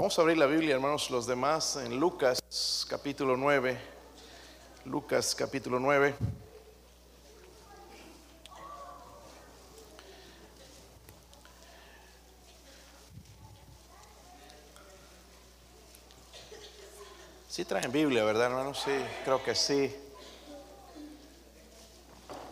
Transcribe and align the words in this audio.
Vamos 0.00 0.18
a 0.18 0.22
abrir 0.22 0.38
la 0.38 0.46
Biblia, 0.46 0.76
hermanos, 0.76 1.10
los 1.10 1.26
demás, 1.26 1.76
en 1.76 2.00
Lucas 2.00 2.86
capítulo 2.88 3.36
9. 3.36 3.78
Lucas 4.86 5.34
capítulo 5.34 5.78
9. 5.78 6.14
Sí 17.50 17.66
traen 17.66 17.92
Biblia, 17.92 18.24
¿verdad, 18.24 18.46
hermanos? 18.46 18.80
Sí, 18.82 18.92
creo 19.26 19.44
que 19.44 19.54
sí. 19.54 19.94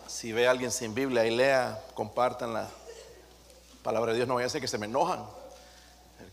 Si 0.05 0.31
ve 0.31 0.47
a 0.47 0.51
alguien 0.51 0.69
sin 0.69 0.93
Biblia 0.93 1.25
y 1.25 1.35
lea, 1.35 1.83
compartan 1.95 2.53
la 2.53 2.69
palabra 3.81 4.11
de 4.11 4.17
Dios. 4.17 4.27
No 4.27 4.35
vaya 4.35 4.45
a 4.45 4.49
ser 4.51 4.61
que 4.61 4.67
se 4.67 4.77
me 4.77 4.85
enojan. 4.85 5.38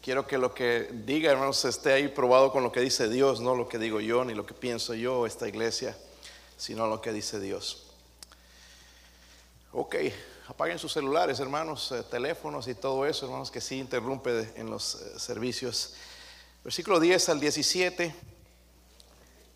Quiero 0.02 0.26
que 0.26 0.38
lo 0.38 0.54
que 0.54 0.88
diga, 0.92 1.32
hermanos, 1.32 1.64
esté 1.64 1.92
ahí 1.92 2.08
probado 2.08 2.52
con 2.52 2.62
lo 2.62 2.70
que 2.70 2.80
dice 2.80 3.08
Dios, 3.08 3.40
no 3.40 3.54
lo 3.54 3.68
que 3.68 3.78
digo 3.78 4.00
yo, 4.00 4.24
ni 4.24 4.34
lo 4.34 4.46
que 4.46 4.54
pienso 4.54 4.94
yo, 4.94 5.26
esta 5.26 5.48
iglesia, 5.48 5.96
sino 6.56 6.86
lo 6.86 7.00
que 7.00 7.12
dice 7.12 7.40
Dios. 7.40 7.86
Ok, 9.72 9.96
apaguen 10.48 10.78
sus 10.78 10.92
celulares, 10.92 11.40
hermanos, 11.40 11.92
eh, 11.92 12.02
teléfonos 12.10 12.68
y 12.68 12.74
todo 12.74 13.04
eso, 13.04 13.26
hermanos, 13.26 13.50
que 13.50 13.60
sí 13.60 13.78
interrumpe 13.78 14.52
en 14.56 14.70
los 14.70 14.94
eh, 14.94 15.18
servicios. 15.18 15.94
Versículo 16.62 17.00
10 17.00 17.28
al 17.28 17.40
17. 17.40 18.14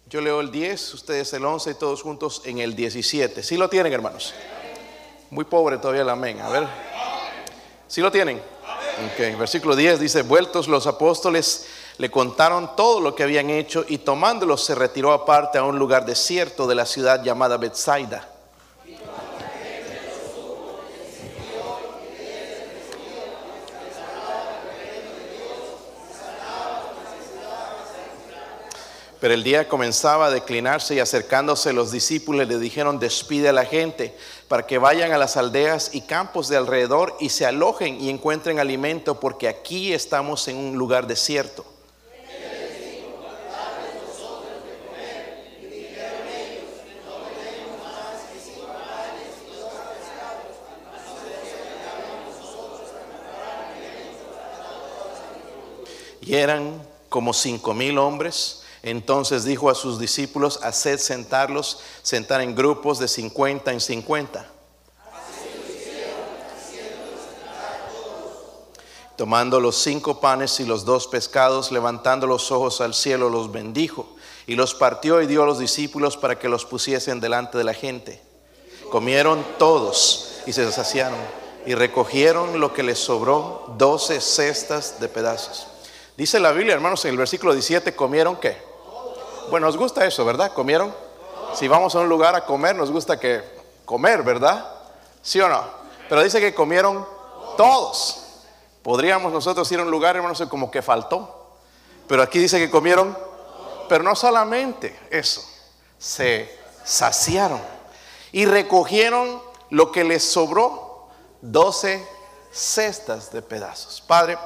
Yo 0.06 0.20
leo 0.20 0.40
el 0.40 0.50
10, 0.50 0.94
ustedes 0.94 1.32
el 1.32 1.44
11 1.44 1.70
y 1.70 1.74
todos 1.74 2.02
juntos 2.02 2.42
en 2.44 2.58
el 2.58 2.74
17. 2.74 3.42
¿Sí 3.42 3.56
lo 3.56 3.70
tienen, 3.70 3.92
hermanos? 3.92 4.34
Muy 5.30 5.44
pobre 5.44 5.78
todavía 5.78 6.02
el 6.02 6.08
amén. 6.08 6.40
A 6.40 6.48
ver. 6.48 6.66
¿Sí 7.86 8.00
lo 8.00 8.10
tienen? 8.10 8.42
Ok, 9.00 9.38
versículo 9.38 9.74
10 9.74 9.98
dice, 9.98 10.22
vueltos 10.22 10.68
los 10.68 10.86
apóstoles 10.86 11.66
le 11.96 12.10
contaron 12.10 12.76
todo 12.76 13.00
lo 13.00 13.14
que 13.14 13.22
habían 13.22 13.48
hecho 13.48 13.82
y 13.88 13.98
tomándolos 13.98 14.62
se 14.62 14.74
retiró 14.74 15.12
aparte 15.12 15.56
a 15.56 15.64
un 15.64 15.78
lugar 15.78 16.04
desierto 16.04 16.66
de 16.66 16.74
la 16.74 16.84
ciudad 16.84 17.22
llamada 17.22 17.56
Bethsaida. 17.56 18.28
Pero 29.20 29.34
el 29.34 29.44
día 29.44 29.68
comenzaba 29.68 30.26
a 30.26 30.30
declinarse 30.30 30.94
y 30.94 30.98
acercándose 30.98 31.74
los 31.74 31.92
discípulos 31.92 32.48
le 32.48 32.58
dijeron, 32.58 32.98
despide 32.98 33.50
a 33.50 33.52
la 33.52 33.66
gente 33.66 34.16
para 34.48 34.66
que 34.66 34.78
vayan 34.78 35.12
a 35.12 35.18
las 35.18 35.36
aldeas 35.36 35.90
y 35.92 36.00
campos 36.00 36.48
de 36.48 36.56
alrededor 36.56 37.14
y 37.20 37.28
se 37.28 37.44
alojen 37.44 38.00
y 38.00 38.08
encuentren 38.08 38.58
alimento 38.58 39.20
porque 39.20 39.46
aquí 39.46 39.92
estamos 39.92 40.48
en 40.48 40.56
un 40.56 40.78
lugar 40.78 41.06
desierto. 41.06 41.66
Y 56.22 56.36
eran 56.36 56.80
como 57.10 57.34
cinco 57.34 57.74
mil 57.74 57.98
hombres 57.98 58.60
entonces 58.82 59.44
dijo 59.44 59.68
a 59.68 59.74
sus 59.74 59.98
discípulos, 59.98 60.60
haced 60.62 60.98
sentarlos, 60.98 61.80
sentar 62.02 62.40
en 62.40 62.54
grupos 62.54 62.98
de 62.98 63.08
50 63.08 63.72
en 63.72 63.80
50. 63.80 64.50
Tomando 69.16 69.60
los 69.60 69.76
cinco 69.76 70.18
panes 70.18 70.60
y 70.60 70.64
los 70.64 70.86
dos 70.86 71.06
pescados, 71.06 71.70
levantando 71.70 72.26
los 72.26 72.50
ojos 72.50 72.80
al 72.80 72.94
cielo, 72.94 73.28
los 73.28 73.52
bendijo 73.52 74.16
y 74.46 74.54
los 74.54 74.74
partió 74.74 75.20
y 75.20 75.26
dio 75.26 75.42
a 75.42 75.46
los 75.46 75.58
discípulos 75.58 76.16
para 76.16 76.38
que 76.38 76.48
los 76.48 76.64
pusiesen 76.64 77.20
delante 77.20 77.58
de 77.58 77.64
la 77.64 77.74
gente. 77.74 78.22
Comieron 78.90 79.44
todos 79.58 80.40
y 80.46 80.54
se 80.54 80.72
saciaron 80.72 81.18
y 81.66 81.74
recogieron 81.74 82.60
lo 82.60 82.72
que 82.72 82.82
les 82.82 82.98
sobró, 82.98 83.74
doce 83.76 84.22
cestas 84.22 84.98
de 85.00 85.08
pedazos. 85.08 85.66
Dice 86.16 86.40
la 86.40 86.52
Biblia, 86.52 86.74
hermanos, 86.74 87.04
en 87.04 87.10
el 87.10 87.18
versículo 87.18 87.52
17, 87.52 87.94
¿comieron 87.94 88.36
qué? 88.36 88.69
Bueno, 89.50 89.66
nos 89.66 89.76
gusta 89.76 90.06
eso, 90.06 90.24
¿verdad? 90.24 90.52
¿Comieron? 90.52 90.94
Si 91.54 91.66
vamos 91.66 91.96
a 91.96 91.98
un 91.98 92.08
lugar 92.08 92.36
a 92.36 92.46
comer, 92.46 92.76
nos 92.76 92.92
gusta 92.92 93.18
que 93.18 93.42
comer, 93.84 94.22
¿verdad? 94.22 94.64
¿Sí 95.22 95.40
o 95.40 95.48
no? 95.48 95.64
Pero 96.08 96.22
dice 96.22 96.40
que 96.40 96.54
comieron 96.54 97.04
todos. 97.56 98.26
Podríamos 98.82 99.32
nosotros 99.32 99.70
ir 99.72 99.80
a 99.80 99.82
un 99.82 99.90
lugar, 99.90 100.14
hermanos, 100.14 100.40
como 100.48 100.70
que 100.70 100.82
faltó. 100.82 101.56
Pero 102.06 102.22
aquí 102.22 102.38
dice 102.38 102.58
que 102.58 102.70
comieron, 102.70 103.16
pero 103.88 104.04
no 104.04 104.14
solamente 104.14 104.96
eso, 105.10 105.42
se 105.98 106.56
saciaron 106.84 107.60
y 108.30 108.46
recogieron 108.46 109.42
lo 109.70 109.90
que 109.90 110.04
les 110.04 110.24
sobró, 110.24 111.08
doce 111.40 112.06
cestas 112.52 113.32
de 113.32 113.42
pedazos. 113.42 114.00
Padre, 114.00 114.38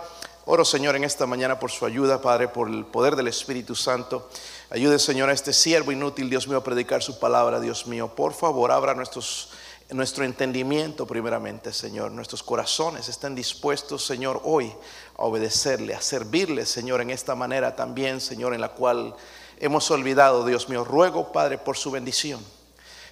oro 0.46 0.64
Señor 0.64 0.96
en 0.96 1.04
esta 1.04 1.26
mañana 1.26 1.58
por 1.58 1.70
su 1.70 1.86
ayuda, 1.86 2.20
Padre, 2.20 2.48
por 2.48 2.68
el 2.68 2.84
poder 2.86 3.16
del 3.16 3.28
Espíritu 3.28 3.74
Santo. 3.74 4.28
Ayude, 4.74 4.98
Señor, 4.98 5.30
a 5.30 5.32
este 5.32 5.52
siervo 5.52 5.92
inútil, 5.92 6.28
Dios 6.28 6.48
mío, 6.48 6.58
a 6.58 6.64
predicar 6.64 7.00
su 7.00 7.20
palabra, 7.20 7.60
Dios 7.60 7.86
mío. 7.86 8.12
Por 8.12 8.34
favor, 8.34 8.72
abra 8.72 8.92
nuestro 8.92 10.24
entendimiento 10.24 11.06
primeramente, 11.06 11.72
Señor. 11.72 12.10
Nuestros 12.10 12.42
corazones 12.42 13.08
estén 13.08 13.36
dispuestos, 13.36 14.04
Señor, 14.04 14.40
hoy 14.42 14.74
a 15.16 15.26
obedecerle, 15.26 15.94
a 15.94 16.00
servirle, 16.00 16.66
Señor, 16.66 17.00
en 17.00 17.10
esta 17.10 17.36
manera 17.36 17.76
también, 17.76 18.20
Señor, 18.20 18.52
en 18.52 18.60
la 18.60 18.70
cual 18.70 19.14
hemos 19.60 19.88
olvidado, 19.92 20.44
Dios 20.44 20.68
mío. 20.68 20.82
Ruego, 20.82 21.30
Padre, 21.30 21.56
por 21.56 21.76
su 21.76 21.92
bendición. 21.92 22.44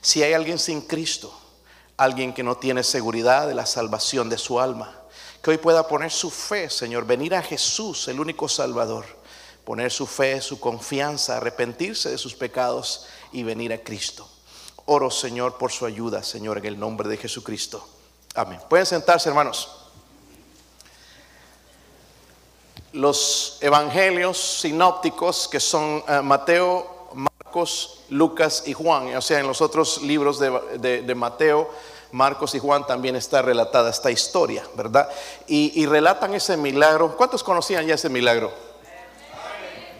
Si 0.01 0.21
hay 0.25 0.33
alguien 0.33 0.59
sin 0.59 0.81
Cristo, 0.81 1.33
alguien 1.97 2.35
que 2.35 2.43
no 2.43 2.57
tiene 2.57 2.83
seguridad 2.83 3.47
de 3.47 3.55
la 3.55 3.67
salvación 3.67 4.29
de 4.29 4.39
su 4.39 4.59
alma, 4.59 4.99
que 5.41 5.51
hoy 5.51 5.59
pueda 5.59 5.87
poner 5.87 6.11
su 6.11 6.29
fe, 6.29 6.69
Señor, 6.69 7.07
venir 7.07 7.37
a 7.37 7.43
Jesús, 7.43 8.09
el 8.09 8.19
único 8.19 8.49
Salvador 8.49 9.22
poner 9.65 9.91
su 9.93 10.07
fe, 10.07 10.41
su 10.41 10.59
confianza, 10.59 11.37
arrepentirse 11.37 12.11
de 12.11 12.19
sus 12.19 12.35
pecados 12.35 13.07
y 13.33 13.43
venir 13.43 13.73
a 13.73 13.79
Cristo. 13.79 14.29
Oro, 14.87 15.11
Señor, 15.11 15.59
por 15.59 15.71
su 15.71 15.87
ayuda, 15.87 16.23
Señor, 16.23 16.59
en 16.59 16.67
el 16.67 16.79
nombre 16.79 17.09
de 17.09 17.17
Jesucristo. 17.17 17.87
Amén. 18.35 18.61
Pueden 18.69 18.87
sentarse, 18.87 19.29
hermanos. 19.29 19.69
Los 22.93 23.59
evangelios 23.61 24.39
sinópticos, 24.39 25.49
que 25.49 25.61
son 25.61 26.03
eh, 26.09 26.21
Mateo, 26.23 27.11
Marcos, 27.15 28.01
Lucas 28.11 28.65
y 28.67 28.73
Juan, 28.73 29.15
o 29.15 29.23
sea, 29.23 29.39
en 29.39 29.47
los 29.47 29.61
otros 29.61 30.03
libros 30.03 30.39
de, 30.39 31.15
Mateo, 31.15 31.71
Marcos 32.11 32.55
y 32.55 32.59
Juan 32.59 32.87
también 32.87 33.17
está 33.17 33.41
relatada 33.41 33.89
esta 33.89 34.11
historia, 34.11 34.67
¿verdad? 34.75 35.09
Y, 35.47 35.81
y 35.81 35.87
relatan 35.87 36.35
ese 36.35 36.57
milagro. 36.57 37.17
¿Cuántos 37.17 37.43
conocían 37.43 37.87
ya 37.87 37.95
ese 37.95 38.09
milagro? 38.09 38.72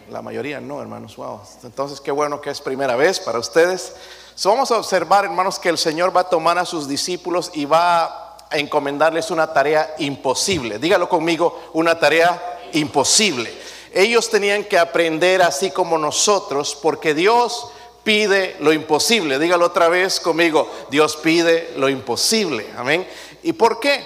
La 0.09 0.21
mayoría 0.21 0.59
no, 0.59 0.81
hermanos. 0.81 1.15
Wow. 1.15 1.41
Entonces, 1.63 2.01
qué 2.01 2.11
bueno 2.11 2.41
que 2.41 2.49
es 2.49 2.61
primera 2.61 2.95
vez 2.95 3.19
para 3.19 3.39
ustedes. 3.39 3.95
vamos 4.43 4.71
a 4.71 4.77
observar, 4.77 5.25
hermanos, 5.25 5.59
que 5.59 5.69
el 5.69 5.77
Señor 5.77 6.15
va 6.15 6.21
a 6.21 6.29
tomar 6.29 6.57
a 6.57 6.65
sus 6.65 6.87
discípulos 6.87 7.51
y 7.53 7.65
va 7.65 8.37
a 8.49 8.57
encomendarles 8.57 9.31
una 9.31 9.51
tarea 9.53 9.95
imposible. 9.99 10.79
Dígalo 10.79 11.09
conmigo, 11.09 11.69
una 11.73 11.99
tarea 11.99 12.69
imposible. 12.73 13.51
Ellos 13.93 14.29
tenían 14.29 14.63
que 14.63 14.77
aprender 14.77 15.41
así 15.41 15.71
como 15.71 15.97
nosotros, 15.97 16.77
porque 16.81 17.13
Dios 17.13 17.67
pide 18.03 18.55
lo 18.59 18.73
imposible. 18.73 19.39
Dígalo 19.39 19.65
otra 19.65 19.87
vez 19.87 20.19
conmigo, 20.19 20.69
Dios 20.89 21.15
pide 21.17 21.73
lo 21.77 21.89
imposible. 21.89 22.69
Amén. 22.77 23.07
¿Y 23.43 23.53
por 23.53 23.79
qué? 23.79 24.03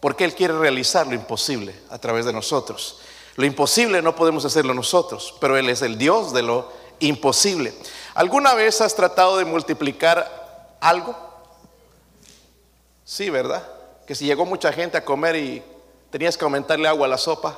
Porque 0.00 0.24
Él 0.24 0.34
quiere 0.34 0.58
realizar 0.58 1.06
lo 1.06 1.14
imposible 1.14 1.74
a 1.90 1.98
través 1.98 2.24
de 2.24 2.32
nosotros. 2.32 3.00
Lo 3.38 3.46
imposible 3.46 4.02
no 4.02 4.16
podemos 4.16 4.44
hacerlo 4.44 4.74
nosotros, 4.74 5.32
pero 5.40 5.56
Él 5.56 5.70
es 5.70 5.82
el 5.82 5.96
Dios 5.96 6.32
de 6.32 6.42
lo 6.42 6.72
imposible. 6.98 7.72
¿Alguna 8.14 8.52
vez 8.54 8.80
has 8.80 8.96
tratado 8.96 9.36
de 9.36 9.44
multiplicar 9.44 10.76
algo? 10.80 11.16
Sí, 13.04 13.30
¿verdad? 13.30 13.64
Que 14.08 14.16
si 14.16 14.24
llegó 14.24 14.44
mucha 14.44 14.72
gente 14.72 14.98
a 14.98 15.04
comer 15.04 15.36
y 15.36 15.62
tenías 16.10 16.36
que 16.36 16.42
aumentarle 16.42 16.88
agua 16.88 17.06
a 17.06 17.10
la 17.10 17.16
sopa. 17.16 17.56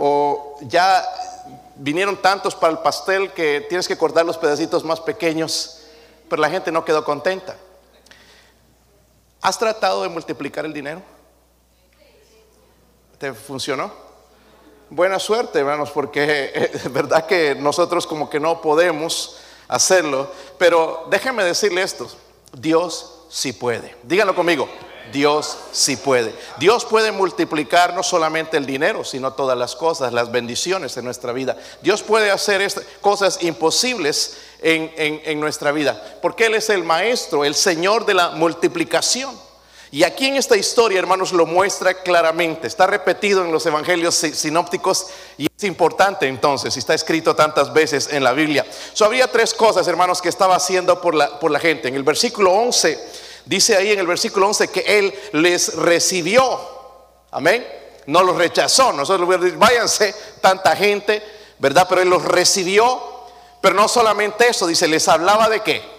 O 0.00 0.58
ya 0.62 1.04
vinieron 1.76 2.16
tantos 2.16 2.56
para 2.56 2.72
el 2.72 2.80
pastel 2.80 3.30
que 3.34 3.64
tienes 3.68 3.86
que 3.86 3.96
cortar 3.96 4.26
los 4.26 4.36
pedacitos 4.36 4.82
más 4.82 4.98
pequeños, 5.00 5.82
pero 6.28 6.42
la 6.42 6.50
gente 6.50 6.72
no 6.72 6.84
quedó 6.84 7.04
contenta. 7.04 7.54
¿Has 9.40 9.56
tratado 9.56 10.02
de 10.02 10.08
multiplicar 10.08 10.64
el 10.64 10.72
dinero? 10.72 11.02
¿Te 13.16 13.32
funcionó? 13.32 14.02
Buena 14.94 15.18
suerte, 15.18 15.58
hermanos, 15.58 15.90
porque 15.90 16.52
es 16.74 16.92
verdad 16.92 17.26
que 17.26 17.54
nosotros 17.54 18.06
como 18.06 18.30
que 18.30 18.40
no 18.40 18.60
podemos 18.60 19.36
hacerlo, 19.68 20.30
pero 20.58 21.06
déjenme 21.10 21.44
decirle 21.44 21.82
esto, 21.82 22.08
Dios 22.52 23.26
sí 23.28 23.52
puede. 23.52 23.96
Díganlo 24.04 24.34
conmigo, 24.34 24.68
Dios 25.12 25.58
sí 25.72 25.96
puede. 25.96 26.32
Dios 26.58 26.84
puede 26.84 27.10
multiplicar 27.10 27.94
no 27.94 28.02
solamente 28.02 28.56
el 28.56 28.66
dinero, 28.66 29.04
sino 29.04 29.32
todas 29.32 29.58
las 29.58 29.74
cosas, 29.74 30.12
las 30.12 30.30
bendiciones 30.30 30.96
en 30.96 31.04
nuestra 31.04 31.32
vida. 31.32 31.56
Dios 31.82 32.02
puede 32.02 32.30
hacer 32.30 32.64
cosas 33.00 33.42
imposibles 33.42 34.36
en, 34.62 34.92
en 34.96 35.40
nuestra 35.40 35.72
vida, 35.72 36.18
porque 36.22 36.46
Él 36.46 36.54
es 36.54 36.70
el 36.70 36.84
maestro, 36.84 37.44
el 37.44 37.54
Señor 37.54 38.06
de 38.06 38.14
la 38.14 38.30
multiplicación. 38.30 39.34
Y 39.94 40.02
aquí 40.02 40.26
en 40.26 40.34
esta 40.34 40.56
historia, 40.56 40.98
hermanos, 40.98 41.32
lo 41.32 41.46
muestra 41.46 41.94
claramente. 42.02 42.66
Está 42.66 42.84
repetido 42.88 43.44
en 43.44 43.52
los 43.52 43.64
evangelios 43.64 44.16
sinópticos 44.16 45.06
y 45.38 45.46
es 45.46 45.62
importante 45.62 46.26
entonces, 46.26 46.74
y 46.74 46.80
está 46.80 46.94
escrito 46.94 47.36
tantas 47.36 47.72
veces 47.72 48.08
en 48.10 48.24
la 48.24 48.32
Biblia. 48.32 48.66
So, 48.92 49.04
había 49.04 49.30
tres 49.30 49.54
cosas, 49.54 49.86
hermanos, 49.86 50.20
que 50.20 50.28
estaba 50.28 50.56
haciendo 50.56 51.00
por 51.00 51.14
la, 51.14 51.60
gente. 51.60 51.86
En 51.86 51.94
el 51.94 52.02
versículo 52.02 52.50
11, 52.50 52.98
dice 53.44 53.76
ahí 53.76 53.92
en 53.92 54.00
el 54.00 54.08
versículo 54.08 54.48
11 54.48 54.66
que 54.66 54.80
Él 54.80 55.14
les 55.30 55.76
recibió. 55.76 56.42
Amén. 57.30 57.64
No 58.06 58.24
los 58.24 58.34
rechazó. 58.34 58.92
Nosotros 58.92 59.28
le 59.28 59.38
decir, 59.38 59.56
váyanse, 59.56 60.12
tanta 60.40 60.74
gente, 60.74 61.22
¿verdad? 61.60 61.86
Pero 61.88 62.02
Él 62.02 62.10
los 62.10 62.24
recibió. 62.24 63.00
Pero 63.60 63.76
no 63.76 63.86
solamente 63.86 64.48
eso, 64.48 64.66
dice, 64.66 64.88
les 64.88 65.06
hablaba 65.06 65.48
de 65.48 65.60
qué? 65.60 65.93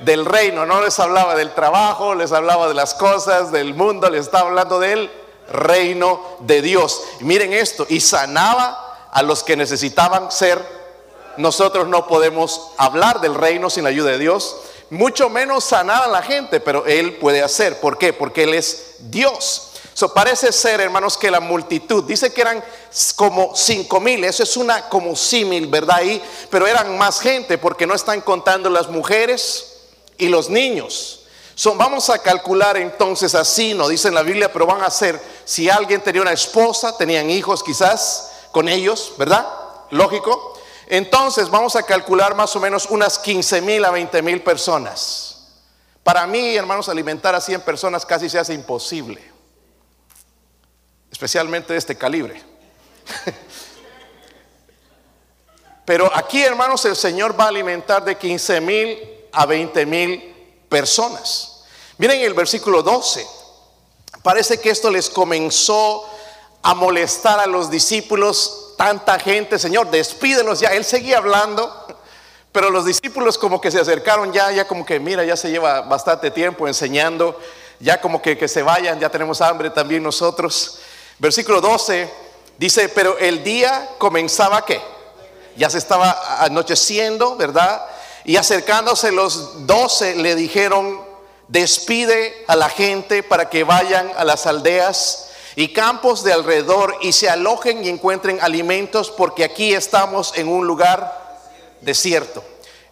Del 0.00 0.24
reino, 0.24 0.66
no 0.66 0.80
les 0.80 0.98
hablaba 0.98 1.34
del 1.34 1.54
trabajo, 1.54 2.14
les 2.14 2.32
hablaba 2.32 2.68
de 2.68 2.74
las 2.74 2.94
cosas 2.94 3.52
del 3.52 3.74
mundo, 3.74 4.10
les 4.10 4.26
estaba 4.26 4.48
hablando 4.48 4.78
del 4.78 5.10
reino 5.48 6.20
de 6.40 6.62
Dios. 6.62 7.02
Miren 7.20 7.52
esto, 7.52 7.86
y 7.88 8.00
sanaba 8.00 9.08
a 9.10 9.22
los 9.22 9.42
que 9.42 9.56
necesitaban 9.56 10.30
ser. 10.30 10.62
Nosotros 11.36 11.86
no 11.88 12.06
podemos 12.06 12.72
hablar 12.78 13.20
del 13.20 13.34
reino 13.34 13.70
sin 13.70 13.84
la 13.84 13.90
ayuda 13.90 14.10
de 14.10 14.18
Dios, 14.18 14.56
mucho 14.90 15.28
menos 15.28 15.64
sanar 15.64 16.04
a 16.04 16.08
la 16.08 16.22
gente, 16.22 16.60
pero 16.60 16.86
Él 16.86 17.16
puede 17.16 17.42
hacer. 17.42 17.80
¿Por 17.80 17.98
qué? 17.98 18.12
Porque 18.12 18.44
Él 18.44 18.54
es 18.54 18.96
Dios. 18.98 19.72
So, 19.96 20.12
parece 20.12 20.52
ser, 20.52 20.80
hermanos, 20.80 21.16
que 21.16 21.30
la 21.30 21.40
multitud, 21.40 22.04
dice 22.04 22.30
que 22.30 22.42
eran 22.42 22.62
como 23.16 23.56
cinco 23.56 23.98
mil, 23.98 24.22
eso 24.24 24.42
es 24.42 24.56
una 24.58 24.90
como 24.90 25.16
símil, 25.16 25.68
¿verdad? 25.68 25.96
Ahí, 25.96 26.22
pero 26.50 26.66
eran 26.66 26.98
más 26.98 27.18
gente 27.18 27.56
porque 27.56 27.86
no 27.86 27.94
están 27.94 28.20
contando 28.20 28.68
las 28.68 28.88
mujeres, 28.88 29.75
y 30.18 30.28
los 30.28 30.48
niños. 30.48 31.26
Son, 31.54 31.78
vamos 31.78 32.10
a 32.10 32.18
calcular 32.18 32.76
entonces 32.76 33.34
así, 33.34 33.72
no 33.72 33.88
dice 33.88 34.08
en 34.08 34.14
la 34.14 34.22
Biblia, 34.22 34.52
pero 34.52 34.66
van 34.66 34.82
a 34.82 34.90
ser, 34.90 35.18
si 35.44 35.70
alguien 35.70 36.02
tenía 36.02 36.20
una 36.20 36.32
esposa, 36.32 36.96
tenían 36.98 37.30
hijos 37.30 37.62
quizás 37.62 38.32
con 38.52 38.68
ellos, 38.68 39.14
¿verdad? 39.16 39.46
Lógico. 39.90 40.58
Entonces 40.86 41.48
vamos 41.48 41.74
a 41.74 41.82
calcular 41.82 42.34
más 42.34 42.54
o 42.56 42.60
menos 42.60 42.86
unas 42.90 43.18
15 43.18 43.62
mil 43.62 43.84
a 43.84 43.90
20 43.90 44.22
mil 44.22 44.42
personas. 44.42 45.32
Para 46.02 46.26
mí, 46.26 46.54
hermanos, 46.54 46.88
alimentar 46.88 47.34
a 47.34 47.40
100 47.40 47.62
personas 47.62 48.04
casi 48.06 48.28
se 48.28 48.38
hace 48.38 48.54
imposible. 48.54 49.20
Especialmente 51.10 51.72
de 51.72 51.78
este 51.78 51.96
calibre. 51.96 52.40
Pero 55.86 56.10
aquí, 56.14 56.42
hermanos, 56.42 56.84
el 56.84 56.96
Señor 56.96 57.38
va 57.38 57.44
a 57.44 57.48
alimentar 57.48 58.04
de 58.04 58.16
15 58.16 58.60
mil 58.60 59.15
a 59.36 59.44
20 59.44 59.84
mil 59.86 60.34
personas. 60.68 61.62
Miren 61.98 62.20
el 62.22 62.32
versículo 62.32 62.82
12. 62.82 63.26
Parece 64.22 64.58
que 64.58 64.70
esto 64.70 64.90
les 64.90 65.10
comenzó 65.10 66.04
a 66.62 66.74
molestar 66.74 67.38
a 67.38 67.46
los 67.46 67.70
discípulos, 67.70 68.74
tanta 68.76 69.18
gente, 69.18 69.58
Señor, 69.58 69.90
despídelos 69.90 70.60
ya. 70.60 70.70
Él 70.70 70.84
seguía 70.84 71.18
hablando, 71.18 71.86
pero 72.50 72.70
los 72.70 72.86
discípulos 72.86 73.36
como 73.36 73.60
que 73.60 73.70
se 73.70 73.78
acercaron 73.78 74.32
ya, 74.32 74.50
ya 74.50 74.66
como 74.66 74.84
que, 74.84 74.98
mira, 74.98 75.22
ya 75.22 75.36
se 75.36 75.50
lleva 75.50 75.82
bastante 75.82 76.30
tiempo 76.30 76.66
enseñando, 76.66 77.38
ya 77.78 78.00
como 78.00 78.22
que, 78.22 78.38
que 78.38 78.48
se 78.48 78.62
vayan, 78.62 78.98
ya 78.98 79.10
tenemos 79.10 79.42
hambre 79.42 79.68
también 79.68 80.02
nosotros. 80.02 80.78
Versículo 81.18 81.60
12 81.60 82.10
dice, 82.56 82.88
pero 82.88 83.18
el 83.18 83.44
día 83.44 83.90
comenzaba 83.98 84.64
qué? 84.64 84.80
Ya 85.56 85.68
se 85.68 85.78
estaba 85.78 86.42
anocheciendo, 86.42 87.36
¿verdad? 87.36 87.82
Y 88.26 88.36
acercándose 88.36 89.12
los 89.12 89.68
doce 89.68 90.16
le 90.16 90.34
dijeron, 90.34 91.00
despide 91.46 92.44
a 92.48 92.56
la 92.56 92.68
gente 92.68 93.22
para 93.22 93.48
que 93.48 93.62
vayan 93.62 94.10
a 94.16 94.24
las 94.24 94.46
aldeas 94.46 95.30
y 95.54 95.72
campos 95.72 96.24
de 96.24 96.32
alrededor 96.32 96.96
y 97.02 97.12
se 97.12 97.30
alojen 97.30 97.84
y 97.84 97.88
encuentren 97.88 98.40
alimentos 98.42 99.12
porque 99.12 99.44
aquí 99.44 99.72
estamos 99.72 100.36
en 100.36 100.48
un 100.48 100.66
lugar 100.66 101.38
desierto. 101.82 102.42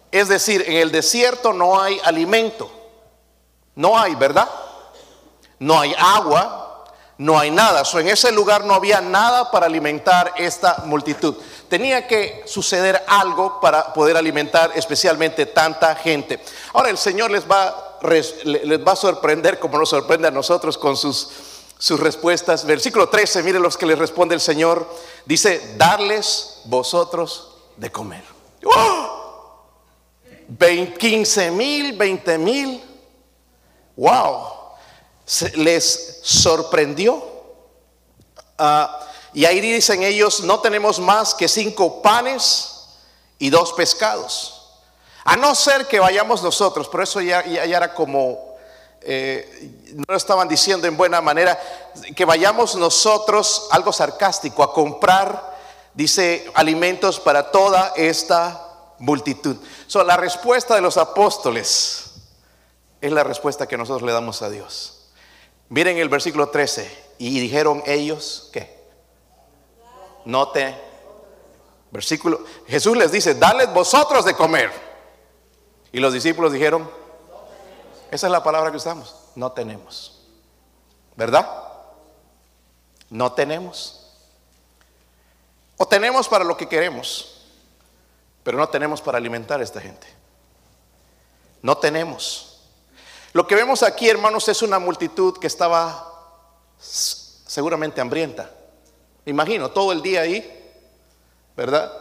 Es 0.09 0.29
decir, 0.29 0.63
en 0.67 0.77
el 0.77 0.93
desierto 0.93 1.51
no 1.51 1.81
hay 1.81 1.99
alimento. 2.05 2.71
No 3.75 3.99
hay, 3.99 4.15
¿verdad? 4.15 4.49
No 5.59 5.77
hay 5.77 5.93
agua, 5.99 6.64
no 7.17 7.39
hay 7.39 7.51
nada. 7.51 7.85
So, 7.85 7.99
en 7.99 8.07
ese 8.07 8.31
lugar 8.31 8.65
no 8.65 8.73
había 8.73 9.01
nada 9.01 9.51
para 9.51 9.65
alimentar 9.65 10.33
esta 10.37 10.83
multitud. 10.85 11.35
Tenía 11.69 12.07
que 12.07 12.43
suceder 12.45 13.03
algo 13.07 13.59
para 13.59 13.93
poder 13.93 14.17
alimentar 14.17 14.71
especialmente 14.75 15.45
tanta 15.45 15.95
gente. 15.95 16.39
Ahora 16.73 16.89
el 16.89 16.97
Señor 16.97 17.31
les 17.31 17.49
va, 17.49 17.99
les 18.43 18.85
va 18.85 18.91
a 18.91 18.95
sorprender 18.95 19.59
como 19.59 19.77
nos 19.77 19.89
sorprende 19.89 20.27
a 20.27 20.31
nosotros 20.31 20.77
con 20.77 20.97
sus, 20.97 21.29
sus 21.77 21.99
respuestas. 21.99 22.65
Versículo 22.65 23.09
13, 23.09 23.43
miren 23.43 23.61
los 23.61 23.77
que 23.77 23.85
les 23.85 23.97
responde 23.97 24.35
el 24.35 24.41
Señor. 24.41 24.87
Dice, 25.25 25.75
darles 25.77 26.61
vosotros 26.65 27.55
de 27.77 27.91
comer. 27.91 28.23
¡Oh! 28.65 29.15
15 30.99 31.51
mil, 31.51 31.97
20 31.97 32.37
mil. 32.37 32.83
Wow. 33.95 34.54
Les 35.55 36.19
sorprendió. 36.23 37.23
Ah, 38.57 38.99
y 39.33 39.45
ahí 39.45 39.59
dicen 39.59 40.03
ellos, 40.03 40.41
no 40.41 40.59
tenemos 40.61 40.99
más 40.99 41.33
que 41.33 41.47
cinco 41.47 42.01
panes 42.01 42.87
y 43.37 43.49
dos 43.49 43.73
pescados. 43.73 44.55
A 45.25 45.35
no 45.35 45.55
ser 45.55 45.87
que 45.87 45.99
vayamos 45.99 46.41
nosotros, 46.43 46.87
pero 46.87 47.03
eso 47.03 47.19
ya, 47.19 47.41
era 47.41 47.93
como, 47.93 48.55
eh, 49.01 49.81
no 49.93 50.05
lo 50.07 50.15
estaban 50.15 50.47
diciendo 50.47 50.87
en 50.87 50.95
buena 50.95 51.19
manera, 51.19 51.59
que 52.15 52.25
vayamos 52.25 52.75
nosotros, 52.75 53.67
algo 53.71 53.91
sarcástico, 53.91 54.63
a 54.63 54.71
comprar, 54.71 55.55
dice, 55.93 56.49
alimentos 56.53 57.19
para 57.19 57.51
toda 57.51 57.93
esta 57.95 58.61
multitud. 58.99 59.57
So, 59.87 60.03
la 60.03 60.15
respuesta 60.15 60.75
de 60.75 60.81
los 60.81 60.97
apóstoles 60.97 62.03
es 63.01 63.11
la 63.11 63.23
respuesta 63.23 63.67
que 63.67 63.77
nosotros 63.77 64.03
le 64.03 64.13
damos 64.13 64.41
a 64.41 64.49
Dios. 64.49 64.94
Miren 65.69 65.97
el 65.97 66.09
versículo 66.09 66.49
13, 66.49 67.05
y 67.17 67.39
dijeron 67.39 67.81
ellos, 67.85 68.49
¿qué? 68.51 68.75
Note, 70.25 70.75
versículo, 71.91 72.43
Jesús 72.67 72.97
les 72.97 73.11
dice, 73.11 73.35
dale 73.35 73.65
vosotros 73.67 74.25
de 74.25 74.35
comer. 74.35 74.71
Y 75.91 75.99
los 75.99 76.13
discípulos 76.13 76.51
dijeron, 76.51 76.89
esa 78.11 78.27
es 78.27 78.31
la 78.31 78.43
palabra 78.43 78.71
que 78.71 78.77
usamos, 78.77 79.15
no 79.35 79.51
tenemos. 79.51 80.21
¿Verdad? 81.15 81.47
No 83.09 83.31
tenemos. 83.33 84.05
O 85.77 85.87
tenemos 85.87 86.27
para 86.27 86.43
lo 86.43 86.57
que 86.57 86.67
queremos, 86.67 87.45
pero 88.43 88.57
no 88.57 88.67
tenemos 88.69 89.01
para 89.01 89.17
alimentar 89.17 89.59
a 89.59 89.63
esta 89.63 89.81
gente. 89.81 90.07
No 91.61 91.77
tenemos. 91.77 92.54
Lo 93.35 93.45
que 93.45 93.55
vemos 93.55 93.83
aquí, 93.83 94.07
hermanos, 94.07 94.47
es 94.47 94.61
una 94.61 94.79
multitud 94.79 95.37
que 95.37 95.47
estaba 95.47 96.39
seguramente 96.79 97.99
hambrienta. 97.99 98.49
Imagino, 99.25 99.71
todo 99.71 99.91
el 99.91 100.01
día 100.01 100.21
ahí, 100.21 100.73
¿verdad? 101.53 101.91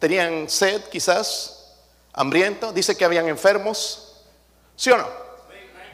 Tenían 0.00 0.50
sed 0.50 0.82
quizás, 0.90 1.76
hambriento, 2.12 2.72
dice 2.72 2.96
que 2.96 3.04
habían 3.04 3.28
enfermos, 3.28 4.24
¿sí 4.74 4.90
o 4.90 4.96
no? 4.96 5.06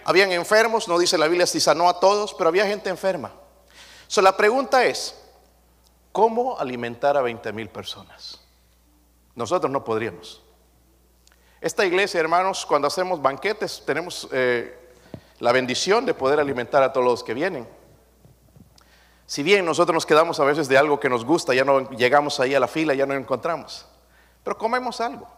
Habían 0.04 0.32
enfermos, 0.32 0.88
no 0.88 0.98
dice 0.98 1.18
la 1.18 1.28
Biblia 1.28 1.46
si 1.46 1.60
sanó 1.60 1.86
a 1.86 2.00
todos, 2.00 2.32
pero 2.32 2.48
había 2.48 2.66
gente 2.66 2.88
enferma. 2.88 3.30
So, 4.06 4.22
la 4.22 4.34
pregunta 4.34 4.82
es, 4.86 5.14
¿cómo 6.10 6.58
alimentar 6.58 7.18
a 7.18 7.20
20 7.20 7.52
mil 7.52 7.68
personas? 7.68 8.40
Nosotros 9.34 9.70
no 9.70 9.84
podríamos. 9.84 10.40
Esta 11.60 11.84
iglesia, 11.84 12.20
hermanos, 12.20 12.64
cuando 12.64 12.86
hacemos 12.86 13.20
banquetes, 13.20 13.82
tenemos 13.84 14.28
eh, 14.30 14.78
la 15.40 15.50
bendición 15.50 16.06
de 16.06 16.14
poder 16.14 16.38
alimentar 16.38 16.84
a 16.84 16.92
todos 16.92 17.04
los 17.04 17.24
que 17.24 17.34
vienen. 17.34 17.66
Si 19.26 19.42
bien 19.42 19.64
nosotros 19.64 19.92
nos 19.92 20.06
quedamos 20.06 20.38
a 20.38 20.44
veces 20.44 20.68
de 20.68 20.78
algo 20.78 21.00
que 21.00 21.08
nos 21.08 21.24
gusta, 21.24 21.52
ya 21.54 21.64
no 21.64 21.90
llegamos 21.90 22.38
ahí 22.38 22.54
a 22.54 22.60
la 22.60 22.68
fila, 22.68 22.94
ya 22.94 23.06
no 23.06 23.14
encontramos, 23.14 23.86
pero 24.44 24.56
comemos 24.56 25.00
algo. 25.00 25.28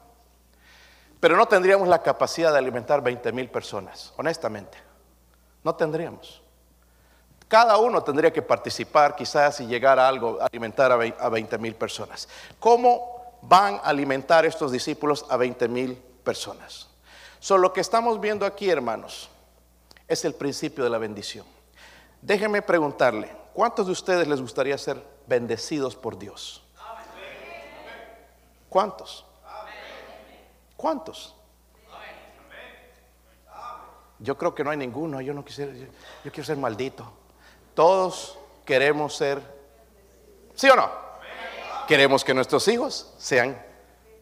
Pero 1.20 1.36
no 1.36 1.48
tendríamos 1.48 1.88
la 1.88 2.02
capacidad 2.02 2.52
de 2.52 2.58
alimentar 2.58 3.02
20 3.02 3.32
mil 3.32 3.48
personas, 3.48 4.12
honestamente. 4.16 4.76
No 5.64 5.74
tendríamos. 5.74 6.42
Cada 7.48 7.78
uno 7.78 8.02
tendría 8.02 8.32
que 8.32 8.42
participar 8.42 9.16
quizás 9.16 9.60
y 9.60 9.66
llegar 9.66 9.98
a 9.98 10.06
algo, 10.06 10.38
alimentar 10.40 10.92
a 10.92 11.28
20 11.28 11.58
mil 11.58 11.74
personas. 11.74 12.28
¿Cómo 12.58 13.38
van 13.42 13.76
a 13.76 13.88
alimentar 13.88 14.44
estos 14.44 14.70
discípulos 14.70 15.26
a 15.28 15.36
20 15.36 15.68
mil 15.68 16.09
personas? 16.20 16.88
Solo 17.38 17.62
lo 17.62 17.72
que 17.72 17.80
estamos 17.80 18.20
viendo 18.20 18.46
aquí, 18.46 18.68
hermanos, 18.70 19.30
es 20.06 20.24
el 20.24 20.34
principio 20.34 20.84
de 20.84 20.90
la 20.90 20.98
bendición. 20.98 21.46
Déjeme 22.20 22.62
preguntarle, 22.62 23.34
¿cuántos 23.54 23.86
de 23.86 23.92
ustedes 23.92 24.28
les 24.28 24.40
gustaría 24.40 24.76
ser 24.76 25.02
bendecidos 25.26 25.96
por 25.96 26.18
Dios? 26.18 26.62
¿Cuántos? 28.68 29.24
¿Cuántos? 30.76 31.34
Yo 34.18 34.36
creo 34.36 34.54
que 34.54 34.62
no 34.62 34.70
hay 34.70 34.76
ninguno, 34.76 35.20
yo 35.20 35.32
no 35.32 35.44
quisiera, 35.44 35.72
yo 35.72 36.32
quiero 36.32 36.44
ser 36.44 36.58
maldito. 36.58 37.10
Todos 37.74 38.38
queremos 38.66 39.16
ser, 39.16 39.40
¿sí 40.54 40.68
o 40.68 40.76
no? 40.76 40.90
Queremos 41.88 42.22
que 42.22 42.34
nuestros 42.34 42.68
hijos 42.68 43.14
sean 43.18 43.60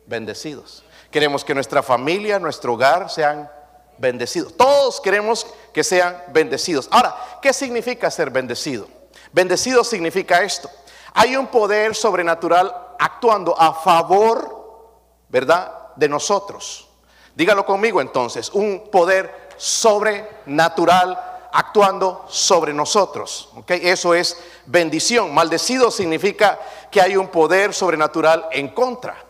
bendecidos. 0.06 0.84
Queremos 1.10 1.44
que 1.44 1.54
nuestra 1.54 1.82
familia, 1.82 2.38
nuestro 2.38 2.74
hogar 2.74 3.10
sean 3.10 3.50
bendecidos. 3.98 4.56
Todos 4.56 5.00
queremos 5.00 5.46
que 5.72 5.82
sean 5.82 6.22
bendecidos. 6.28 6.88
Ahora, 6.90 7.16
¿qué 7.42 7.52
significa 7.52 8.10
ser 8.10 8.30
bendecido? 8.30 8.86
Bendecido 9.32 9.84
significa 9.84 10.42
esto. 10.42 10.70
Hay 11.14 11.36
un 11.36 11.48
poder 11.48 11.94
sobrenatural 11.94 12.74
actuando 12.98 13.58
a 13.58 13.74
favor, 13.74 14.90
¿verdad?, 15.28 15.72
de 15.96 16.08
nosotros. 16.08 16.88
Dígalo 17.34 17.64
conmigo 17.64 18.00
entonces, 18.00 18.50
un 18.52 18.88
poder 18.90 19.48
sobrenatural 19.56 21.18
actuando 21.52 22.24
sobre 22.28 22.72
nosotros. 22.72 23.50
¿ok? 23.56 23.70
Eso 23.70 24.14
es 24.14 24.38
bendición. 24.66 25.34
Maldecido 25.34 25.90
significa 25.90 26.58
que 26.90 27.00
hay 27.00 27.16
un 27.16 27.28
poder 27.28 27.74
sobrenatural 27.74 28.46
en 28.52 28.68
contra. 28.68 29.27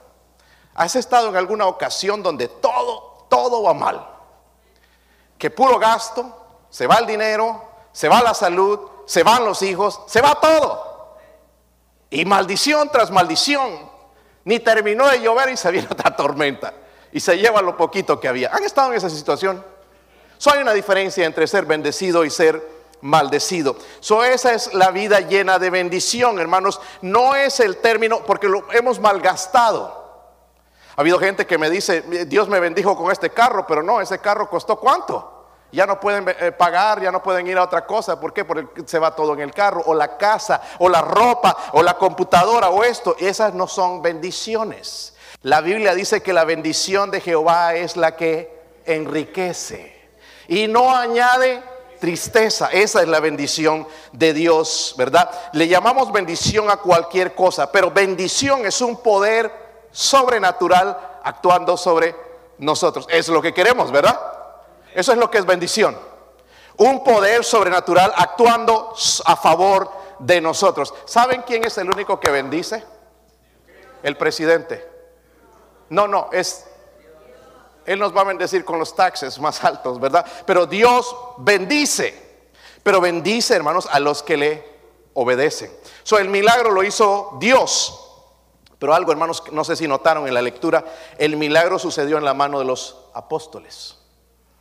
¿Has 0.78 0.94
estado 0.94 1.28
en 1.28 1.37
alguna 1.37 1.66
ocasión 1.66 2.23
donde 2.23 2.47
todo, 2.47 3.26
todo 3.28 3.64
va 3.64 3.75
mal? 3.75 4.08
Que 5.37 5.50
puro 5.50 5.76
gasto, 5.76 6.32
se 6.70 6.87
va 6.87 6.99
el 6.99 7.06
dinero, 7.06 7.61
se 7.90 8.08
va 8.08 8.23
la 8.23 8.32
salud, 8.32 8.78
se 9.04 9.25
van 9.25 9.44
los 9.44 9.61
hijos, 9.62 10.00
se 10.06 10.20
va 10.20 10.37
todo. 10.40 11.16
Y 12.11 12.25
maldición 12.25 12.88
tras 12.90 13.11
maldición. 13.11 13.90
Ni 14.44 14.61
terminó 14.61 15.08
de 15.08 15.20
llover 15.20 15.49
y 15.49 15.56
se 15.56 15.68
viene 15.73 15.88
otra 15.90 16.14
tormenta. 16.14 16.73
Y 17.11 17.18
se 17.18 17.37
lleva 17.37 17.61
lo 17.61 17.76
poquito 17.76 18.20
que 18.20 18.28
había. 18.28 18.54
¿Han 18.54 18.62
estado 18.62 18.92
en 18.92 18.99
esa 18.99 19.11
situación? 19.11 19.64
So 20.37 20.52
hay 20.52 20.62
una 20.62 20.75
diferencia 20.75 21.26
entre 21.26 21.49
ser 21.49 21.64
bendecido 21.64 22.25
y 22.25 22.30
ser 22.30 22.64
maldecido. 23.00 23.76
So 23.99 24.23
esa 24.23 24.52
es 24.52 24.73
la 24.75 24.92
vida 24.92 25.18
llena 25.18 25.58
de 25.58 25.70
bendición, 25.70 26.38
hermanos. 26.38 26.80
No 27.02 27.35
es 27.35 27.58
el 27.58 27.78
término 27.78 28.20
porque 28.25 28.49
lo 28.49 28.73
hemos 28.73 29.00
malgastado. 29.00 29.98
Ha 30.99 31.00
habido 31.00 31.21
gente 31.21 31.47
que 31.47 31.59
me 31.59 31.71
dice, 31.71 32.02
Dios 32.26 32.49
me 32.49 32.59
bendijo 32.59 32.97
con 32.97 33.12
este 33.12 33.31
carro, 33.31 33.64
pero 33.69 33.85
no, 33.85 34.00
ese 34.00 34.19
carro 34.19 34.50
costó 34.50 34.81
cuánto. 34.81 35.47
Ya 35.71 35.87
no 35.87 36.00
pueden 36.00 36.28
eh, 36.28 36.50
pagar, 36.50 37.00
ya 37.00 37.12
no 37.12 37.23
pueden 37.23 37.47
ir 37.47 37.57
a 37.57 37.62
otra 37.62 37.87
cosa. 37.87 38.19
¿Por 38.19 38.33
qué? 38.33 38.45
Porque 38.45 38.83
se 38.85 38.99
va 38.99 39.14
todo 39.14 39.33
en 39.35 39.38
el 39.38 39.55
carro, 39.55 39.81
o 39.87 39.95
la 39.95 40.17
casa, 40.17 40.61
o 40.81 40.88
la 40.88 41.00
ropa, 41.00 41.57
o 41.71 41.85
la 41.85 41.95
computadora, 41.95 42.71
o 42.71 42.83
esto. 42.83 43.14
Esas 43.21 43.55
no 43.55 43.69
son 43.69 44.02
bendiciones. 44.02 45.14
La 45.43 45.61
Biblia 45.61 45.95
dice 45.95 46.21
que 46.21 46.33
la 46.33 46.45
bendición 46.45 47.12
de 47.12 47.21
Jehová 47.21 47.76
es 47.76 47.97
la 47.97 48.17
que 48.17 48.61
enriquece 48.85 49.97
y 50.49 50.67
no 50.67 50.97
añade 50.97 51.62
tristeza. 52.00 52.71
Esa 52.73 53.02
es 53.02 53.07
la 53.07 53.21
bendición 53.21 53.87
de 54.11 54.35
Dios, 54.35 54.97
¿verdad? 54.99 55.31
Le 55.52 55.69
llamamos 55.69 56.11
bendición 56.11 56.69
a 56.73 56.78
cualquier 56.78 57.37
cosa, 57.37 57.71
pero 57.71 57.93
bendición 57.93 58.67
es 58.67 58.81
un 58.81 59.00
poder 59.00 59.67
sobrenatural 59.99 60.97
actuando 61.25 61.76
sobre 61.76 62.14
nosotros. 62.59 63.05
Es 63.11 63.28
lo 63.28 63.43
que 63.43 63.52
queremos, 63.52 63.90
¿verdad? 63.90 64.17
Eso 64.95 65.11
es 65.11 65.19
lo 65.19 65.28
que 65.28 65.38
es 65.38 65.45
bendición. 65.45 65.99
Un 66.76 67.02
poder 67.02 67.43
sobrenatural 67.45 68.12
actuando 68.14 68.95
a 69.25 69.35
favor 69.35 69.90
de 70.21 70.40
nosotros. 70.40 70.95
¿Saben 71.05 71.43
quién 71.43 71.64
es 71.64 71.76
el 71.78 71.90
único 71.90 72.21
que 72.21 72.31
bendice? 72.31 72.85
El 74.05 74.17
presidente. 74.17 74.88
No, 75.88 76.07
no, 76.07 76.28
es 76.31 76.64
él 77.85 77.99
nos 77.99 78.17
va 78.17 78.21
a 78.21 78.25
bendecir 78.25 78.64
con 78.64 78.78
los 78.78 78.95
taxes 78.95 79.40
más 79.40 79.64
altos, 79.64 79.99
¿verdad? 79.99 80.25
Pero 80.47 80.67
Dios 80.67 81.17
bendice. 81.38 82.45
Pero 82.85 83.00
bendice, 83.00 83.57
hermanos, 83.57 83.88
a 83.90 83.99
los 83.99 84.23
que 84.23 84.37
le 84.37 84.64
obedecen. 85.14 85.73
So, 86.05 86.19
el 86.19 86.28
milagro 86.28 86.71
lo 86.71 86.85
hizo 86.85 87.37
Dios. 87.40 88.08
Pero 88.78 88.94
algo, 88.94 89.11
hermanos, 89.11 89.42
no 89.50 89.64
sé 89.64 89.76
si 89.76 89.88
notaron 89.88 90.28
en 90.28 90.35
la 90.35 90.42
lectura, 90.42 90.85
el 91.18 91.37
milagro 91.37 91.78
sucedió 91.78 92.16
en 92.18 92.25
la 92.25 92.35
mano 92.35 92.58
de 92.58 92.64
los 92.64 92.97
apóstoles. 93.14 93.97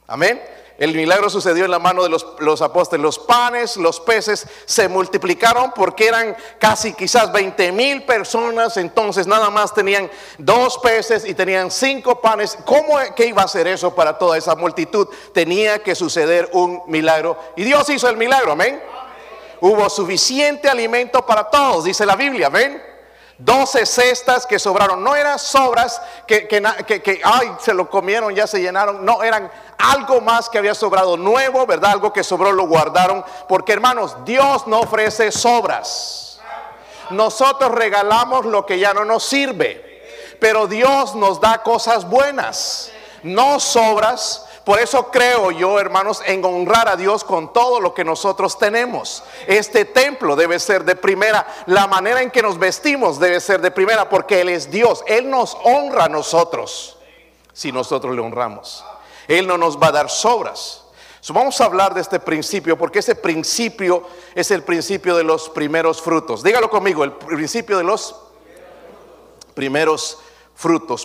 Amén. 0.07 0.41
El 0.77 0.93
milagro 0.93 1.29
sucedió 1.29 1.65
en 1.65 1.71
la 1.71 1.79
mano 1.79 2.03
de 2.03 2.09
los, 2.09 2.62
apóstoles. 2.62 3.01
Los 3.01 3.17
panes, 3.17 3.77
los 3.77 4.00
peces 4.00 4.47
se 4.65 4.88
multiplicaron 4.88 5.71
porque 5.75 6.07
eran 6.07 6.38
casi 6.59 6.93
quizás 6.93 7.31
20 7.31 7.71
mil 7.71 8.03
personas. 8.03 8.77
Entonces 8.77 9.25
nada 9.25 9.50
más 9.50 9.74
tenían 9.74 10.09
dos 10.38 10.77
peces 10.77 11.25
y 11.25 11.33
tenían 11.33 11.71
cinco 11.71 12.21
panes. 12.21 12.57
¿Cómo 12.63 13.00
que 13.15 13.25
iba 13.25 13.41
a 13.41 13.47
ser 13.47 13.67
eso 13.67 13.95
para 13.95 14.19
toda 14.19 14.38
esa 14.38 14.55
multitud? 14.55 15.07
Tenía 15.33 15.81
que 15.81 15.95
suceder 15.95 16.47
un 16.53 16.83
milagro. 16.88 17.38
Y 17.55 17.63
Dios 17.63 17.89
hizo 17.89 18.07
el 18.07 18.17
milagro, 18.17 18.51
amén. 18.51 18.79
Hubo 19.59 19.89
suficiente 19.89 20.69
alimento 20.69 21.25
para 21.25 21.50
todos, 21.50 21.86
dice 21.86 22.05
la 22.05 22.15
Biblia, 22.15 22.47
amén. 22.47 22.87
12 23.39 23.86
cestas 23.86 24.46
que 24.46 24.58
sobraron. 24.58 25.03
No 25.03 25.15
eran 25.15 25.38
sobras 25.38 26.01
que, 26.25 26.48
que, 26.48 27.22
ay, 27.24 27.56
se 27.60 27.74
lo 27.74 27.89
comieron, 27.89 28.34
ya 28.34 28.48
se 28.48 28.60
llenaron. 28.60 29.06
No, 29.06 29.24
eran 29.24 29.51
algo 29.77 30.22
más 30.22 30.50
que 30.50 30.58
había 30.58 30.74
sobrado 30.74 31.17
nuevo, 31.17 31.65
¿verdad? 31.65 31.91
Algo 31.91 32.12
que 32.12 32.24
sobró 32.24 32.51
lo 32.51 32.67
guardaron. 32.67 33.24
Porque 33.48 33.74
hermanos, 33.74 34.15
Dios 34.25 34.65
no 34.67 34.79
ofrece 34.79 35.32
sobras. 35.32 36.39
Nosotros 37.12 37.72
regalamos 37.72 38.46
lo 38.46 38.65
que 38.65 38.79
ya 38.79 38.94
no 38.94 39.06
nos 39.06 39.24
sirve. 39.24 39.86
Pero 40.39 40.67
Dios 40.67 41.15
nos 41.15 41.39
da 41.39 41.63
cosas 41.63 42.08
buenas, 42.08 42.91
no 43.24 43.60
sobras 43.60 44.47
por 44.67 44.81
eso 44.81 45.09
creo 45.09 45.50
yo, 45.51 45.79
hermanos, 45.79 46.21
en 46.25 46.43
honrar 46.43 46.89
a 46.89 46.97
Dios 46.97 47.24
con 47.24 47.53
todo 47.53 47.79
lo 47.79 47.93
que 47.93 48.03
nosotros 48.03 48.59
tenemos. 48.59 49.24
Este 49.47 49.86
templo 49.86 50.36
debe 50.36 50.59
ser 50.59 50.83
de 50.83 50.97
primera. 50.97 51.47
La 51.67 51.88
manera 51.88 52.21
en 52.21 52.29
que 52.29 52.41
nos 52.41 52.59
vestimos 52.59 53.17
debe 53.17 53.39
ser 53.39 53.62
de 53.62 53.71
primera 53.71 54.09
porque 54.09 54.41
Él 54.41 54.50
es 54.50 54.69
Dios. 54.69 55.05
Él 55.07 55.29
nos 55.29 55.55
honra 55.63 56.03
a 56.03 56.09
nosotros 56.09 56.97
si 57.53 57.71
nosotros 57.71 58.13
le 58.13 58.19
honramos. 58.19 58.83
Él 59.29 59.47
no 59.47 59.57
nos 59.57 59.77
va 59.81 59.88
a 59.88 59.91
dar 59.93 60.09
sobras. 60.09 60.83
vamos 61.29 61.62
a 61.62 61.63
hablar 61.63 61.93
de 61.93 62.01
este 62.01 62.19
principio 62.19 62.77
porque 62.77 63.00
ese 63.00 63.15
principio 63.15 64.03
es 64.36 64.51
el 64.51 64.63
principio 64.63 65.15
de 65.15 65.24
los 65.24 65.47
primeros 65.47 66.01
frutos. 66.01 66.43
Dígalo 66.43 66.69
conmigo, 66.69 67.05
el 67.05 67.13
principio 67.13 67.77
de 67.77 67.86
los 67.86 68.17
primeros 69.53 70.15
frutos. 70.15 70.26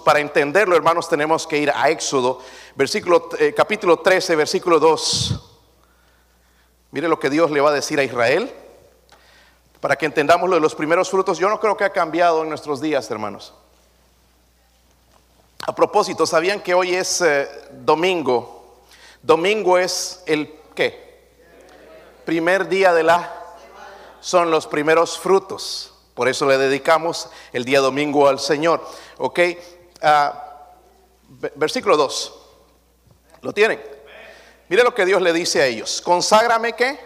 Para 0.04 0.21
entenderlo, 0.21 0.75
hermanos, 0.75 1.09
tenemos 1.09 1.47
que 1.47 1.59
ir 1.59 1.71
a 1.75 1.90
Éxodo, 1.90 2.40
versículo, 2.75 3.28
eh, 3.38 3.52
capítulo 3.54 3.99
13, 3.99 4.35
versículo 4.35 4.80
2. 4.80 5.40
Mire 6.90 7.06
lo 7.09 7.18
que 7.18 7.28
Dios 7.28 7.50
le 7.50 7.61
va 7.61 7.71
a 7.71 7.75
decir 7.75 7.99
a 8.00 8.04
Israel. 8.04 8.50
Para 9.80 9.97
que 9.97 10.06
entendamos 10.06 10.49
lo 10.49 10.54
de 10.54 10.61
los 10.61 10.75
primeros 10.75 11.11
frutos, 11.11 11.38
yo 11.38 11.49
no 11.49 11.61
creo 11.61 11.76
que 11.76 11.85
ha 11.85 11.90
cambiado 11.90 12.42
en 12.42 12.49
nuestros 12.49 12.80
días, 12.80 13.11
hermanos. 13.11 13.52
A 15.66 15.75
propósito, 15.75 16.26
¿sabían 16.26 16.61
que 16.61 16.73
hoy 16.73 16.94
es 16.94 17.21
eh, 17.21 17.49
domingo? 17.73 18.80
Domingo 19.23 19.76
es 19.76 20.23
el 20.26 20.54
¿qué? 20.75 21.30
Primer 22.25 22.68
día 22.68 22.94
de 22.94 23.02
la 23.02 23.32
son 24.21 24.50
los 24.50 24.66
primeros 24.66 25.18
frutos. 25.18 25.92
Por 26.14 26.28
eso 26.28 26.47
le 26.47 26.59
dedicamos 26.59 27.28
el 27.52 27.64
día 27.64 27.81
domingo 27.81 28.28
al 28.28 28.38
Señor. 28.38 28.87
¿Ok? 29.19 29.40
Ah, 30.02 30.69
versículo 31.54 31.97
2. 31.97 32.35
¿Lo 33.40 33.52
tienen? 33.52 33.83
Mire 34.69 34.85
lo 34.85 34.95
que 34.95 35.04
Dios 35.04 35.21
le 35.21 35.33
dice 35.33 35.62
a 35.62 35.66
ellos. 35.66 36.00
Conságrame 36.00 36.75
que 36.75 36.99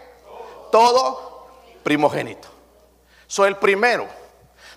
todo 0.70 1.46
primogénito. 1.82 2.48
Soy 3.26 3.48
el 3.48 3.56
primero. 3.56 4.06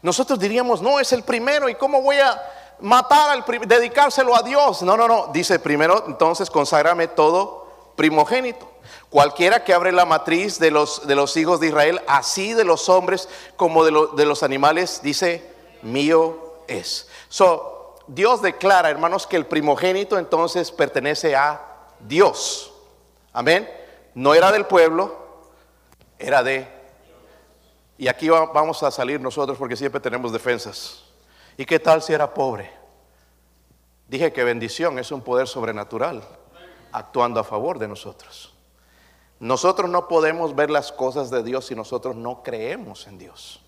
Nosotros 0.02 0.40
diríamos, 0.40 0.82
no, 0.82 1.00
es 1.00 1.12
el 1.12 1.24
primero. 1.24 1.68
¿Y 1.70 1.76
cómo 1.76 2.02
voy 2.02 2.18
a 2.18 2.42
matar 2.80 3.32
al 3.32 3.68
dedicárselo 3.68 4.36
a 4.36 4.42
Dios? 4.42 4.82
No, 4.82 4.96
no, 4.96 5.08
no. 5.08 5.28
Dice 5.28 5.60
primero, 5.60 6.04
entonces 6.08 6.50
conságrame 6.50 7.08
todo 7.08 7.69
primogénito. 8.00 8.72
Cualquiera 9.10 9.66
que 9.66 9.74
abre 9.74 9.92
la 9.92 10.06
matriz 10.06 10.58
de 10.58 10.72
los, 10.72 11.06
de 11.06 11.16
los 11.16 11.36
hijos 11.36 11.60
de 11.60 11.68
Israel, 11.68 12.00
así 12.08 12.54
de 12.54 12.64
los 12.64 12.88
hombres 12.88 13.28
como 13.58 13.84
de, 13.84 13.92
de 14.16 14.26
los 14.26 14.42
animales, 14.42 15.02
dice, 15.04 15.44
mío 15.82 16.62
es. 16.70 17.10
So, 17.28 17.98
Dios 18.08 18.42
declara, 18.42 18.90
hermanos, 18.90 19.28
que 19.28 19.36
el 19.36 19.46
primogénito 19.46 20.18
entonces 20.18 20.72
pertenece 20.72 21.36
a 21.36 21.62
Dios. 22.00 22.72
Amén. 23.34 23.70
No 24.16 24.34
era 24.34 24.54
del 24.54 24.66
pueblo, 24.66 25.18
era 26.18 26.42
de... 26.42 26.70
Y 27.98 28.08
aquí 28.08 28.30
vamos 28.30 28.82
a 28.82 28.92
salir 28.92 29.20
nosotros 29.20 29.58
porque 29.58 29.76
siempre 29.76 30.00
tenemos 30.00 30.32
defensas. 30.32 31.04
¿Y 31.58 31.66
qué 31.66 31.80
tal 31.80 32.02
si 32.02 32.14
era 32.14 32.34
pobre? 32.34 32.72
Dije 34.08 34.32
que 34.32 34.46
bendición 34.46 34.98
es 35.00 35.12
un 35.12 35.22
poder 35.22 35.50
sobrenatural 35.50 36.39
actuando 36.92 37.40
a 37.40 37.44
favor 37.44 37.80
de 37.80 37.88
nosotros. 37.88 38.54
Nosotros 39.40 39.90
no 39.90 40.08
podemos 40.08 40.56
ver 40.56 40.70
las 40.70 40.92
cosas 40.92 41.30
de 41.30 41.44
Dios 41.44 41.68
si 41.68 41.76
nosotros 41.76 42.16
no 42.16 42.44
creemos 42.44 43.08
en 43.08 43.18
Dios. 43.18 43.62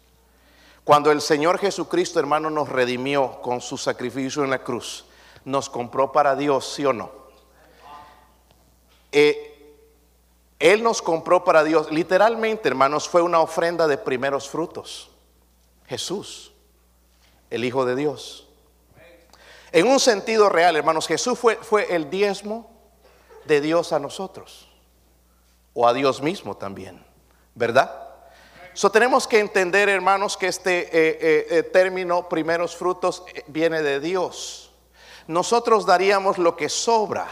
Cuando 0.83 1.11
el 1.11 1.21
Señor 1.21 1.59
Jesucristo, 1.59 2.19
hermano, 2.19 2.49
nos 2.49 2.67
redimió 2.67 3.41
con 3.41 3.61
su 3.61 3.77
sacrificio 3.77 4.43
en 4.43 4.49
la 4.49 4.63
cruz, 4.63 5.05
nos 5.45 5.69
compró 5.69 6.11
para 6.11 6.35
Dios, 6.35 6.73
¿sí 6.73 6.85
o 6.85 6.91
no? 6.91 7.11
Eh, 9.11 9.47
él 10.59 10.83
nos 10.83 11.01
compró 11.01 11.43
para 11.43 11.63
Dios. 11.63 11.91
Literalmente, 11.91 12.67
hermanos, 12.67 13.07
fue 13.07 13.21
una 13.21 13.39
ofrenda 13.39 13.87
de 13.87 13.97
primeros 13.97 14.49
frutos. 14.49 15.09
Jesús, 15.87 16.51
el 17.49 17.65
Hijo 17.65 17.85
de 17.85 17.95
Dios. 17.95 18.47
En 19.71 19.87
un 19.87 19.99
sentido 19.99 20.49
real, 20.49 20.75
hermanos, 20.75 21.07
Jesús 21.07 21.39
fue, 21.39 21.55
fue 21.57 21.95
el 21.95 22.09
diezmo 22.09 22.70
de 23.45 23.61
Dios 23.61 23.93
a 23.93 23.99
nosotros. 23.99 24.69
O 25.73 25.87
a 25.87 25.93
Dios 25.93 26.21
mismo 26.21 26.55
también. 26.55 27.03
¿Verdad? 27.55 28.01
So, 28.73 28.89
tenemos 28.89 29.27
que 29.27 29.39
entender, 29.39 29.89
hermanos, 29.89 30.37
que 30.37 30.47
este 30.47 30.83
eh, 30.83 30.89
eh, 31.21 31.47
eh, 31.49 31.63
término 31.63 32.29
primeros 32.29 32.75
frutos 32.75 33.23
viene 33.47 33.81
de 33.81 33.99
Dios. 33.99 34.71
Nosotros 35.27 35.85
daríamos 35.85 36.37
lo 36.37 36.55
que 36.55 36.69
sobra, 36.69 37.27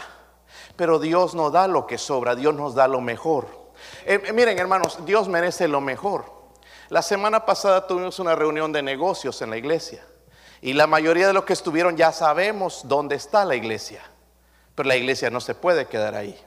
pero 0.76 0.98
Dios 0.98 1.34
no 1.34 1.50
da 1.50 1.66
lo 1.66 1.86
que 1.86 1.96
sobra, 1.96 2.34
Dios 2.34 2.54
nos 2.54 2.74
da 2.74 2.88
lo 2.88 3.00
mejor. 3.00 3.48
miren, 4.34 4.58
hermanos, 4.58 4.98
Dios 5.06 5.28
merece 5.28 5.66
lo 5.66 5.80
mejor. 5.80 6.40
La 6.90 7.02
semana 7.02 7.46
pasada 7.46 7.86
tuvimos 7.86 8.18
una 8.18 8.34
reunión 8.34 8.72
de 8.72 8.82
negocios 8.82 9.40
en 9.42 9.50
la 9.50 9.56
iglesia 9.56 10.04
y 10.60 10.74
la 10.74 10.86
mayoría 10.86 11.26
de 11.26 11.32
los 11.32 11.44
que 11.44 11.52
estuvieron 11.54 11.96
ya 11.96 12.12
sabemos 12.12 12.82
dónde 12.84 13.16
está 13.16 13.44
la 13.44 13.54
iglesia, 13.54 14.02
la 14.86 14.96
iglesia 14.96 15.30
no 15.30 15.40
se 15.40 15.54
puede 15.54 15.86
quedar 15.86 16.14
ahí. 16.14 16.38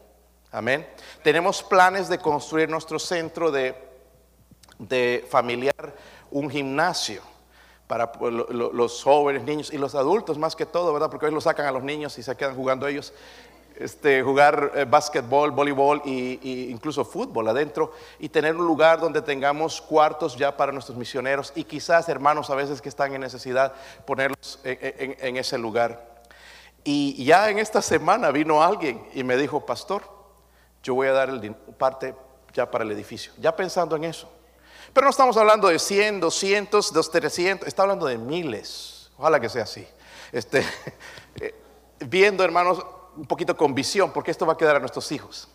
Amén. 0.52 0.88
Tenemos 1.24 1.64
planes 1.64 2.10
de 2.10 2.20
construir 2.20 2.70
nuestro 2.70 3.00
centro 3.00 3.52
de 3.52 3.94
de 4.80 5.26
familiar 5.30 5.94
un 6.32 6.50
gimnasio 6.50 7.22
para 7.88 8.12
los 8.20 9.04
jóvenes, 9.04 9.44
niños 9.44 9.72
y 9.72 9.78
los 9.78 9.94
adultos 9.94 10.38
más 10.38 10.56
que 10.56 10.66
todo, 10.66 10.92
¿verdad? 10.94 11.10
Porque 11.10 11.28
hoy 11.28 11.32
lo 11.32 11.42
sacan 11.42 11.66
a 11.66 11.72
los 11.72 11.84
niños 11.84 12.18
y 12.18 12.24
se 12.24 12.36
quedan 12.36 12.56
jugando 12.56 12.88
ellos. 12.88 13.14
Este, 13.76 14.22
jugar 14.22 14.72
eh, 14.76 14.86
básquetbol, 14.86 15.50
voleibol 15.50 16.00
e 16.06 16.40
incluso 16.70 17.04
fútbol 17.04 17.48
adentro 17.48 17.92
y 18.20 18.30
tener 18.30 18.56
un 18.56 18.68
lugar 18.68 19.00
donde 19.00 19.20
tengamos 19.24 19.82
cuartos 19.82 20.38
ya 20.38 20.56
para 20.56 20.72
nuestros 20.72 20.96
misioneros 20.96 21.52
y 21.56 21.64
quizás 21.64 22.08
hermanos 22.08 22.52
a 22.52 22.56
veces 22.56 22.84
que 22.84 22.90
están 22.90 23.16
en 23.16 23.22
necesidad 23.22 23.74
ponerlos 24.06 24.60
en 24.64 25.38
ese 25.38 25.58
lugar. 25.58 26.13
Y 26.84 27.24
ya 27.24 27.50
en 27.50 27.60
esta 27.60 27.82
semana 27.82 28.32
vino 28.32 28.62
alguien 28.62 29.08
y 29.14 29.24
me 29.24 29.38
dijo, 29.38 29.66
pastor, 29.66 30.04
yo 30.82 30.96
voy 30.96 31.08
a 31.08 31.14
dar 31.14 31.30
el, 31.30 31.56
parte 31.56 32.14
ya 32.54 32.70
para 32.70 32.84
el 32.84 32.92
edificio, 32.92 33.32
ya 33.38 33.56
pensando 33.56 33.96
en 33.96 34.04
eso. 34.04 34.30
Pero 34.92 35.06
no 35.06 35.12
estamos 35.12 35.38
hablando 35.38 35.70
de 35.70 35.80
100, 35.80 36.20
200, 36.20 36.92
300, 37.12 37.68
está 37.68 37.84
hablando 37.84 38.06
de 38.06 38.18
miles. 38.18 39.12
Ojalá 39.18 39.40
que 39.40 39.50
sea 39.50 39.64
así. 39.64 39.88
Este, 40.32 40.66
eh, 41.40 41.56
viendo, 42.00 42.44
hermanos, 42.44 42.86
un 43.16 43.26
poquito 43.26 43.56
con 43.56 43.74
visión, 43.74 44.12
porque 44.12 44.32
esto 44.32 44.46
va 44.46 44.54
a 44.54 44.58
quedar 44.58 44.76
a 44.76 44.80
nuestros 44.80 45.12
hijos, 45.12 45.48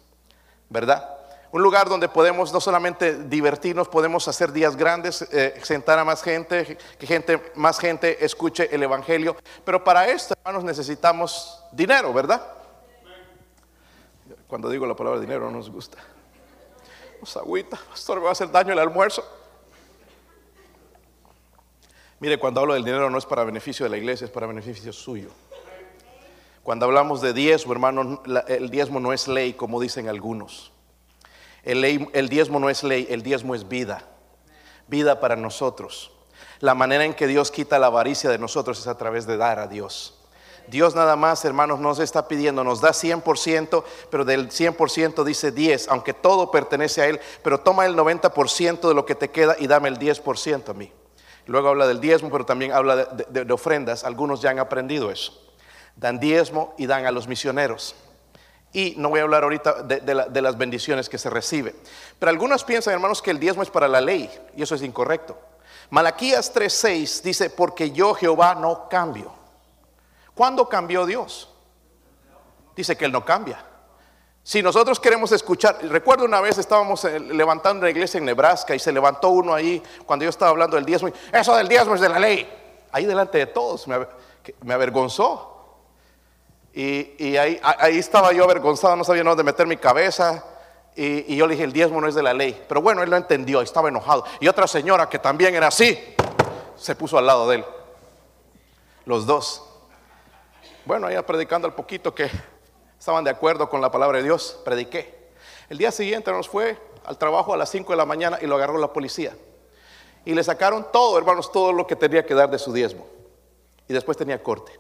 ¿verdad? 0.69 1.18
Un 1.51 1.63
lugar 1.63 1.89
donde 1.89 2.09
podemos 2.09 2.53
no 2.53 2.61
solamente 2.61 3.25
divertirnos, 3.25 3.89
podemos 3.89 4.29
hacer 4.29 4.53
días 4.53 4.77
grandes, 4.77 5.23
eh, 5.33 5.59
sentar 5.63 5.99
a 5.99 6.05
más 6.05 6.23
gente, 6.23 6.77
que 6.99 7.07
gente, 7.07 7.53
más 7.55 7.79
gente 7.79 8.23
escuche 8.23 8.69
el 8.75 8.83
Evangelio. 8.83 9.35
Pero 9.65 9.83
para 9.83 10.09
esto, 10.09 10.35
hermanos, 10.45 10.65
necesitamos 10.65 11.65
dinero, 11.73 12.13
¿verdad? 12.13 12.47
Cuando 14.47 14.69
digo 14.69 14.87
la 14.87 14.95
palabra 14.95 15.21
dinero 15.21 15.51
no 15.51 15.57
nos 15.57 15.71
gusta. 15.71 15.99
Pues 17.19 17.37
agüita, 17.37 17.79
pastor, 17.89 18.19
me 18.19 18.25
va 18.25 18.31
a 18.31 18.33
hacer 18.33 18.51
daño 18.51 18.73
el 18.75 18.79
almuerzo. 18.79 19.25
Mire, 22.21 22.39
cuando 22.39 22.61
hablo 22.61 22.75
del 22.75 22.85
dinero 22.85 23.09
no 23.09 23.17
es 23.17 23.27
para 23.27 23.45
beneficio 23.45 23.85
de 23.85 23.91
la 23.91 23.97
iglesia, 23.97 24.27
es 24.27 24.31
para 24.31 24.47
beneficio 24.47 24.93
suyo. 24.93 25.31
Cuando 26.63 26.85
hablamos 26.85 27.23
de 27.23 27.33
diezmo, 27.33 27.73
hermano, 27.73 28.23
el 28.49 28.69
diezmo 28.71 29.01
no 29.01 29.13
es 29.15 29.29
ley, 29.29 29.55
como 29.55 29.81
dicen 29.81 30.09
algunos. 30.09 30.73
El, 31.69 32.31
diezmo 32.31 32.59
no 32.59 32.71
es 32.71 32.83
ley, 32.83 33.07
el 33.11 33.23
diezmo 33.23 33.55
es 33.55 33.69
vida. 33.69 34.03
Vida 34.87 35.21
para 35.21 35.37
nosotros. 35.37 36.11
La 36.61 36.75
manera 36.75 37.05
en 37.05 37.13
que 37.13 37.27
Dios 37.27 37.51
quita 37.51 37.79
la 37.79 37.89
avaricia 37.89 38.31
de 38.31 38.39
nosotros 38.39 38.79
es 38.79 38.87
a 38.87 38.97
través 38.97 39.27
de 39.27 39.37
dar 39.37 39.59
a 39.59 39.67
Dios. 39.67 40.19
Dios 40.69 40.95
nada 40.95 41.15
más, 41.15 41.45
hermanos, 41.45 41.79
nos 41.79 41.99
está 41.99 42.27
pidiendo, 42.27 42.65
nos 42.65 42.81
da 42.81 42.93
100%, 42.93 43.85
pero 44.11 44.25
del 44.25 44.49
100% 44.49 45.25
dice 45.25 45.53
10, 45.53 45.89
aunque 45.89 46.15
todo 46.15 46.51
pertenece 46.51 47.03
a 47.03 47.07
Él, 47.07 47.21
pero 47.43 47.61
toma 47.61 47.85
el 47.85 47.95
90% 47.95 48.89
de 48.89 48.95
lo 48.95 49.05
que 49.05 49.15
te 49.15 49.29
queda 49.31 49.55
y 49.59 49.67
dame 49.67 49.91
el 49.91 49.99
10% 49.99 50.71
a 50.71 50.73
mí. 50.73 50.91
Luego 51.45 51.69
habla 51.69 51.87
del 51.87 52.01
diezmo, 52.01 52.31
pero 52.31 52.47
también 52.47 52.73
habla 52.73 52.97
de, 52.97 53.53
ofrendas. 53.53 54.05
Algunos 54.05 54.41
ya 54.41 54.51
han 54.51 54.59
aprendido 54.59 55.11
eso. 55.11 55.39
Dan 55.97 56.19
diezmo 56.19 56.75
y 56.79 56.87
dan 56.87 57.05
a 57.05 57.11
los 57.11 57.29
misioneros. 57.29 57.95
Y 58.73 58.95
no 58.97 59.09
voy 59.09 59.21
a 59.21 59.23
hablar 59.23 59.45
ahorita 59.45 59.83
de, 59.83 60.43
las 60.43 60.59
bendiciones 60.59 61.09
que 61.09 61.19
se 61.19 61.31
recibe. 61.31 61.75
Pero 62.19 62.31
algunos 62.31 62.65
piensan, 62.65 62.95
hermanos, 62.95 63.23
que 63.23 63.31
el 63.31 63.41
diezmo 63.41 63.63
es 63.63 63.71
para 63.71 63.89
la 63.89 64.01
ley, 64.01 64.31
y 64.57 64.63
eso 64.63 64.75
es 64.75 64.83
incorrecto. 64.83 65.39
Malaquías 65.91 66.55
3:6 66.55 67.23
dice, 67.23 67.51
porque 67.51 67.91
yo 67.91 68.15
Jehová 68.15 68.55
no 68.55 68.89
cambio. 68.89 69.33
¿Cuándo 70.35 70.69
cambió 70.69 71.07
Dios? 71.07 71.49
Dice 72.77 72.97
que 72.97 73.07
Él 73.07 73.13
no 73.13 73.25
cambia. 73.25 73.65
Si 74.49 74.63
nosotros 74.63 74.99
queremos 74.99 75.31
escuchar, 75.33 75.79
recuerdo 75.91 76.25
una 76.25 76.41
vez 76.41 76.57
estábamos 76.57 77.05
eh, 77.05 77.21
levantando 77.21 77.81
una 77.81 77.91
iglesia 77.91 78.17
en 78.17 78.25
Nebraska 78.25 78.75
y 78.75 78.79
se 78.79 78.91
levantó 78.91 79.29
uno 79.29 79.53
ahí 79.53 79.83
cuando 80.07 80.25
yo 80.25 80.31
estaba 80.31 80.51
hablando 80.51 80.77
del 80.77 80.87
diezmo. 80.87 81.11
Eso 81.31 81.55
del 81.55 81.69
diezmo 81.69 81.95
es 81.95 82.01
de 82.01 82.09
la 82.09 82.19
ley. 82.19 82.49
Ahí 82.91 83.05
delante 83.05 83.37
de 83.37 83.47
todos 83.47 83.87
me, 83.87 84.73
avergonzó. 84.73 85.58
Y, 86.81 87.37
ahí, 87.37 87.59
estaba 87.99 88.33
yo 88.33 88.45
avergonzado, 88.45 88.95
no 88.95 89.03
sabía 89.03 89.25
dónde 89.25 89.43
meter 89.43 89.67
mi 89.67 89.77
cabeza. 89.77 90.45
Y, 90.95 91.35
y, 91.35 91.37
yo 91.37 91.49
le 91.49 91.55
dije, 91.55 91.65
el 91.65 91.73
diezmo 91.73 92.01
no 92.01 92.07
es 92.07 92.15
de 92.15 92.23
la 92.23 92.33
ley. 92.33 92.65
Pero 92.69 92.81
bueno, 92.81 93.03
él 93.03 93.11
lo 93.11 93.17
entendió, 93.17 93.61
estaba 93.61 93.89
enojado. 93.89 94.25
Y 94.39 94.47
otra 94.47 94.69
señora 94.69 95.09
que 95.09 95.19
también 95.19 95.57
era 95.57 95.67
así, 95.67 95.99
se 96.77 96.95
puso 96.95 97.19
al 97.19 97.27
lado 97.27 97.49
de 97.49 97.57
él. 97.57 97.65
Los 99.07 99.27
dos. 99.27 99.65
Bueno, 100.85 101.09
ahí 101.09 101.21
predicando 101.27 101.67
al 101.67 101.75
poquito 101.75 102.15
que 102.15 102.31
estaban 102.97 103.25
de 103.25 103.31
acuerdo 103.31 103.69
con 103.69 103.81
la 103.81 103.91
palabra 103.91 104.19
de 104.19 104.25
Dios, 104.25 104.61
prediqué. 104.65 105.33
El 105.69 105.79
día 105.79 105.91
siguiente 105.91 106.31
nos 106.31 106.49
fue 106.49 106.79
al 107.05 107.19
trabajo 107.19 107.53
a 107.53 107.57
las 107.57 107.71
5 107.71 107.93
de 107.93 107.97
la 107.97 108.07
mañana 108.07 108.39
y 108.41 108.47
lo 108.47 108.55
agarró 108.55 108.79
la 108.79 108.93
policía. 108.93 109.37
Y 110.25 110.33
le 110.33 110.45
sacaron 110.45 110.87
todo, 110.93 111.19
hermanos, 111.19 111.51
todo 111.51 111.73
lo 111.73 111.89
que 111.89 111.97
tenía 111.97 112.25
que 112.25 112.35
dar 112.35 112.49
de 112.49 112.59
su 112.61 112.73
diezmo. 112.73 113.05
Y 113.89 113.93
después 113.95 114.17
tenía 114.17 114.41
corte. 114.41 114.71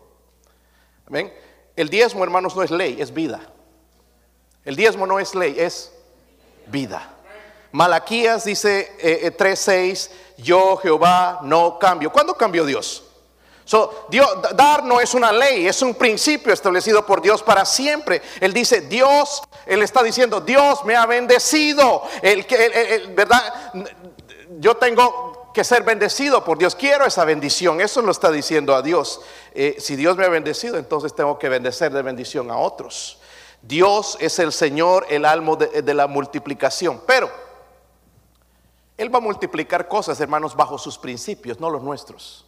¿Ven? 1.08 1.32
El 1.78 1.88
diezmo, 1.90 2.24
hermanos, 2.24 2.56
no 2.56 2.64
es 2.64 2.72
ley, 2.72 3.00
es 3.00 3.14
vida. 3.14 3.38
El 4.64 4.74
diezmo 4.74 5.06
no 5.06 5.20
es 5.20 5.36
ley, 5.36 5.54
es 5.56 5.92
vida. 6.66 7.08
Malaquías 7.70 8.44
dice 8.44 8.96
3:6, 9.38 10.08
eh, 10.08 10.10
eh, 10.10 10.34
yo 10.38 10.76
Jehová 10.78 11.38
no 11.44 11.78
cambio. 11.78 12.10
¿Cuándo 12.10 12.34
cambió 12.34 12.64
Dios? 12.64 13.04
Dios, 14.10 14.28
dar 14.56 14.82
no 14.82 15.00
es 15.00 15.14
una 15.14 15.30
ley, 15.30 15.68
es 15.68 15.80
un 15.80 15.94
principio 15.94 16.52
establecido 16.52 17.06
por 17.06 17.22
Dios 17.22 17.44
para 17.44 17.64
siempre. 17.64 18.22
Él 18.40 18.52
dice, 18.52 18.80
Dios, 18.80 19.40
Él 19.64 19.80
está 19.84 20.02
diciendo, 20.02 20.40
Dios 20.40 20.84
me 20.84 20.96
ha 20.96 21.06
bendecido. 21.06 22.02
El, 22.22 22.44
¿Verdad? 23.14 23.72
Yo 24.58 24.76
tengo 24.78 25.27
que 25.58 25.64
ser 25.64 25.82
bendecido 25.82 26.44
por 26.44 26.56
Dios. 26.56 26.76
Quiero 26.76 27.04
esa 27.04 27.24
bendición. 27.24 27.80
Eso 27.80 28.00
lo 28.00 28.12
está 28.12 28.30
diciendo 28.30 28.76
a 28.76 28.80
Dios. 28.80 29.20
Eh, 29.52 29.74
si 29.80 29.96
Dios 29.96 30.16
me 30.16 30.24
ha 30.24 30.28
bendecido, 30.28 30.76
entonces 30.76 31.12
tengo 31.12 31.36
que 31.36 31.48
bendecer 31.48 31.92
de 31.92 32.00
bendición 32.00 32.52
a 32.52 32.56
otros. 32.56 33.18
Dios 33.60 34.16
es 34.20 34.38
el 34.38 34.52
Señor, 34.52 35.04
el 35.10 35.24
alma 35.24 35.56
de, 35.56 35.94
la 35.94 36.06
multiplicación. 36.06 37.02
Pero 37.08 37.28
Él 38.96 39.12
va 39.12 39.18
a 39.18 39.20
multiplicar 39.20 39.88
cosas, 39.88 40.20
hermanos, 40.20 40.54
bajo 40.54 40.78
sus 40.78 40.96
principios, 40.96 41.58
no 41.58 41.70
los 41.70 41.82
nuestros. 41.82 42.46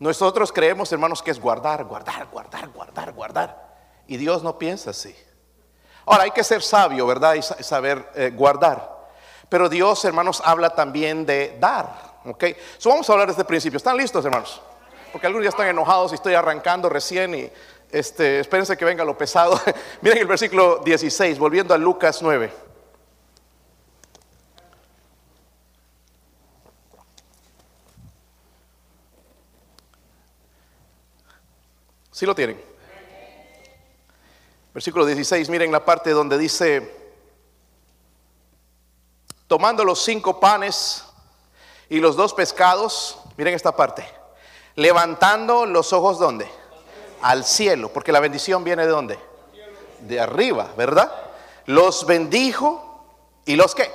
Nosotros 0.00 0.50
creemos, 0.52 0.90
hermanos, 0.90 1.22
que 1.22 1.30
es 1.30 1.38
guardar, 1.38 1.84
guardar, 1.84 2.26
guardar, 2.32 2.68
guardar, 2.70 3.12
guardar. 3.12 3.76
Y 4.08 4.16
Dios 4.16 4.42
no 4.42 4.58
piensa 4.58 4.90
así. 4.90 5.14
Ahora, 6.04 6.24
hay 6.24 6.32
que 6.32 6.42
ser 6.42 6.62
sabio, 6.62 7.06
¿verdad? 7.06 7.34
Y 7.34 7.42
saber 7.42 8.10
eh, 8.16 8.32
guardar. 8.34 9.01
Pero 9.52 9.68
Dios, 9.68 10.02
hermanos, 10.06 10.40
habla 10.46 10.70
también 10.70 11.26
de 11.26 11.58
dar. 11.60 12.20
¿Ok? 12.24 12.42
So 12.78 12.88
vamos 12.88 13.06
a 13.06 13.12
hablar 13.12 13.28
de 13.28 13.32
este 13.32 13.44
principio. 13.44 13.76
¿Están 13.76 13.98
listos, 13.98 14.24
hermanos? 14.24 14.62
Porque 15.12 15.26
algunos 15.26 15.44
ya 15.44 15.50
están 15.50 15.68
enojados 15.68 16.10
y 16.12 16.14
estoy 16.14 16.32
arrancando 16.32 16.88
recién 16.88 17.34
y 17.34 17.50
este, 17.90 18.40
espérense 18.40 18.78
que 18.78 18.86
venga 18.86 19.04
lo 19.04 19.18
pesado. 19.18 19.60
Miren 20.00 20.20
el 20.20 20.26
versículo 20.26 20.78
16, 20.78 21.38
volviendo 21.38 21.74
a 21.74 21.76
Lucas 21.76 22.22
9. 22.22 22.50
¿Sí 32.10 32.24
lo 32.24 32.34
tienen? 32.34 32.58
Versículo 34.72 35.04
16, 35.04 35.50
miren 35.50 35.70
la 35.70 35.84
parte 35.84 36.08
donde 36.12 36.38
dice, 36.38 37.01
tomando 39.52 39.84
los 39.84 40.02
cinco 40.02 40.40
panes 40.40 41.04
y 41.90 42.00
los 42.00 42.16
dos 42.16 42.32
pescados, 42.32 43.18
miren 43.36 43.52
esta 43.52 43.76
parte, 43.76 44.02
levantando 44.76 45.66
los 45.66 45.92
ojos 45.92 46.18
¿dónde? 46.18 46.50
Al 47.20 47.44
cielo, 47.44 47.90
porque 47.92 48.12
la 48.12 48.20
bendición 48.20 48.64
viene 48.64 48.86
de 48.86 48.90
dónde? 48.90 49.18
De 50.00 50.18
arriba, 50.18 50.70
¿verdad? 50.74 51.12
Los 51.66 52.06
bendijo 52.06 53.04
y 53.44 53.56
los 53.56 53.74
qué? 53.74 53.92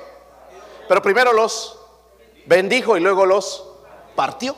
Pero 0.87 1.01
primero 1.01 1.33
los 1.33 1.79
bendijo 2.45 2.95
y 2.95 2.99
luego 2.99 3.25
los 3.25 3.65
partió. 4.15 4.55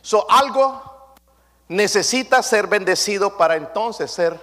So, 0.00 0.24
algo 0.30 1.12
necesita 1.68 2.42
ser 2.42 2.68
bendecido 2.68 3.36
para 3.36 3.56
entonces 3.56 4.10
ser 4.10 4.40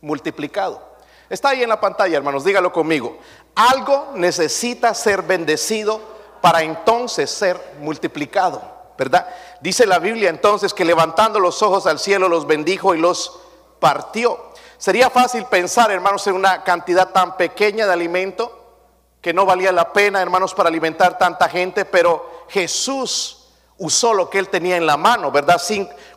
multiplicado. 0.00 0.80
Está 1.28 1.48
ahí 1.48 1.62
en 1.64 1.68
la 1.68 1.80
pantalla, 1.80 2.16
hermanos, 2.16 2.44
dígalo 2.44 2.72
conmigo. 2.72 3.18
Algo 3.58 4.12
necesita 4.14 4.94
ser 4.94 5.22
bendecido 5.22 6.00
para 6.40 6.62
entonces 6.62 7.28
ser 7.28 7.60
multiplicado, 7.80 8.62
¿verdad? 8.96 9.26
Dice 9.60 9.84
la 9.84 9.98
Biblia 9.98 10.30
entonces 10.30 10.72
que 10.72 10.84
levantando 10.84 11.40
los 11.40 11.60
ojos 11.60 11.84
al 11.88 11.98
cielo 11.98 12.28
los 12.28 12.46
bendijo 12.46 12.94
y 12.94 13.00
los 13.00 13.40
partió. 13.80 14.52
Sería 14.76 15.10
fácil 15.10 15.44
pensar, 15.46 15.90
hermanos, 15.90 16.24
en 16.28 16.34
una 16.34 16.62
cantidad 16.62 17.08
tan 17.08 17.36
pequeña 17.36 17.84
de 17.84 17.92
alimento 17.92 18.76
que 19.20 19.34
no 19.34 19.44
valía 19.44 19.72
la 19.72 19.92
pena, 19.92 20.22
hermanos, 20.22 20.54
para 20.54 20.68
alimentar 20.68 21.18
tanta 21.18 21.48
gente, 21.48 21.84
pero 21.84 22.44
Jesús 22.50 23.48
usó 23.76 24.14
lo 24.14 24.30
que 24.30 24.38
él 24.38 24.50
tenía 24.50 24.76
en 24.76 24.86
la 24.86 24.96
mano, 24.96 25.32
¿verdad? 25.32 25.60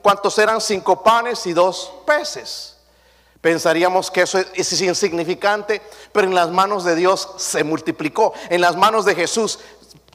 ¿Cuántos 0.03 0.37
eran? 0.37 0.61
Cinco 0.61 1.01
panes 1.01 1.47
y 1.47 1.53
dos 1.53 1.91
peces. 2.05 2.77
Pensaríamos 3.41 4.11
que 4.11 4.21
eso 4.21 4.37
es 4.37 4.81
insignificante, 4.81 5.81
pero 6.11 6.27
en 6.27 6.35
las 6.35 6.51
manos 6.51 6.83
de 6.83 6.95
Dios 6.95 7.27
se 7.37 7.63
multiplicó. 7.63 8.33
En 8.49 8.61
las 8.61 8.75
manos 8.75 9.03
de 9.03 9.15
Jesús 9.15 9.59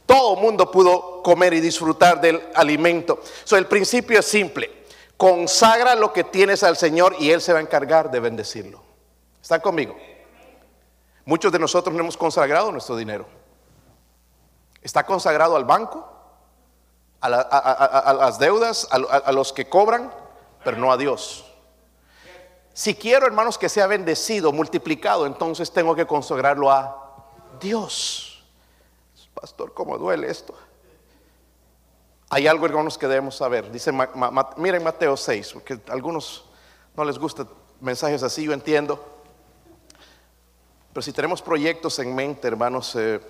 todo 0.06 0.36
mundo 0.36 0.70
pudo 0.70 1.22
comer 1.22 1.52
y 1.52 1.60
disfrutar 1.60 2.20
del 2.20 2.40
alimento. 2.54 3.20
So, 3.44 3.56
el 3.56 3.66
principio 3.66 4.20
es 4.20 4.26
simple. 4.26 4.84
Consagra 5.16 5.96
lo 5.96 6.12
que 6.12 6.22
tienes 6.22 6.62
al 6.62 6.76
Señor 6.76 7.16
y 7.18 7.30
Él 7.30 7.40
se 7.40 7.52
va 7.52 7.58
a 7.58 7.62
encargar 7.62 8.10
de 8.10 8.20
bendecirlo. 8.20 8.80
¿Están 9.42 9.60
conmigo? 9.60 9.96
Muchos 11.24 11.50
de 11.50 11.58
nosotros 11.58 11.92
no 11.94 12.02
hemos 12.02 12.16
consagrado 12.16 12.70
nuestro 12.70 12.96
dinero. 12.96 13.26
Está 14.80 15.04
consagrado 15.04 15.56
al 15.56 15.64
banco, 15.64 16.08
a, 17.20 17.28
las 17.28 18.38
deudas, 18.38 18.86
a 18.90 19.32
los 19.32 19.52
que 19.52 19.68
cobran, 19.68 20.12
pero 20.62 20.76
no 20.76 20.92
a 20.92 20.96
Dios. 20.96 21.44
Si 22.76 22.94
quiero, 22.94 23.24
hermanos, 23.24 23.56
que 23.56 23.70
sea 23.70 23.86
bendecido, 23.86 24.52
multiplicado, 24.52 25.24
entonces 25.24 25.72
tengo 25.72 25.94
que 25.94 26.06
consagrarlo 26.06 26.70
a 26.70 27.24
Dios. 27.58 28.44
Pastor, 29.32 29.72
¿cómo 29.72 29.96
duele 29.96 30.30
esto? 30.30 30.54
Hay 32.28 32.46
algo, 32.46 32.66
hermanos, 32.66 32.98
que 32.98 33.08
debemos 33.08 33.34
saber. 33.34 33.72
Dice, 33.72 33.92
miren 34.58 34.84
Mateo 34.84 35.16
6, 35.16 35.54
porque 35.54 35.80
a 35.88 35.92
algunos 35.94 36.44
no 36.94 37.02
les 37.06 37.18
gustan 37.18 37.48
mensajes 37.80 38.22
así, 38.22 38.44
yo 38.44 38.52
entiendo. 38.52 39.02
Pero 40.92 41.00
si 41.00 41.14
tenemos 41.14 41.40
proyectos 41.40 41.98
en 41.98 42.14
mente, 42.14 42.46
hermanos, 42.46 42.94
eh, 42.96 43.22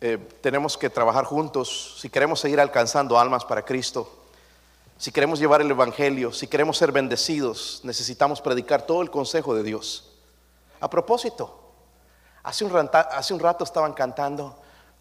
eh, 0.00 0.18
tenemos 0.40 0.76
que 0.76 0.90
trabajar 0.90 1.26
juntos. 1.26 1.96
Si 2.00 2.10
queremos 2.10 2.40
seguir 2.40 2.58
alcanzando 2.58 3.16
almas 3.16 3.44
para 3.44 3.64
Cristo, 3.64 4.19
si 5.00 5.10
queremos 5.12 5.38
llevar 5.38 5.62
el 5.62 5.70
Evangelio, 5.70 6.30
si 6.30 6.46
queremos 6.46 6.76
ser 6.76 6.92
bendecidos, 6.92 7.80
necesitamos 7.84 8.42
predicar 8.42 8.82
todo 8.82 9.00
el 9.00 9.10
consejo 9.10 9.54
de 9.54 9.62
Dios. 9.62 10.12
A 10.78 10.90
propósito, 10.90 11.72
hace 12.42 12.66
un, 12.66 12.70
rato, 12.70 12.98
hace 12.98 13.32
un 13.32 13.40
rato 13.40 13.64
estaban 13.64 13.94
cantando, 13.94 14.58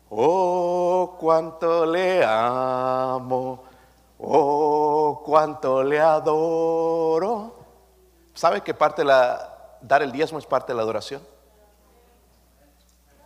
oh, 0.10 1.18
cuánto 1.20 1.86
le 1.86 2.24
amo, 2.24 3.66
oh, 4.20 5.22
cuánto 5.26 5.84
le 5.84 6.00
adoro. 6.00 7.58
¿Sabe 8.34 8.62
que 8.62 8.74
parte 8.74 9.02
de 9.02 9.08
la, 9.08 9.78
dar 9.82 10.02
el 10.02 10.14
diezmo 10.14 10.40
es 10.40 10.46
parte 10.46 10.72
de 10.72 10.78
la 10.78 10.84
adoración? 10.84 11.22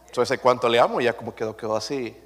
Entonces, 0.08 0.40
cuánto 0.40 0.68
le 0.68 0.80
amo 0.80 1.00
ya 1.02 1.16
como 1.16 1.36
quedó, 1.36 1.56
quedó 1.56 1.76
así 1.76 2.20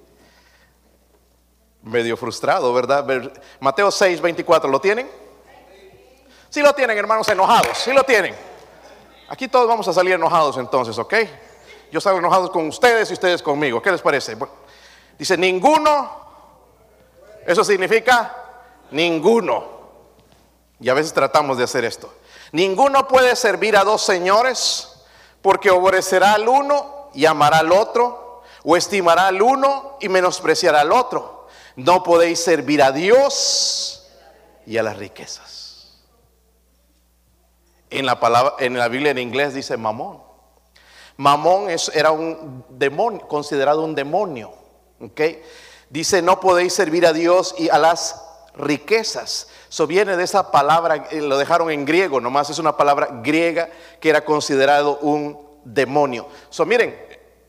medio 1.84 2.18
frustrado, 2.18 2.74
¿verdad? 2.74 3.06
Mateo 3.60 3.92
6, 3.92 4.22
24, 4.22 4.70
¿lo 4.70 4.82
tienen? 4.82 5.10
Sí 6.50 6.62
lo 6.62 6.74
tienen, 6.74 6.98
hermanos, 6.98 7.28
enojados, 7.30 7.78
sí 7.78 7.92
lo 7.94 8.04
tienen. 8.04 8.36
Aquí 9.30 9.48
todos 9.48 9.68
vamos 9.68 9.88
a 9.88 9.94
salir 9.94 10.14
enojados 10.14 10.58
entonces, 10.58 10.98
¿ok? 10.98 11.14
Yo 11.92 12.02
salgo 12.02 12.20
enojado 12.20 12.52
con 12.52 12.68
ustedes 12.68 13.10
y 13.10 13.14
ustedes 13.14 13.42
conmigo. 13.42 13.82
¿Qué 13.82 13.92
les 13.92 14.02
parece? 14.02 14.38
dice, 15.18 15.38
ninguno, 15.38 16.10
eso 17.46 17.64
significa 17.64 18.36
ninguno. 18.92 19.78
Y 20.80 20.90
a 20.90 20.94
veces 20.94 21.14
tratamos 21.14 21.58
de 21.58 21.64
hacer 21.64 21.86
esto. 21.86 22.14
Ninguno 22.52 23.08
puede 23.08 23.36
servir 23.36 23.76
a 23.76 23.84
dos 23.84 24.02
señores 24.02 24.94
porque 25.42 25.70
aborrecerá 25.70 26.34
al 26.34 26.48
uno 26.48 27.10
y 27.14 27.26
amará 27.26 27.60
al 27.60 27.72
otro, 27.72 28.44
o 28.64 28.76
estimará 28.76 29.28
al 29.28 29.42
uno 29.42 29.98
y 30.02 30.10
menospreciará 30.10 30.82
al 30.82 30.92
otro. 30.92 31.37
No 31.78 32.02
podéis 32.02 32.40
servir 32.40 32.82
a 32.82 32.92
Dios 32.92 34.04
y 34.66 34.78
a 34.78 34.84
las 34.84 34.98
riquezas. 34.98 36.02
En 37.92 38.06
la, 38.08 38.20
palabra, 38.20 38.56
en 38.60 38.76
la 38.78 38.88
Biblia 38.88 39.12
en 39.12 39.20
inglés 39.20 39.54
dice 39.54 39.78
mamón. 39.78 40.22
Mamón 41.18 41.70
es, 41.70 41.90
era 41.94 42.12
un 42.12 42.66
demonio, 42.70 43.28
considerado 43.28 43.84
un 43.84 43.94
demonio. 43.94 44.54
¿okay? 45.00 45.44
Dice, 45.92 46.24
no 46.24 46.40
podéis 46.40 46.74
servir 46.74 47.06
a 47.06 47.14
Dios 47.14 47.54
y 47.60 47.70
a 47.70 47.78
las 47.78 48.24
riquezas. 48.56 49.48
Eso 49.70 49.86
viene 49.86 50.18
de 50.18 50.24
esa 50.24 50.52
palabra, 50.52 51.08
eh, 51.12 51.22
lo 51.22 51.38
dejaron 51.38 51.70
en 51.70 51.86
griego, 51.86 52.20
nomás 52.20 52.50
es 52.50 52.58
una 52.58 52.76
palabra 52.76 53.22
griega 53.22 53.70
que 54.00 54.10
era 54.10 54.26
considerado 54.26 54.98
un 54.98 55.40
demonio. 55.64 56.28
So, 56.50 56.66
miren, 56.66 56.98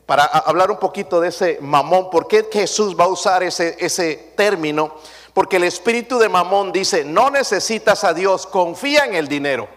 para 0.09 0.23
hablar 0.23 0.71
un 0.71 0.77
poquito 0.77 1.21
de 1.21 1.27
ese 1.27 1.59
mamón. 1.61 2.09
¿Por 2.09 2.27
qué 2.27 2.49
Jesús 2.51 2.99
va 2.99 3.03
a 3.03 3.09
usar 3.09 3.43
ese, 3.43 3.77
ese 3.79 4.33
término? 4.35 4.95
Porque 5.35 5.57
el 5.57 5.65
espíritu 5.65 6.17
de 6.17 6.27
mamón 6.27 6.71
dice, 6.71 7.03
no 7.03 7.29
necesitas 7.29 8.03
a 8.03 8.11
Dios, 8.11 8.47
confía 8.47 9.05
en 9.05 9.13
el 9.13 9.27
dinero. 9.27 9.69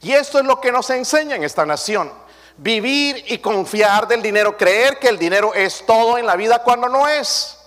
Y 0.00 0.12
esto 0.12 0.38
es 0.38 0.44
lo 0.44 0.60
que 0.60 0.70
nos 0.70 0.88
enseña 0.90 1.34
en 1.34 1.42
esta 1.42 1.66
nación. 1.66 2.12
Vivir 2.56 3.24
y 3.32 3.38
confiar 3.38 4.06
del 4.06 4.22
dinero, 4.22 4.56
creer 4.56 5.00
que 5.00 5.08
el 5.08 5.18
dinero 5.18 5.52
es 5.54 5.84
todo 5.86 6.18
en 6.18 6.26
la 6.26 6.36
vida 6.36 6.62
cuando 6.62 6.88
no 6.88 7.08
es. 7.08 7.58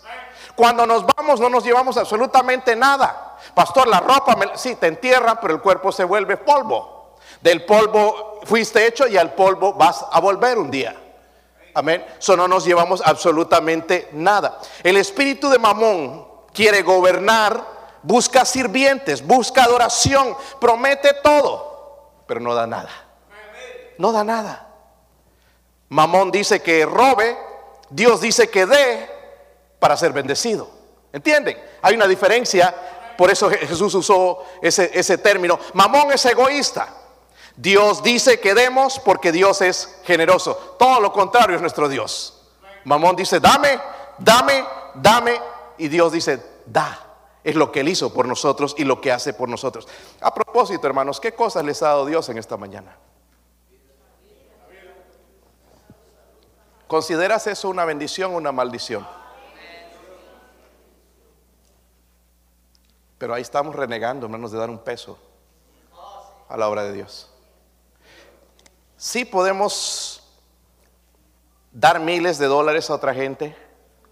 Cuando 0.55 0.85
nos 0.85 1.05
vamos 1.05 1.41
no 1.41 1.49
nos 1.49 1.65
llevamos 1.65 1.97
absolutamente 1.97 2.73
nada. 2.77 3.35
Pastor, 3.53 3.89
la 3.89 3.99
ropa, 3.99 4.37
sí, 4.55 4.75
te 4.75 4.87
entierra, 4.87 5.41
pero 5.41 5.53
el 5.53 5.59
cuerpo 5.59 5.91
se 5.91 6.05
vuelve 6.05 6.37
polvo. 6.37 7.17
Del 7.41 7.65
polvo 7.65 8.39
fuiste 8.45 8.87
hecho 8.87 9.09
y 9.09 9.17
al 9.17 9.33
polvo 9.33 9.73
vas 9.73 10.05
a 10.09 10.21
volver 10.21 10.57
un 10.57 10.71
día. 10.71 11.01
Amén. 11.75 12.05
Eso 12.17 12.37
no 12.37 12.47
nos 12.47 12.63
llevamos 12.63 13.01
absolutamente 13.03 14.07
nada. 14.13 14.59
El 14.81 14.95
espíritu 14.95 15.49
de 15.49 15.59
Mamón 15.59 16.25
quiere 16.53 16.81
gobernar, 16.81 17.63
busca 18.01 18.45
sirvientes, 18.45 19.25
busca 19.27 19.65
adoración, 19.65 20.37
promete 20.59 21.13
todo, 21.21 22.21
pero 22.25 22.39
no 22.39 22.55
da 22.55 22.65
nada. 22.65 22.89
No 23.97 24.13
da 24.13 24.23
nada. 24.23 24.69
Mamón 25.89 26.31
dice 26.31 26.61
que 26.61 26.85
robe, 26.85 27.37
Dios 27.89 28.21
dice 28.21 28.49
que 28.49 28.65
dé 28.65 29.09
para 29.77 29.97
ser 29.97 30.13
bendecido. 30.13 30.69
¿Entienden? 31.11 31.61
Hay 31.81 31.95
una 31.95 32.07
diferencia, 32.07 32.73
por 33.17 33.29
eso 33.29 33.49
Jesús 33.49 33.93
usó 33.93 34.45
ese, 34.61 34.91
ese 34.93 35.17
término. 35.17 35.59
Mamón 35.73 36.13
es 36.13 36.25
egoísta. 36.25 36.87
Dios 37.57 38.03
dice 38.03 38.39
que 38.39 38.53
demos 38.53 38.99
porque 38.99 39.31
Dios 39.31 39.61
es 39.61 39.99
generoso. 40.03 40.75
Todo 40.77 40.99
lo 40.99 41.13
contrario 41.13 41.55
es 41.55 41.61
nuestro 41.61 41.87
Dios. 41.87 42.41
Mamón 42.83 43.15
dice, 43.15 43.39
dame, 43.39 43.79
dame, 44.17 44.65
dame. 44.95 45.39
Y 45.77 45.87
Dios 45.87 46.11
dice, 46.11 46.43
da. 46.65 47.01
Es 47.43 47.55
lo 47.55 47.71
que 47.71 47.81
Él 47.81 47.89
hizo 47.89 48.11
por 48.11 48.27
nosotros 48.27 48.73
y 48.77 48.83
lo 48.83 48.99
que 48.99 49.11
hace 49.11 49.33
por 49.33 49.47
nosotros. 49.47 49.87
A 50.19 50.33
propósito, 50.33 50.87
hermanos, 50.87 51.19
¿qué 51.19 51.33
cosas 51.33 51.63
les 51.63 51.81
ha 51.83 51.89
dado 51.89 52.05
Dios 52.05 52.27
en 52.29 52.37
esta 52.37 52.57
mañana? 52.57 52.97
¿Consideras 56.87 57.47
eso 57.47 57.69
una 57.69 57.85
bendición 57.85 58.33
o 58.33 58.37
una 58.37 58.51
maldición? 58.51 59.07
Pero 63.17 63.33
ahí 63.33 63.41
estamos 63.41 63.75
renegando, 63.75 64.27
menos 64.27 64.51
de 64.51 64.57
dar 64.57 64.69
un 64.69 64.79
peso 64.79 65.17
a 66.49 66.57
la 66.57 66.67
obra 66.67 66.83
de 66.83 66.93
Dios. 66.93 67.31
Sí 69.05 69.23
podemos 69.23 70.19
dar 71.71 71.99
miles 71.99 72.39
de 72.39 72.47
dólares 72.47 72.89
a 72.89 72.95
otra 72.95 73.13
gente. 73.13 73.55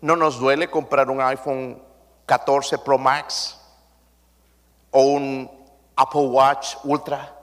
No 0.01 0.15
nos 0.15 0.38
duele 0.38 0.69
comprar 0.69 1.10
un 1.10 1.19
iPhone 1.19 1.82
14 2.27 2.77
Pro 2.77 2.99
Max 2.99 3.60
o 4.91 5.01
un 5.01 5.49
Apple 5.95 6.27
Watch 6.27 6.75
Ultra, 6.84 7.36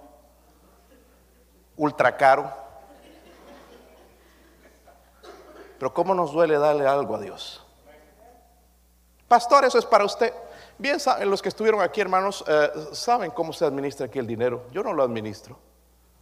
ultra 1.76 2.16
caro. 2.16 2.52
Pero 5.76 5.92
¿cómo 5.92 6.14
nos 6.14 6.30
duele 6.30 6.56
darle 6.56 6.86
algo 6.86 7.16
a 7.16 7.18
Dios? 7.18 7.66
Pastor, 9.26 9.64
eso 9.64 9.80
es 9.80 9.86
para 9.86 10.04
usted. 10.04 10.32
Bien, 10.78 10.98
los 11.24 11.42
que 11.42 11.48
estuvieron 11.48 11.80
aquí, 11.80 12.00
hermanos, 12.00 12.44
eh, 12.46 12.70
saben 12.92 13.32
cómo 13.32 13.52
se 13.52 13.64
administra 13.64 14.06
aquí 14.06 14.20
el 14.20 14.26
dinero. 14.28 14.66
Yo 14.70 14.84
no 14.84 14.92
lo 14.92 15.02
administro. 15.02 15.58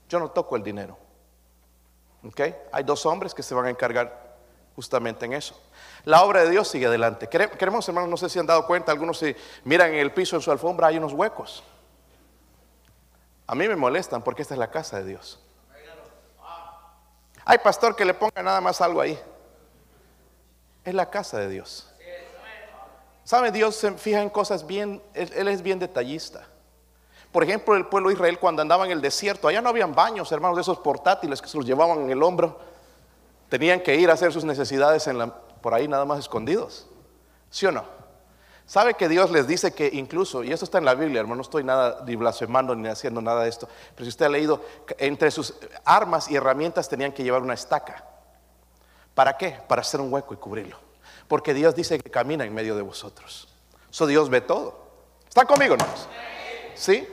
Yo 0.09 0.19
no 0.19 0.31
toco 0.31 0.57
el 0.57 0.63
dinero. 0.63 1.08
¿Ok? 2.25 2.41
Hay 2.73 2.85
dos 2.85 3.07
hombres 3.07 3.35
que 3.35 3.43
se 3.43 3.55
van 3.55 3.67
a 3.67 3.71
encargar 3.71 4.29
justamente 4.75 5.27
en 5.27 5.33
eso. 5.33 5.61
La 6.05 6.23
obra 6.23 6.45
de 6.45 6.51
Dios 6.51 6.69
sigue 6.69 6.87
adelante. 6.87 7.29
Queremos, 7.29 7.89
hermanos, 7.89 8.09
no 8.09 8.17
sé 8.17 8.29
si 8.29 8.39
han 8.39 8.47
dado 8.47 8.67
cuenta, 8.67 8.93
algunos 8.93 9.19
si 9.19 9.35
miran 9.65 9.93
en 9.93 10.01
el 10.01 10.13
piso 10.13 10.37
en 10.37 10.43
su 10.43 10.51
alfombra 10.51 10.89
hay 10.89 10.99
unos 10.99 11.13
huecos. 11.13 11.63
A 13.47 13.55
mí 13.55 13.67
me 13.67 13.77
molestan 13.77 14.23
porque 14.23 14.43
esta 14.43 14.55
es 14.55 14.59
la 14.59 14.71
casa 14.71 14.99
de 14.99 15.07
Dios. 15.07 15.41
Hay 17.45 17.59
pastor 17.59 17.97
que 17.97 18.05
le 18.05 18.13
ponga 18.13 18.43
nada 18.43 18.61
más 18.61 18.81
algo 18.81 19.01
ahí. 19.01 19.19
Es 20.85 20.95
la 20.95 21.09
casa 21.09 21.39
de 21.39 21.49
Dios. 21.49 21.91
¿Sabe? 23.25 23.51
Dios 23.51 23.75
se 23.75 23.93
fija 23.93 24.23
en 24.23 24.31
cosas 24.31 24.67
bien, 24.67 25.03
él, 25.13 25.49
es 25.49 25.61
bien 25.61 25.79
detallista. 25.79 26.47
Por 27.33 27.45
ejemplo, 27.45 27.77
el 27.77 27.87
pueblo 27.87 28.09
de 28.09 28.15
Israel 28.15 28.39
cuando 28.39 28.63
andaba 28.63 28.87
en 28.87 28.93
el 28.93 29.01
desierto, 29.01 29.49
allá 29.49 29.61
no 29.61 29.69
habían 29.69 29.95
baños, 29.95 30.33
hermanos, 30.33 30.57
de 30.57 30.63
esos 30.63 30.79
portátiles 30.79 31.43
que 31.43 31.49
se 31.49 31.57
los 31.57 31.67
llevaban 31.67 32.01
en 32.01 32.11
el 32.11 32.23
hombro. 32.23 32.59
Tenían 33.49 33.81
que 33.81 33.97
ir 33.97 34.11
a 34.11 34.15
hacer 34.15 34.33
sus 34.33 34.45
necesidades 34.45 35.09
por 35.61 35.75
ahí 35.75 35.89
nada 35.89 36.05
más 36.05 36.21
escondidos. 36.21 36.87
¿Sí 37.51 37.67
o 37.67 37.73
no? 37.73 37.85
¿Sabe 38.67 38.95
que 38.95 39.09
Dios 39.09 39.31
les 39.31 39.47
dice 39.47 39.73
que 39.73 39.89
incluso, 39.95 40.45
y 40.45 40.53
eso 40.53 40.67
está 40.67 40.77
en 40.77 40.85
la 40.85 40.95
Biblia, 40.95 41.21
hermano, 41.21 41.37
no 41.37 41.43
estoy 41.43 41.65
nada 41.65 42.05
ni 42.07 42.17
blasfemando 42.17 42.75
ni 42.75 42.89
haciendo 42.89 43.23
nada 43.23 43.45
de 43.45 43.49
esto, 43.49 43.67
pero 43.95 44.05
si 44.05 44.11
usted 44.11 44.27
ha 44.27 44.29
leído, 44.29 44.63
entre 44.99 45.31
sus 45.31 45.55
armas 45.87 46.31
y 46.31 46.37
herramientas 46.37 46.87
tenían 46.87 47.13
que 47.13 47.23
llevar 47.23 47.41
una 47.41 47.55
estaca. 47.55 48.05
¿Para 49.15 49.39
qué? 49.39 49.59
Para 49.67 49.81
hacer 49.81 50.03
un 50.03 50.13
hueco 50.13 50.35
y 50.35 50.37
cubrirlo. 50.37 50.77
Porque 51.29 51.55
Dios 51.55 51.75
dice 51.75 51.99
que 51.99 52.11
camina 52.11 52.45
en 52.45 52.53
medio 52.53 52.77
de 52.77 52.83
vosotros. 52.83 53.49
Eso 53.91 54.07
Dios 54.07 54.29
ve 54.29 54.43
todo. 54.43 54.79
¿Están 55.27 55.47
conmigo, 55.47 55.75
hermanos? 55.75 56.07
¿Sí? 56.75 57.09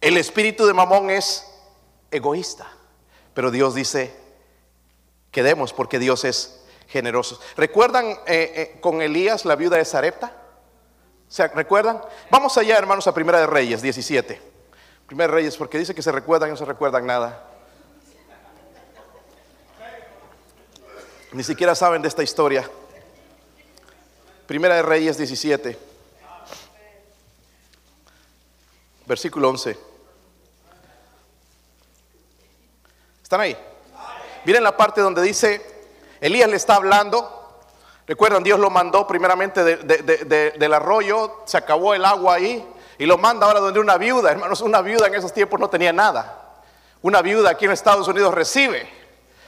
El 0.00 0.16
espíritu 0.16 0.66
de 0.66 0.74
Mamón 0.74 1.10
es 1.10 1.44
egoísta, 2.10 2.68
pero 3.34 3.50
Dios 3.50 3.74
dice 3.74 4.14
que 5.32 5.42
demos 5.42 5.72
porque 5.72 5.98
Dios 5.98 6.24
es 6.24 6.60
generoso. 6.86 7.40
¿Recuerdan 7.56 8.06
eh, 8.06 8.16
eh, 8.26 8.78
con 8.80 9.02
Elías 9.02 9.44
la 9.44 9.56
viuda 9.56 9.76
de 9.76 9.84
Zarepta? 9.84 10.32
¿Se 11.28 11.46
recuerdan? 11.48 12.00
Vamos 12.30 12.56
allá, 12.56 12.78
hermanos, 12.78 13.06
a 13.06 13.14
Primera 13.14 13.40
de 13.40 13.46
Reyes 13.46 13.82
17. 13.82 14.40
Primera 15.06 15.28
de 15.28 15.34
Reyes, 15.34 15.56
porque 15.56 15.78
dice 15.78 15.94
que 15.94 16.02
se 16.02 16.12
recuerdan 16.12 16.48
y 16.48 16.52
no 16.52 16.56
se 16.56 16.64
recuerdan 16.64 17.04
nada. 17.04 17.44
Ni 21.32 21.42
siquiera 21.42 21.74
saben 21.74 22.02
de 22.02 22.08
esta 22.08 22.22
historia. 22.22 22.68
Primera 24.46 24.76
de 24.76 24.82
Reyes 24.82 25.18
17, 25.18 25.78
versículo 29.08 29.48
11. 29.48 29.76
¿Están 33.22 33.40
ahí? 33.40 33.56
Miren 34.44 34.62
la 34.62 34.76
parte 34.76 35.00
donde 35.00 35.22
dice, 35.22 35.88
Elías 36.20 36.48
le 36.48 36.56
está 36.56 36.76
hablando. 36.76 37.60
Recuerdan, 38.06 38.42
Dios 38.42 38.60
lo 38.60 38.70
mandó 38.70 39.06
primeramente 39.06 39.64
del 39.64 40.74
arroyo, 40.74 41.42
se 41.44 41.56
acabó 41.56 41.94
el 41.94 42.04
agua 42.04 42.34
ahí 42.34 42.66
y 42.96 43.06
lo 43.06 43.18
manda 43.18 43.46
ahora 43.46 43.60
donde 43.60 43.80
una 43.80 43.98
viuda. 43.98 44.30
Hermanos, 44.30 44.60
una 44.60 44.80
viuda 44.80 45.08
en 45.08 45.14
esos 45.14 45.32
tiempos 45.32 45.58
no 45.58 45.68
tenía 45.68 45.92
nada. 45.92 46.62
Una 47.02 47.22
viuda 47.22 47.50
aquí 47.50 47.64
en 47.64 47.72
Estados 47.72 48.08
Unidos 48.08 48.34
recibe, 48.34 48.88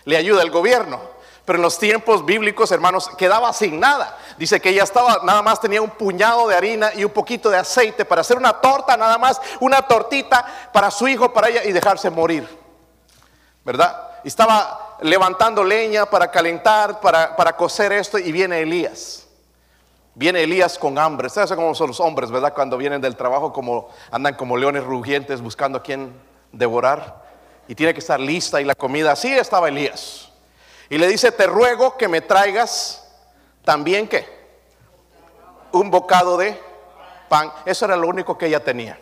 le 0.04 0.16
ayuda 0.16 0.42
el 0.42 0.50
gobierno. 0.50 1.00
Pero 1.50 1.58
en 1.58 1.62
los 1.64 1.80
tiempos 1.80 2.24
bíblicos, 2.24 2.70
hermanos, 2.70 3.10
quedaba 3.18 3.52
sin 3.52 3.80
nada. 3.80 4.16
Dice 4.38 4.60
que 4.60 4.68
ella 4.68 4.84
estaba, 4.84 5.18
nada 5.24 5.42
más 5.42 5.60
tenía 5.60 5.82
un 5.82 5.90
puñado 5.90 6.46
de 6.46 6.54
harina 6.54 6.94
y 6.94 7.02
un 7.02 7.10
poquito 7.10 7.50
de 7.50 7.56
aceite 7.56 8.04
para 8.04 8.20
hacer 8.20 8.36
una 8.36 8.52
torta, 8.52 8.96
nada 8.96 9.18
más, 9.18 9.40
una 9.58 9.82
tortita 9.82 10.46
para 10.72 10.92
su 10.92 11.08
hijo, 11.08 11.32
para 11.32 11.48
ella 11.48 11.64
y 11.64 11.72
dejarse 11.72 12.08
morir. 12.08 12.48
¿Verdad? 13.64 14.10
Estaba 14.22 14.98
levantando 15.02 15.64
leña 15.64 16.06
para 16.06 16.30
calentar, 16.30 17.00
para, 17.00 17.34
para 17.34 17.56
cocer 17.56 17.90
esto 17.94 18.16
y 18.16 18.30
viene 18.30 18.60
Elías. 18.60 19.26
Viene 20.14 20.44
Elías 20.44 20.78
con 20.78 21.00
hambre. 21.00 21.26
Ustedes 21.26 21.48
saben 21.48 21.64
cómo 21.64 21.74
son 21.74 21.88
los 21.88 21.98
hombres, 21.98 22.30
¿verdad? 22.30 22.54
Cuando 22.54 22.76
vienen 22.76 23.00
del 23.00 23.16
trabajo, 23.16 23.52
como 23.52 23.88
andan 24.12 24.34
como 24.36 24.56
leones 24.56 24.84
rugientes 24.84 25.40
buscando 25.40 25.78
a 25.78 25.82
quien 25.82 26.14
devorar. 26.52 27.24
Y 27.66 27.74
tiene 27.74 27.92
que 27.92 27.98
estar 27.98 28.20
lista 28.20 28.60
y 28.60 28.64
la 28.64 28.76
comida. 28.76 29.10
Así 29.10 29.32
estaba 29.32 29.68
Elías. 29.68 30.29
Y 30.90 30.98
le 30.98 31.06
dice, 31.06 31.30
te 31.30 31.46
ruego 31.46 31.96
que 31.96 32.08
me 32.08 32.20
traigas 32.20 33.08
también 33.64 34.08
qué? 34.08 34.26
Un 35.70 35.88
bocado 35.88 36.36
de 36.36 36.60
pan. 37.28 37.52
Eso 37.64 37.84
era 37.84 37.96
lo 37.96 38.08
único 38.08 38.36
que 38.36 38.46
ella 38.46 38.62
tenía. 38.62 38.98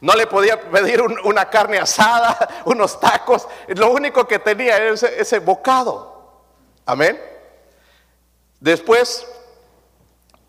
No 0.00 0.14
le 0.14 0.26
podía 0.26 0.60
pedir 0.60 1.00
una 1.00 1.48
carne 1.48 1.78
asada, 1.78 2.62
unos 2.66 2.98
tacos. 2.98 3.46
Lo 3.68 3.92
único 3.92 4.26
que 4.26 4.40
tenía 4.40 4.76
era 4.76 4.94
ese, 4.94 5.38
bocado. 5.38 6.42
Amén. 6.84 7.22
Después 8.58 9.26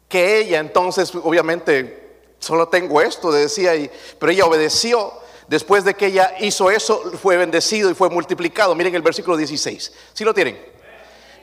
que 0.10 0.40
ella 0.40 0.60
entonces, 0.60 1.14
obviamente, 1.14 2.34
solo 2.40 2.68
tengo 2.68 3.00
esto, 3.00 3.32
decía, 3.32 3.76
y, 3.76 3.92
pero 4.20 4.32
ella 4.32 4.46
obedeció 4.46 5.14
después 5.48 5.84
de 5.84 5.96
que 5.96 6.08
ella 6.08 6.36
hizo 6.40 6.70
eso, 6.72 7.12
fue 7.18 7.38
bendecido 7.38 7.90
y 7.90 7.94
fue 7.94 8.10
multiplicado. 8.10 8.76
Miren 8.76 8.96
el 8.96 9.02
versículo 9.02 9.38
16. 9.38 9.94
¿Sí 10.14 10.24
lo 10.24 10.34
tienen? 10.34 10.60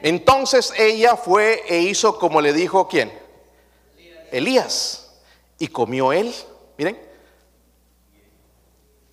Entonces 0.03 0.73
ella 0.77 1.17
fue 1.17 1.62
e 1.69 1.81
hizo 1.81 2.19
como 2.19 2.40
le 2.40 2.53
dijo 2.53 2.88
quién? 2.88 3.12
Elías. 4.31 5.21
Y 5.59 5.69
comió 5.69 6.12
él. 6.12 6.35
Miren. 6.77 7.01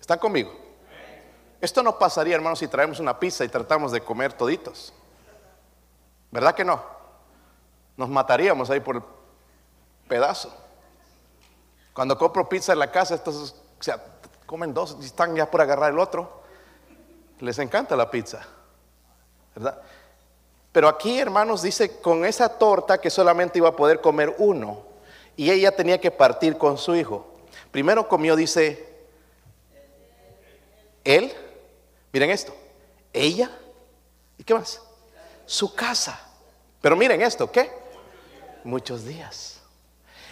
¿Están 0.00 0.18
conmigo? 0.18 0.52
Esto 1.60 1.82
no 1.82 1.96
pasaría, 1.96 2.34
hermanos, 2.34 2.58
si 2.58 2.66
traemos 2.66 2.98
una 2.98 3.20
pizza 3.20 3.44
y 3.44 3.48
tratamos 3.48 3.92
de 3.92 4.00
comer 4.00 4.32
toditos. 4.32 4.92
¿Verdad 6.32 6.54
que 6.54 6.64
no? 6.64 6.82
Nos 7.96 8.08
mataríamos 8.08 8.68
ahí 8.68 8.80
por 8.80 8.96
el 8.96 9.02
pedazo. 10.08 10.52
Cuando 11.92 12.18
compro 12.18 12.48
pizza 12.48 12.72
en 12.72 12.80
la 12.80 12.90
casa, 12.90 13.14
esto 13.14 13.30
o 13.30 13.82
sea, 13.82 14.02
comen 14.52 14.74
dos 14.74 14.98
están 15.02 15.34
ya 15.34 15.50
por 15.50 15.62
agarrar 15.62 15.92
el 15.92 15.98
otro. 15.98 16.42
Les 17.40 17.58
encanta 17.58 17.96
la 17.96 18.10
pizza, 18.10 18.46
¿verdad? 19.54 19.80
Pero 20.70 20.88
aquí, 20.88 21.18
hermanos, 21.18 21.62
dice 21.62 22.00
con 22.02 22.26
esa 22.26 22.50
torta 22.58 23.00
que 23.00 23.08
solamente 23.08 23.56
iba 23.56 23.70
a 23.70 23.76
poder 23.76 24.02
comer 24.02 24.34
uno 24.36 24.82
y 25.36 25.50
ella 25.50 25.74
tenía 25.74 25.98
que 25.98 26.10
partir 26.10 26.58
con 26.58 26.76
su 26.76 26.94
hijo. 26.94 27.26
Primero 27.70 28.06
comió, 28.06 28.36
dice, 28.36 28.94
él, 31.02 31.32
miren 32.12 32.28
esto, 32.28 32.54
ella, 33.10 33.50
¿y 34.36 34.44
qué 34.44 34.52
más? 34.52 34.82
Su 35.46 35.74
casa. 35.74 36.20
Pero 36.82 36.94
miren 36.94 37.22
esto, 37.22 37.50
¿qué? 37.50 37.72
Muchos 38.64 39.06
días. 39.06 39.62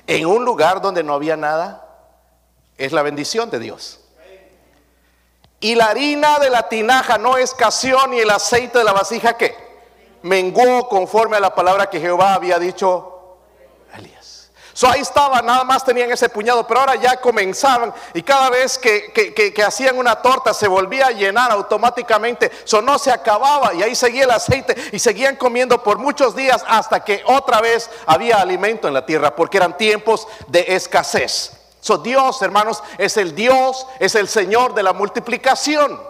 En 0.06 0.26
un 0.26 0.44
lugar 0.44 0.83
donde 0.83 1.02
no 1.02 1.14
había 1.14 1.38
nada, 1.38 1.88
es 2.76 2.92
la 2.92 3.00
bendición 3.00 3.48
de 3.48 3.61
Dios. 3.61 3.99
Y 5.61 5.75
la 5.75 5.87
harina 5.87 6.38
de 6.38 6.49
la 6.49 6.68
tinaja 6.70 7.18
no 7.18 7.37
escaseó 7.37 8.07
ni 8.07 8.18
el 8.18 8.31
aceite 8.31 8.79
de 8.79 8.85
la 8.85 8.94
vasija 8.94 9.37
que 9.37 9.55
menguó 10.23 10.88
conforme 10.88 11.37
a 11.37 11.40
la 11.40 11.55
palabra 11.55 11.90
que 11.90 12.01
Jehová 12.01 12.33
había 12.33 12.59
dicho 12.59 13.37
a 13.92 13.99
Elías. 13.99 14.51
So 14.73 14.88
ahí 14.88 15.03
estaba, 15.03 15.42
nada 15.42 15.62
más 15.64 15.85
tenían 15.85 16.11
ese 16.11 16.31
puñado, 16.31 16.66
pero 16.66 16.81
ahora 16.81 16.94
ya 16.94 17.20
comenzaban 17.20 17.92
y 18.14 18.23
cada 18.23 18.49
vez 18.49 18.79
que, 18.79 19.12
que, 19.12 19.62
hacían 19.62 19.99
una 19.99 20.16
torta 20.23 20.55
se 20.55 20.66
volvía 20.66 21.09
a 21.09 21.11
llenar 21.11 21.51
automáticamente. 21.51 22.51
So 22.64 22.81
no 22.81 22.99
se 22.99 23.12
acababa 23.12 23.75
y 23.75 23.83
ahí 23.83 23.94
seguía 23.94 24.25
el 24.25 24.31
aceite 24.31 24.75
y 24.92 24.99
seguían 24.99 25.37
comiendo 25.37 25.83
por 25.83 25.99
muchos 25.99 26.35
días 26.35 26.64
hasta 26.66 27.05
que 27.05 27.23
otra 27.27 27.61
vez 27.61 27.90
había 28.07 28.40
alimento 28.40 28.88
en 28.88 28.94
la 28.94 29.05
tierra 29.05 29.37
porque 29.37 29.59
eran 29.59 29.77
tiempos 29.77 30.27
de 30.46 30.64
escasez. 30.68 31.60
So, 31.80 31.98
Dios, 31.98 32.40
hermanos, 32.42 32.82
es 32.98 33.16
el 33.16 33.34
Dios, 33.34 33.86
es 33.98 34.14
el 34.14 34.28
Señor 34.28 34.74
de 34.74 34.82
la 34.82 34.92
multiplicación. 34.92 36.00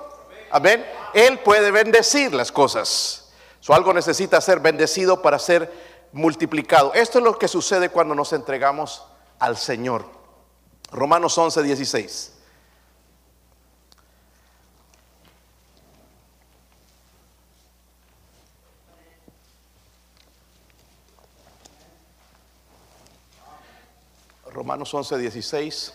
Amén. 0.50 0.84
Él 1.14 1.38
puede 1.40 1.70
bendecir 1.70 2.34
las 2.34 2.50
cosas. 2.50 3.32
So, 3.60 3.72
algo 3.72 3.92
necesita 3.94 4.40
ser 4.40 4.60
bendecido 4.60 5.22
para 5.22 5.38
ser 5.38 5.72
multiplicado. 6.12 6.92
Esto 6.94 7.18
es 7.18 7.24
lo 7.24 7.38
que 7.38 7.46
sucede 7.46 7.88
cuando 7.88 8.14
nos 8.14 8.32
entregamos 8.32 9.04
al 9.38 9.56
Señor. 9.56 10.06
Romanos 10.90 11.38
11, 11.38 11.62
16. 11.62 12.32
Romanos 24.70 24.94
11, 24.94 25.18
16. 25.18 25.94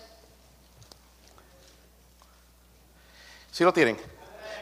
¿Sí 3.53 3.63
lo 3.63 3.71
tienen? 3.71 3.97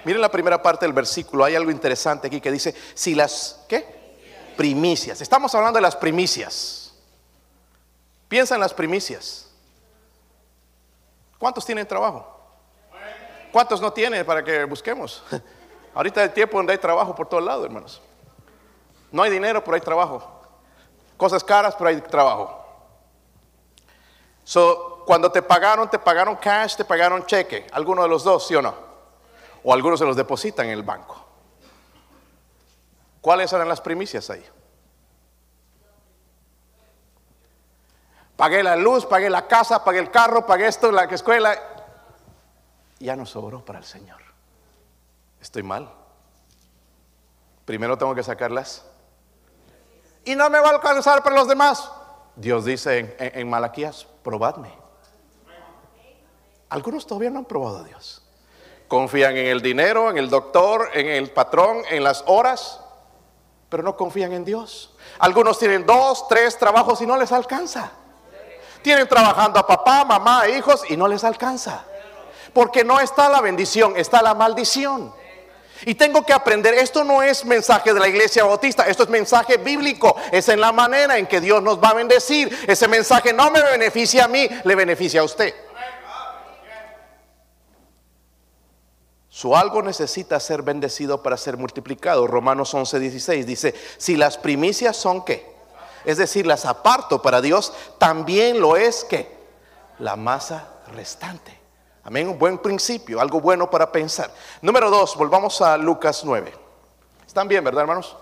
Miren 0.06 0.22
la 0.22 0.30
primera 0.30 0.62
parte 0.62 0.86
del 0.86 0.94
versículo, 0.94 1.44
hay 1.44 1.56
algo 1.56 1.72
interesante 1.72 2.28
aquí 2.28 2.40
que 2.40 2.52
dice, 2.52 2.76
si 2.94 3.16
las, 3.16 3.62
¿qué? 3.68 4.14
Primicias. 4.56 5.20
Estamos 5.20 5.56
hablando 5.56 5.78
de 5.78 5.82
las 5.82 5.96
primicias. 5.96 6.94
Piensa 8.28 8.54
en 8.54 8.62
las 8.62 8.72
primicias. 8.72 9.50
¿Cuántos 11.40 11.66
tienen 11.66 11.88
trabajo? 11.88 12.40
¿Cuántos 13.52 13.82
no 13.82 13.92
tienen 13.92 14.24
para 14.24 14.44
que 14.44 14.64
busquemos? 14.66 15.24
Ahorita 15.96 16.24
el 16.24 16.34
tiempo 16.34 16.58
donde 16.58 16.74
hay 16.74 16.78
trabajo 16.78 17.16
por 17.16 17.28
todos 17.28 17.44
lados, 17.44 17.66
hermanos. 17.66 18.00
No 19.12 19.24
hay 19.24 19.32
dinero, 19.32 19.64
pero 19.64 19.74
hay 19.74 19.82
trabajo. 19.82 20.40
Cosas 21.18 21.44
caras, 21.44 21.74
pero 21.76 21.90
hay 21.90 22.00
trabajo. 22.00 22.63
So, 24.44 25.04
cuando 25.06 25.32
te 25.32 25.42
pagaron, 25.42 25.90
te 25.90 26.00
pagaron 26.00 26.36
cash, 26.36 26.76
te 26.76 26.86
pagaron 26.86 27.26
cheque. 27.26 27.68
Alguno 27.72 28.04
de 28.04 28.10
los 28.10 28.24
dos, 28.24 28.48
¿sí 28.48 28.56
o 28.56 28.62
no? 28.62 28.74
O 29.64 29.74
algunos 29.74 30.00
se 30.00 30.06
los 30.06 30.16
depositan 30.16 30.66
en 30.68 30.74
el 30.74 30.84
banco. 30.84 31.24
¿Cuáles 33.22 33.54
eran 33.54 33.70
las 33.70 33.80
primicias 33.80 34.30
ahí? 34.30 34.46
Pagué 38.36 38.64
la 38.64 38.76
luz, 38.76 39.06
pagué 39.06 39.30
la 39.30 39.48
casa, 39.48 39.84
pagué 39.84 40.00
el 40.00 40.12
carro, 40.12 40.46
pagué 40.46 40.68
esto, 40.68 40.92
la 40.92 41.04
escuela. 41.04 41.58
Ya 43.00 43.16
no 43.16 43.26
sobró 43.26 43.64
para 43.64 43.80
el 43.80 43.86
Señor. 43.86 44.22
Estoy 45.40 45.64
mal. 45.64 45.90
Primero 47.66 47.98
tengo 47.98 48.14
que 48.14 48.24
sacarlas. 48.24 48.86
Y 50.26 50.36
no 50.36 50.50
me 50.50 50.60
va 50.60 50.70
a 50.70 50.72
alcanzar 50.72 51.24
para 51.24 51.36
los 51.36 51.48
demás. 51.48 51.90
Dios 52.36 52.66
dice 52.66 53.16
en, 53.20 53.50
Malaquías, 53.50 54.08
probadme. 54.24 54.72
Algunos 56.70 57.06
todavía 57.06 57.30
no 57.30 57.40
han 57.40 57.46
probado 57.46 57.80
a 57.80 57.84
Dios. 57.84 58.24
Confían 58.88 59.38
en 59.38 59.48
el 59.48 59.62
dinero, 59.62 60.10
en 60.10 60.18
el 60.18 60.30
doctor, 60.30 60.90
en 60.94 61.08
el 61.08 61.32
patrón, 61.32 61.84
en 61.90 62.04
las 62.04 62.24
horas, 62.28 62.82
pero 63.70 63.84
no 63.84 63.96
confían 63.96 64.34
en 64.34 64.46
Dios. 64.46 64.96
Algunos 65.20 65.60
tienen 65.60 65.86
dos, 65.86 66.28
tres 66.28 66.58
trabajos 66.58 67.02
y 67.02 67.06
no 67.06 67.18
les 67.18 67.32
alcanza. 67.32 67.92
Tienen 68.82 69.08
trabajando 69.08 69.60
a 69.60 69.68
papá, 69.68 70.04
mamá, 70.04 70.48
hijos 70.50 70.84
y 70.90 70.98
no 70.98 71.08
les 71.08 71.24
alcanza. 71.24 71.86
Porque 72.54 72.84
no 72.84 73.00
está 73.00 73.30
la 73.30 73.42
bendición, 73.42 73.96
está 73.96 74.22
la 74.22 74.34
maldición. 74.34 75.14
Y 75.86 75.96
tengo 75.96 76.26
que 76.26 76.34
aprender, 76.34 76.74
esto 76.74 77.04
no 77.04 77.22
es 77.22 77.46
mensaje 77.46 77.94
de 77.94 78.00
la 78.00 78.08
iglesia 78.08 78.44
bautista, 78.44 78.88
esto 78.88 79.04
es 79.04 79.10
mensaje 79.10 79.58
bíblico, 79.58 80.16
es 80.32 80.48
en 80.50 80.62
la 80.62 80.72
manera 80.72 81.18
en 81.18 81.28
que 81.28 81.42
Dios 81.42 81.62
nos 81.62 81.82
va 81.82 81.90
a 81.90 81.94
bendecir. 81.94 82.58
Ese 82.68 82.88
mensaje 82.88 83.34
no 83.34 83.52
me 83.52 83.62
beneficia 83.62 84.26
a 84.26 84.28
mí, 84.28 84.48
le 84.64 84.76
beneficia 84.76 85.22
a 85.22 85.24
usted. 85.24 85.54
Su 89.30 89.56
algo 89.56 89.82
necesita 89.82 90.40
ser 90.40 90.62
bendecido 90.62 91.24
para 91.24 91.38
ser 91.38 91.58
multiplicado. 91.58 92.28
Romanos 92.28 92.72
11, 92.74 93.00
16 93.00 93.48
dice, 93.48 93.74
si 93.98 94.16
las 94.16 94.38
primicias 94.38 94.96
son 94.96 95.26
qué? 95.26 95.52
Es 96.06 96.18
decir, 96.18 96.46
las 96.46 96.66
aparto 96.66 97.22
para 97.22 97.42
Dios, 97.42 97.74
también 97.98 98.62
lo 98.62 98.78
es 98.78 99.04
que 99.04 99.28
la 99.98 100.16
masa 100.16 100.68
restante. 100.94 101.63
Amén, 102.06 102.28
un 102.28 102.38
buen 102.38 102.58
principio, 102.58 103.22
algo 103.22 103.40
bueno 103.40 103.70
para 103.70 103.90
pensar. 103.90 104.30
Número 104.62 104.90
dos, 104.90 105.16
volvamos 105.16 105.62
a 105.62 105.78
Lucas 105.78 106.24
9. 106.26 106.54
¿Están 107.26 107.48
bien, 107.48 107.64
verdad, 107.64 107.82
hermanos? 107.82 108.18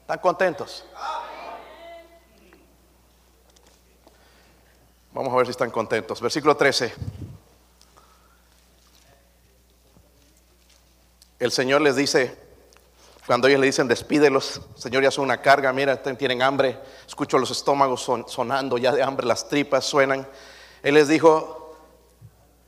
¿Están 0.00 0.18
contentos? 0.18 0.86
Vamos 5.12 5.32
a 5.32 5.36
ver 5.36 5.46
si 5.46 5.50
están 5.50 5.70
contentos. 5.70 6.20
Versículo 6.22 6.56
13. 6.56 6.94
El 11.38 11.52
Señor 11.52 11.82
les 11.82 11.96
dice, 11.96 12.34
cuando 13.26 13.46
ellos 13.46 13.60
le 13.60 13.66
dicen 13.66 13.88
despídelos, 13.88 14.62
Señor, 14.74 15.02
ya 15.02 15.10
son 15.10 15.24
una 15.24 15.42
carga, 15.42 15.70
mira, 15.74 16.02
tienen 16.02 16.40
hambre, 16.40 16.80
escucho 17.06 17.36
los 17.36 17.50
estómagos 17.50 18.10
sonando 18.26 18.78
ya 18.78 18.90
de 18.90 19.02
hambre, 19.02 19.26
las 19.26 19.48
tripas 19.50 19.84
suenan. 19.84 20.26
Él 20.82 20.94
les 20.94 21.08
dijo, 21.08 21.63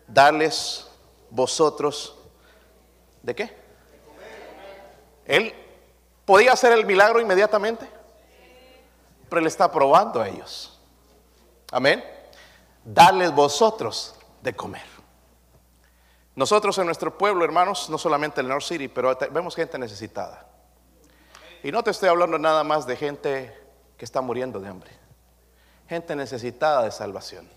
darles 0.06 0.86
vosotros, 1.30 2.16
¿de 3.22 3.34
qué? 3.34 3.56
Él 5.24 5.54
podía 6.24 6.52
hacer 6.52 6.72
el 6.72 6.86
milagro 6.86 7.20
inmediatamente, 7.20 7.88
pero 9.28 9.40
él 9.40 9.46
está 9.46 9.70
probando 9.70 10.20
a 10.20 10.28
ellos. 10.28 10.78
Amén. 11.72 12.04
Darles 12.84 13.32
vosotros 13.32 14.14
de 14.42 14.54
comer. 14.54 14.96
Nosotros 16.36 16.76
en 16.78 16.86
nuestro 16.86 17.16
pueblo, 17.16 17.44
hermanos, 17.44 17.88
no 17.88 17.98
solamente 17.98 18.40
en 18.40 18.46
el 18.46 18.50
North 18.50 18.64
City, 18.64 18.88
pero 18.88 19.16
vemos 19.30 19.56
gente 19.56 19.78
necesitada. 19.78 20.46
Y 21.62 21.72
no 21.72 21.82
te 21.82 21.90
estoy 21.90 22.08
hablando 22.08 22.38
nada 22.38 22.62
más 22.62 22.86
de 22.86 22.94
gente 22.94 23.58
que 23.96 24.04
está 24.04 24.20
muriendo 24.20 24.60
de 24.60 24.68
hambre. 24.68 24.90
Gente 25.88 26.14
necesitada 26.14 26.82
de 26.84 26.90
salvación. 26.90 27.48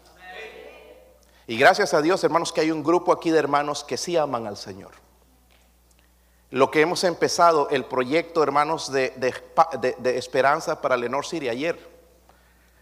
Y 1.49 1.57
gracias 1.57 1.95
a 1.95 2.01
Dios, 2.03 2.23
hermanos, 2.23 2.53
que 2.53 2.61
hay 2.61 2.69
un 2.69 2.83
grupo 2.83 3.11
aquí 3.11 3.31
de 3.31 3.39
hermanos 3.39 3.83
que 3.83 3.97
sí 3.97 4.15
aman 4.15 4.45
al 4.45 4.55
Señor. 4.55 4.91
Lo 6.51 6.69
que 6.69 6.79
hemos 6.79 7.03
empezado, 7.03 7.67
el 7.71 7.85
proyecto, 7.85 8.43
hermanos, 8.43 8.91
de, 8.91 9.11
esperanza 10.15 10.79
para 10.79 10.95
Lenor 10.95 11.25
City 11.25 11.49
ayer, 11.49 11.89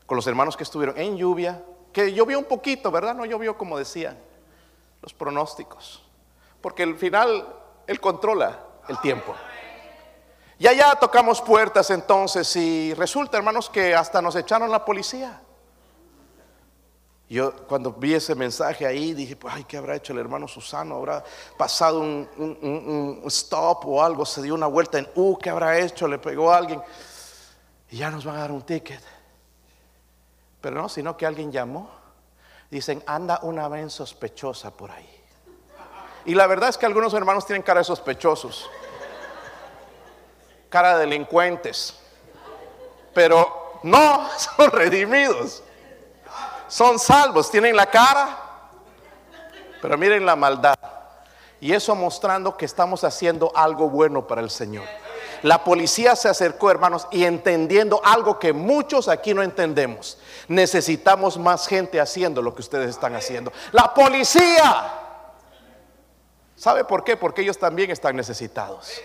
con 0.06 0.18
los 0.18 0.28
hermanos 0.28 0.58
que 0.58 0.64
estuvieron 0.64 0.98
en 0.98 1.16
lluvia, 1.16 1.64
que 1.94 2.12
llovió 2.12 2.38
un 2.38 2.44
poquito, 2.44 2.92
¿verdad? 2.92 3.16
No 3.16 3.24
llovió 3.24 3.58
como 3.58 3.78
decían 3.78 4.18
los 5.02 5.14
pronósticos, 5.14 6.04
porque 6.60 6.84
al 6.84 6.98
final 6.98 7.48
Él 7.88 8.02
controla 8.02 8.66
el 8.90 9.00
tiempo. 9.00 9.34
Y 10.60 10.68
allá 10.68 10.94
tocamos 11.00 11.42
puertas 11.42 11.90
entonces 11.90 12.54
y 12.58 12.94
resulta, 12.96 13.38
hermanos, 13.38 13.70
que 13.70 13.96
hasta 13.96 14.22
nos 14.22 14.36
echaron 14.36 14.70
la 14.70 14.84
policía. 14.84 15.42
Yo 17.30 17.52
cuando 17.68 17.92
vi 17.92 18.14
ese 18.14 18.36
mensaje 18.36 18.86
ahí 18.86 19.14
dije, 19.14 19.36
pues, 19.36 19.54
ay, 19.54 19.66
¿qué 19.66 19.76
habrá 19.76 19.96
hecho 19.96 20.14
el 20.14 20.20
hermano 20.20 20.48
Susano? 20.48 20.96
¿Habrá 20.96 21.24
pasado 21.58 22.00
un, 22.00 23.22
stop 23.28 23.86
o 23.86 24.02
algo? 24.02 24.26
¿Se 24.26 24.42
dio 24.42 24.54
una 24.54 24.68
vuelta 24.68 24.98
en 24.98 25.10
U? 25.16 25.38
¿Qué 25.38 25.50
habrá 25.50 25.78
hecho? 25.78 26.08
¿Le 26.08 26.20
pegó 26.20 26.52
a 26.52 26.58
alguien? 26.58 26.82
Y 27.90 27.98
ya 27.98 28.10
nos 28.10 28.24
van 28.24 28.38
a 28.38 28.40
dar 28.40 28.52
un 28.52 28.62
ticket. 28.62 29.02
Pero 30.62 30.82
no, 30.82 30.88
sino 30.88 31.18
que 31.18 31.26
alguien 31.26 31.52
llamó. 31.52 31.90
Dicen, 32.72 33.04
anda 33.06 33.40
una 33.44 33.68
vez 33.68 33.92
sospechosa 33.92 34.72
por 34.72 34.92
ahí. 34.92 35.10
Y 36.26 36.34
la 36.34 36.48
verdad 36.48 36.70
es 36.70 36.78
que 36.78 36.86
algunos 36.86 37.14
hermanos 37.14 37.46
tienen 37.46 37.62
cara 37.62 37.82
de 37.82 37.86
sospechosos. 37.86 38.70
Cara 40.70 40.98
de 40.98 41.06
delincuentes. 41.06 42.00
Pero 43.14 43.80
no, 43.84 44.30
son 44.56 44.72
redimidos 44.72 45.64
son 46.68 47.00
salvos, 47.00 47.50
tienen 47.50 47.76
la 47.76 47.86
cara, 47.88 48.38
pero 49.82 49.98
miren 49.98 50.26
la 50.26 50.36
maldad. 50.36 50.78
Y 51.60 51.74
eso 51.74 51.96
mostrando 51.96 52.56
que 52.56 52.66
estamos 52.66 53.04
haciendo 53.04 53.52
algo 53.56 53.90
bueno 53.90 54.28
para 54.28 54.42
el 54.42 54.50
Señor. 54.50 54.86
La 55.44 55.64
policía 55.64 56.16
se 56.16 56.30
acercó, 56.30 56.70
hermanos, 56.70 57.08
y 57.12 57.24
entendiendo 57.24 58.02
algo 58.04 58.40
que 58.40 58.54
muchos 58.54 59.08
aquí 59.08 59.34
no 59.34 59.44
entendemos. 59.44 60.18
Necesitamos 60.48 61.38
más 61.38 61.68
gente 61.68 62.00
haciendo 62.00 62.42
lo 62.42 62.54
que 62.54 62.62
ustedes 62.62 62.90
están 62.90 63.16
haciendo. 63.16 63.52
La 63.72 63.94
policía. 63.94 64.94
¿Sabe 66.56 66.84
por 66.84 67.04
qué? 67.04 67.18
Porque 67.18 67.42
ellos 67.42 67.58
también 67.58 67.92
están 67.92 68.16
necesitados 68.16 69.02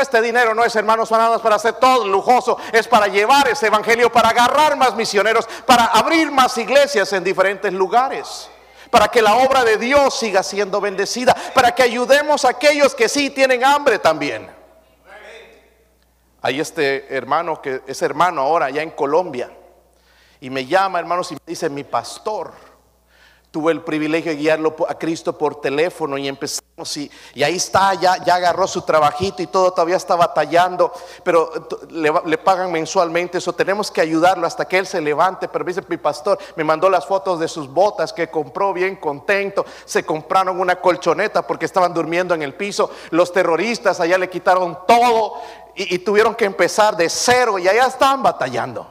este 0.00 0.22
dinero 0.22 0.54
no 0.54 0.64
es, 0.64 0.74
hermanos, 0.76 1.08
para 1.08 1.56
hacer 1.56 1.74
todo 1.74 2.06
lujoso, 2.06 2.56
es 2.72 2.88
para 2.88 3.08
llevar 3.08 3.48
ese 3.48 3.66
evangelio, 3.66 4.10
para 4.10 4.30
agarrar 4.30 4.76
más 4.76 4.94
misioneros, 4.94 5.46
para 5.66 5.86
abrir 5.86 6.30
más 6.30 6.56
iglesias 6.58 7.12
en 7.12 7.24
diferentes 7.24 7.72
lugares, 7.72 8.48
para 8.90 9.08
que 9.08 9.22
la 9.22 9.36
obra 9.36 9.64
de 9.64 9.76
Dios 9.76 10.18
siga 10.18 10.42
siendo 10.42 10.80
bendecida, 10.80 11.34
para 11.54 11.74
que 11.74 11.82
ayudemos 11.82 12.44
a 12.44 12.50
aquellos 12.50 12.94
que 12.94 13.08
sí 13.08 13.30
tienen 13.30 13.64
hambre 13.64 13.98
también. 13.98 14.50
Hay 16.40 16.58
este 16.58 17.14
hermano 17.14 17.62
que 17.62 17.82
es 17.86 18.02
hermano 18.02 18.40
ahora 18.42 18.66
allá 18.66 18.82
en 18.82 18.90
Colombia. 18.90 19.50
Y 20.40 20.50
me 20.50 20.66
llama, 20.66 20.98
hermanos, 20.98 21.30
y 21.30 21.34
me 21.34 21.40
dice, 21.46 21.70
mi 21.70 21.84
pastor 21.84 22.71
Tuve 23.52 23.70
el 23.70 23.82
privilegio 23.82 24.32
de 24.32 24.38
guiarlo 24.38 24.74
a 24.88 24.94
Cristo 24.98 25.38
por 25.38 25.60
teléfono 25.60 26.18
y 26.18 26.26
empezamos 26.26 26.62
y, 26.96 27.10
y 27.34 27.42
ahí 27.42 27.56
está, 27.56 27.94
ya, 27.94 28.16
ya, 28.24 28.36
agarró 28.36 28.66
su 28.66 28.80
trabajito 28.82 29.42
y 29.42 29.46
todo, 29.46 29.72
todavía 29.72 29.96
está 29.96 30.16
batallando, 30.16 30.90
pero 31.22 31.52
le, 31.90 32.38
pagan 32.38 32.72
mensualmente, 32.72 33.38
eso 33.38 33.52
tenemos 33.52 33.90
que 33.90 34.00
ayudarlo 34.00 34.46
hasta 34.46 34.64
que 34.64 34.78
él 34.78 34.86
se 34.86 35.00
levante. 35.00 35.48
Pero 35.48 35.64
dice 35.66 35.82
mi 35.86 35.98
pastor, 35.98 36.38
me 36.56 36.64
mandó 36.64 36.88
las 36.88 37.06
fotos 37.06 37.38
de 37.38 37.46
sus 37.46 37.68
botas 37.68 38.12
que 38.12 38.30
compró 38.30 38.72
bien 38.72 38.96
contento, 38.96 39.66
se 39.84 40.04
compraron 40.04 40.58
una 40.58 40.80
colchoneta 40.80 41.46
porque 41.46 41.66
estaban 41.66 41.92
durmiendo 41.92 42.34
en 42.34 42.42
el 42.42 42.54
piso, 42.54 42.90
los 43.10 43.32
terroristas 43.32 44.00
allá 44.00 44.16
le 44.16 44.30
quitaron 44.30 44.78
todo 44.88 45.34
y, 45.76 45.94
y 45.94 45.98
tuvieron 45.98 46.34
que 46.34 46.46
empezar 46.46 46.96
de 46.96 47.10
cero 47.10 47.58
y 47.58 47.68
allá 47.68 47.86
están 47.86 48.22
batallando. 48.22 48.90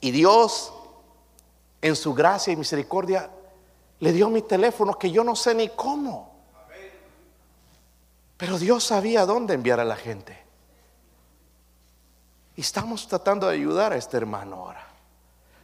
Y 0.00 0.10
Dios 0.10 0.72
en 1.80 1.96
su 1.96 2.14
gracia 2.14 2.52
y 2.52 2.56
misericordia, 2.56 3.30
le 4.00 4.12
dio 4.12 4.28
mi 4.28 4.42
teléfono 4.42 4.98
que 4.98 5.10
yo 5.10 5.24
no 5.24 5.36
sé 5.36 5.54
ni 5.54 5.68
cómo. 5.68 6.34
Pero 8.36 8.58
Dios 8.58 8.84
sabía 8.84 9.24
dónde 9.24 9.54
enviar 9.54 9.80
a 9.80 9.84
la 9.84 9.96
gente. 9.96 10.44
Y 12.56 12.60
estamos 12.60 13.06
tratando 13.06 13.48
de 13.48 13.54
ayudar 13.54 13.92
a 13.92 13.96
este 13.96 14.16
hermano 14.16 14.56
ahora, 14.56 14.86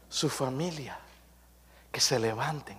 su 0.08 0.28
familia, 0.28 0.98
que 1.90 2.00
se 2.00 2.18
levanten. 2.18 2.78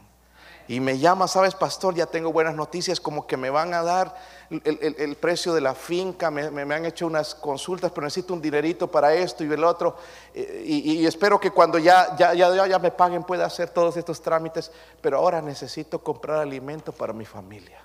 Y 0.67 0.79
me 0.79 0.97
llama, 0.97 1.27
sabes, 1.27 1.55
pastor, 1.55 1.93
ya 1.93 2.05
tengo 2.05 2.31
buenas 2.31 2.55
noticias, 2.55 3.01
como 3.01 3.27
que 3.27 3.35
me 3.35 3.49
van 3.49 3.73
a 3.73 3.83
dar 3.83 4.15
el, 4.49 5.17
precio 5.17 5.53
de 5.53 5.59
la 5.59 5.75
finca, 5.75 6.31
me, 6.31 6.61
han 6.61 6.85
hecho 6.85 7.05
unas 7.05 7.35
consultas, 7.35 7.91
pero 7.91 8.05
necesito 8.05 8.33
un 8.33 8.41
dinerito 8.41 8.89
para 8.89 9.13
esto 9.13 9.43
y 9.43 9.51
el 9.51 9.63
otro. 9.63 9.97
Eh, 10.33 10.63
y, 10.65 11.05
espero 11.05 11.39
que 11.39 11.51
cuando 11.51 11.77
ya, 11.79 12.15
ya, 12.15 12.33
ya, 12.33 12.65
ya 12.65 12.79
me 12.79 12.91
paguen 12.91 13.23
pueda 13.23 13.45
hacer 13.45 13.69
todos 13.69 13.97
estos 13.97 14.21
trámites, 14.21 14.71
pero 15.01 15.17
ahora 15.17 15.41
necesito 15.41 16.01
comprar 16.01 16.39
alimento 16.39 16.93
para 16.93 17.11
mi 17.11 17.25
familia. 17.25 17.81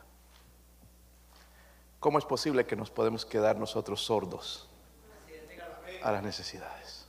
¿Cómo 1.98 2.18
es 2.18 2.24
posible 2.24 2.64
que 2.64 2.76
nos 2.76 2.90
podemos 2.90 3.26
quedar 3.26 3.56
nosotros 3.56 4.04
sordos 4.04 4.68
a 6.02 6.12
las 6.12 6.22
necesidades? 6.22 7.06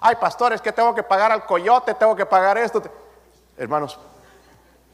Ay, 0.00 0.14
pastores, 0.16 0.60
que 0.60 0.70
tengo 0.70 0.94
que 0.94 1.02
pagar 1.02 1.32
al 1.32 1.44
coyote, 1.44 1.92
tengo 1.94 2.14
que 2.14 2.24
pagar 2.24 2.56
esto. 2.56 2.80
Hermanos, 3.56 3.98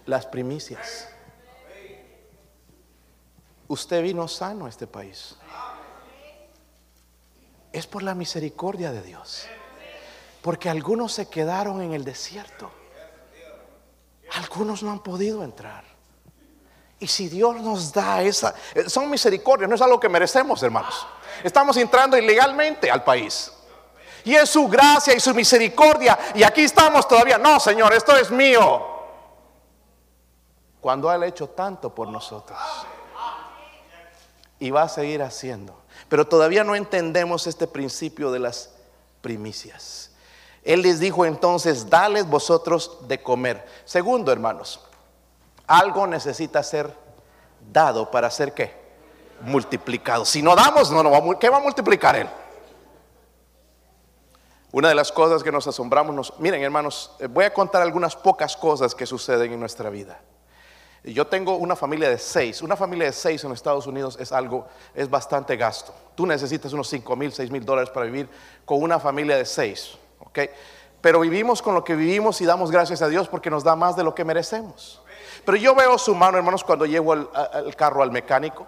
las 0.07 0.27
primicias. 0.27 1.09
Usted 3.69 4.03
vino 4.03 4.29
sano 4.29 4.67
a 4.67 4.69
este 4.69 4.87
país. 4.87 5.37
Es 7.73 7.87
por 7.87 8.03
la 8.03 8.15
misericordia 8.15 8.93
de 8.93 9.03
Dios. 9.03 9.47
Porque 10.43 10.69
algunos 10.69 11.13
se 11.13 11.29
quedaron 11.29 11.81
en 11.83 11.93
el 11.95 12.05
desierto. 12.05 12.71
Algunos 14.35 14.83
no 14.83 14.91
han 14.91 15.03
podido 15.03 15.43
entrar. 15.43 15.85
Y 17.01 17.09
si 17.09 17.29
Dios 17.29 17.61
nos 17.61 17.93
da 17.93 18.23
esa, 18.23 18.55
son 18.87 19.11
misericordias, 19.11 19.69
no 19.69 19.75
es 19.75 19.83
algo 19.83 19.99
que 19.99 20.09
merecemos, 20.09 20.63
hermanos. 20.63 21.07
Estamos 21.43 21.77
entrando 21.77 22.17
ilegalmente 22.17 22.91
al 22.91 23.03
país. 23.03 23.53
Y 24.25 24.35
es 24.35 24.49
su 24.49 24.69
gracia 24.69 25.15
y 25.15 25.21
su 25.21 25.35
misericordia. 25.35 26.19
Y 26.35 26.43
aquí 26.43 26.63
estamos 26.63 27.07
todavía. 27.09 27.39
No, 27.39 27.59
Señor, 27.59 27.93
esto 27.93 28.17
es 28.17 28.31
mío. 28.31 28.94
Cuando 30.85 31.11
Él 31.11 31.22
ha 31.22 31.26
hecho 31.26 31.49
tanto 31.49 31.95
por 31.95 32.09
nosotros. 32.09 32.59
Y 34.59 34.70
va 34.70 34.82
a 34.82 34.89
seguir 34.91 35.22
haciendo. 35.22 35.74
Pero 36.11 36.28
todavía 36.28 36.62
no 36.62 36.74
entendemos 36.74 37.47
este 37.47 37.66
principio 37.66 38.30
de 38.30 38.41
las 38.41 38.68
primicias. 39.22 40.11
Él 40.62 40.82
les 40.82 41.01
dijo 41.01 41.24
entonces, 41.24 41.89
dales 41.89 42.28
vosotros 42.28 42.99
de 43.09 43.22
comer. 43.22 43.66
Segundo, 43.87 44.30
hermanos, 44.30 44.78
algo 45.66 46.07
necesita 46.07 46.62
ser 46.62 46.95
dado 47.72 48.11
para 48.11 48.30
ser 48.30 48.53
qué? 48.53 48.76
Multiplicado. 49.41 50.26
Si 50.26 50.43
no 50.43 50.55
damos, 50.55 50.91
no, 50.91 51.03
no, 51.03 51.39
¿qué 51.39 51.49
va 51.49 51.57
a 51.57 51.61
multiplicar 51.61 52.14
Él? 52.16 52.28
Una 54.70 54.91
de 54.91 54.95
las 54.95 55.11
cosas 55.11 55.43
que 55.43 55.51
nos 55.51 55.66
asombramos, 55.66 56.35
miren 56.41 56.62
hermanos, 56.62 57.12
eh, 57.20 57.26
voy 57.26 57.47
a 57.47 57.55
contar 57.55 57.80
algunas 57.80 58.14
pocas 58.14 58.55
cosas 58.55 58.95
que 58.95 59.07
suceden 59.07 59.51
en 59.51 59.61
nuestra 59.61 59.89
vida. 59.89 60.20
Yo 61.05 61.27
tengo 61.27 61.57
una 61.57 61.77
familia 61.77 62.09
de 62.09 62.19
seis. 62.19 62.63
Una 62.63 62.77
familia 62.77 63.07
de 63.07 63.13
seis 63.13 63.45
en 63.45 63.53
Estados 63.53 63.87
Unidos 63.87 64.17
es 64.19 64.33
algo, 64.33 64.67
es 64.95 65.11
bastante 65.11 65.57
gasto. 65.57 65.95
Tú 66.15 66.27
necesitas 66.27 66.73
unos 66.73 66.89
5 66.89 67.15
mil, 67.17 67.31
6 67.31 67.51
mil 67.51 67.65
dólares 67.65 67.91
para 67.91 68.07
vivir 68.07 68.29
con 68.65 68.83
una 68.83 68.99
familia 68.99 69.37
de 69.37 69.45
seis. 69.45 69.99
¿ok? 70.21 70.39
Pero 71.03 71.21
vivimos 71.21 71.61
con 71.61 71.75
lo 71.75 71.85
que 71.85 71.95
vivimos 71.95 72.41
y 72.41 72.47
damos 72.47 72.71
gracias 72.71 73.03
a 73.03 73.09
Dios 73.09 73.29
porque 73.29 73.51
nos 73.51 73.63
da 73.63 73.77
más 73.77 73.95
de 73.95 74.03
lo 74.03 74.15
que 74.15 74.25
merecemos. 74.25 75.03
Pero 75.45 75.59
yo 75.59 75.75
veo 75.75 75.99
su 75.99 76.15
mano, 76.15 76.39
hermanos, 76.39 76.65
cuando 76.65 76.87
llevo 76.87 77.13
el, 77.13 77.29
carro 77.77 78.03
al 78.03 78.11
mecánico. 78.11 78.67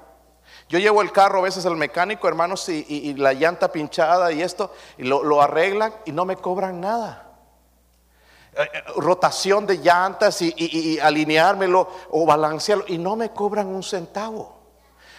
Yo 0.68 0.78
llevo 0.78 1.00
el 1.00 1.12
carro 1.12 1.38
a 1.38 1.42
veces 1.42 1.64
al 1.64 1.76
mecánico, 1.76 2.28
hermanos, 2.28 2.68
y, 2.68 3.14
la 3.14 3.32
llanta 3.32 3.72
pinchada 3.72 4.30
y 4.32 4.42
esto, 4.42 4.70
y 4.98 5.04
lo, 5.04 5.40
arreglan 5.40 5.94
y 6.04 6.12
no 6.12 6.26
me 6.26 6.36
cobran 6.36 6.78
nada. 6.78 7.25
Eh, 8.58 8.70
eh, 8.72 8.82
rotación 8.96 9.66
de 9.66 9.76
llantas 9.76 10.40
y, 10.40 10.98
alineármelo 10.98 11.88
o 12.10 12.24
balancearlo, 12.24 12.84
y 12.88 12.96
no 12.96 13.14
me 13.14 13.30
cobran 13.30 13.66
un 13.66 13.82
centavo. 13.82 14.56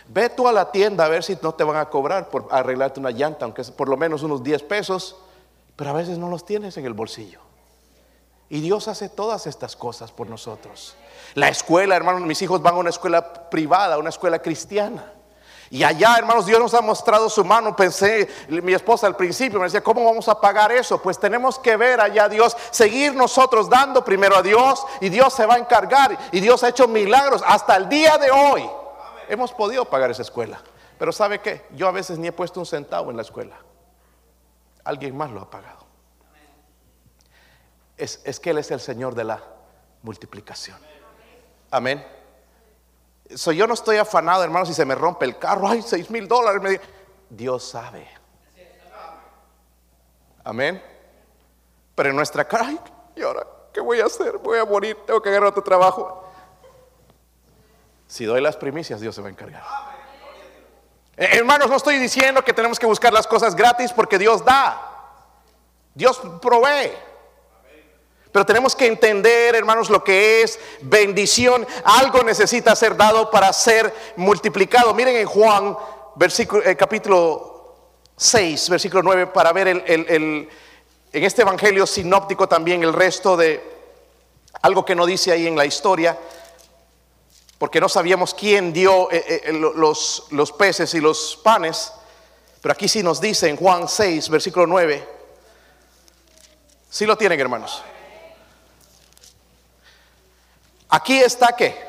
Ve 0.07 0.29
tú 0.29 0.47
a 0.47 0.51
la 0.51 0.71
tienda 0.71 1.05
a 1.05 1.09
ver 1.09 1.23
si 1.23 1.37
no 1.43 1.53
te 1.53 1.63
van 1.63 1.77
a 1.77 1.87
cobrar 1.87 2.29
por 2.29 2.47
arreglarte 2.49 2.99
una 2.99 3.11
llanta, 3.11 3.45
aunque 3.45 3.61
es 3.61 3.69
por 3.69 3.89
lo 3.89 3.97
menos 3.97 4.23
unos 4.23 4.41
10 4.41 4.63
pesos, 4.63 5.17
pero 5.75 5.91
a 5.91 5.93
veces 5.93 6.17
no 6.17 6.29
los 6.29 6.45
tienes 6.45 6.77
en 6.77 6.85
el 6.85 6.93
bolsillo. 6.93 7.41
Y 8.49 8.61
Dios 8.61 8.87
hace 8.87 9.07
todas 9.07 9.45
estas 9.45 9.75
cosas 9.75 10.11
por 10.11 10.27
nosotros. 10.27 10.95
La 11.35 11.49
escuela, 11.49 11.95
hermanos, 11.95 12.21
mis 12.21 12.41
hijos 12.41 12.63
van 12.63 12.73
a 12.73 12.77
una 12.77 12.89
escuela 12.89 13.49
privada, 13.51 13.99
una 13.99 14.09
escuela 14.09 14.39
cristiana. 14.39 15.13
Y 15.69 15.83
allá, 15.83 16.17
hermanos, 16.17 16.45
Dios 16.45 16.59
nos 16.59 16.73
ha 16.73 16.81
mostrado 16.81 17.29
su 17.29 17.43
mano. 17.43 17.75
Pensé, 17.75 18.27
mi 18.49 18.73
esposa 18.73 19.07
al 19.07 19.15
principio 19.15 19.59
me 19.59 19.65
decía, 19.65 19.83
¿cómo 19.83 20.03
vamos 20.05 20.27
a 20.27 20.39
pagar 20.39 20.71
eso? 20.71 21.01
Pues 21.01 21.19
tenemos 21.19 21.59
que 21.59 21.75
ver 21.77 21.99
allá 21.99 22.29
Dios, 22.29 22.55
seguir 22.71 23.13
nosotros 23.13 23.69
dando 23.69 24.03
primero 24.03 24.37
a 24.37 24.41
Dios 24.41 24.85
y 25.01 25.09
Dios 25.09 25.33
se 25.33 25.45
va 25.45 25.55
a 25.55 25.59
encargar. 25.59 26.17
Y 26.31 26.39
Dios 26.39 26.63
ha 26.63 26.69
hecho 26.69 26.87
milagros 26.87 27.43
hasta 27.45 27.75
el 27.75 27.89
día 27.89 28.17
de 28.17 28.31
hoy. 28.31 28.69
Hemos 29.29 29.51
podido 29.53 29.85
pagar 29.85 30.11
esa 30.11 30.21
escuela. 30.21 30.61
Pero 30.97 31.11
¿sabe 31.11 31.39
qué? 31.39 31.65
Yo 31.75 31.87
a 31.87 31.91
veces 31.91 32.17
ni 32.17 32.27
he 32.27 32.31
puesto 32.31 32.59
un 32.59 32.65
centavo 32.65 33.11
en 33.11 33.17
la 33.17 33.21
escuela. 33.21 33.57
Alguien 34.83 35.15
más 35.15 35.29
lo 35.31 35.41
ha 35.41 35.49
pagado 35.49 35.87
es, 37.97 38.39
que 38.39 38.51
Él 38.51 38.59
es 38.59 38.71
el 38.71 38.79
Señor 38.79 39.15
de 39.15 39.23
la 39.23 39.43
multiplicación. 40.03 40.77
Amén. 41.71 42.05
Yo 43.29 43.67
no 43.67 43.73
estoy 43.73 43.97
afanado, 43.97 44.43
hermano, 44.43 44.65
si 44.65 44.73
se 44.73 44.85
me 44.85 44.95
rompe 44.95 45.25
el 45.25 45.37
carro, 45.37 45.67
ay, 45.67 45.81
seis 45.81 46.09
mil 46.09 46.27
dólares. 46.27 46.79
Dios 47.29 47.63
sabe. 47.63 48.07
Amén. 50.43 50.81
Pero 51.93 52.09
en 52.09 52.15
nuestra 52.15 52.45
cara, 52.47 52.67
ay, 52.67 52.79
¿y 53.15 53.21
ahora 53.21 53.45
qué 53.73 53.81
voy 53.81 53.99
a 53.99 54.05
hacer? 54.05 54.37
Voy 54.37 54.59
a 54.59 54.65
morir, 54.65 54.97
tengo 55.05 55.21
que 55.21 55.29
agarrar 55.29 55.49
otro 55.49 55.63
trabajo. 55.63 56.23
Si 58.07 58.23
doy 58.23 58.39
las 58.39 58.55
primicias, 58.55 59.01
Dios 59.01 59.13
se 59.13 59.21
va 59.21 59.27
a 59.27 59.31
encargar. 59.31 59.63
Eh, 61.17 61.29
hermanos, 61.33 61.69
no 61.69 61.75
estoy 61.75 61.97
diciendo 61.97 62.43
que 62.43 62.53
tenemos 62.53 62.79
que 62.79 62.85
buscar 62.85 63.11
las 63.11 63.27
cosas 63.27 63.55
gratis 63.55 63.91
porque 63.91 64.17
Dios 64.17 64.45
da. 64.45 64.79
Dios 65.93 66.21
provee. 66.41 66.93
Pero 68.37 68.45
tenemos 68.45 68.75
que 68.75 68.85
entender, 68.85 69.55
hermanos, 69.55 69.89
lo 69.89 70.03
que 70.03 70.43
es 70.43 70.59
bendición. 70.81 71.65
Algo 71.83 72.21
necesita 72.21 72.75
ser 72.75 72.95
dado 72.95 73.31
para 73.31 73.51
ser 73.51 73.91
multiplicado. 74.15 74.93
Miren 74.93 75.15
en 75.15 75.25
Juan, 75.25 75.75
eh, 76.63 76.75
capítulo 76.75 77.73
6, 78.15 78.69
versículo 78.69 79.01
9, 79.01 79.25
para 79.25 79.51
ver 79.53 79.69
el, 79.69 79.81
en 79.87 80.49
este 81.11 81.41
evangelio 81.41 81.87
sinóptico 81.87 82.47
también 82.47 82.83
el 82.83 82.93
resto 82.93 83.35
de 83.35 83.59
algo 84.61 84.85
que 84.85 84.93
no 84.93 85.07
dice 85.07 85.31
ahí 85.31 85.47
en 85.47 85.57
la 85.57 85.65
historia, 85.65 86.15
porque 87.57 87.81
no 87.81 87.89
sabíamos 87.89 88.35
quién 88.35 88.71
dio 88.71 89.09
eh, 89.11 89.41
eh, 89.45 89.51
los, 89.51 90.27
los 90.29 90.51
peces 90.51 90.93
y 90.93 91.01
los 91.01 91.39
panes. 91.43 91.91
Pero 92.61 92.71
aquí 92.71 92.87
sí 92.87 93.01
nos 93.01 93.19
dice 93.19 93.49
en 93.49 93.55
Juan 93.55 93.87
6, 93.87 94.29
versículo 94.29 94.67
9. 94.67 95.07
Sí 96.87 97.07
lo 97.07 97.17
tienen, 97.17 97.39
hermanos. 97.39 97.81
Aquí 100.89 101.17
está 101.19 101.55
que 101.55 101.87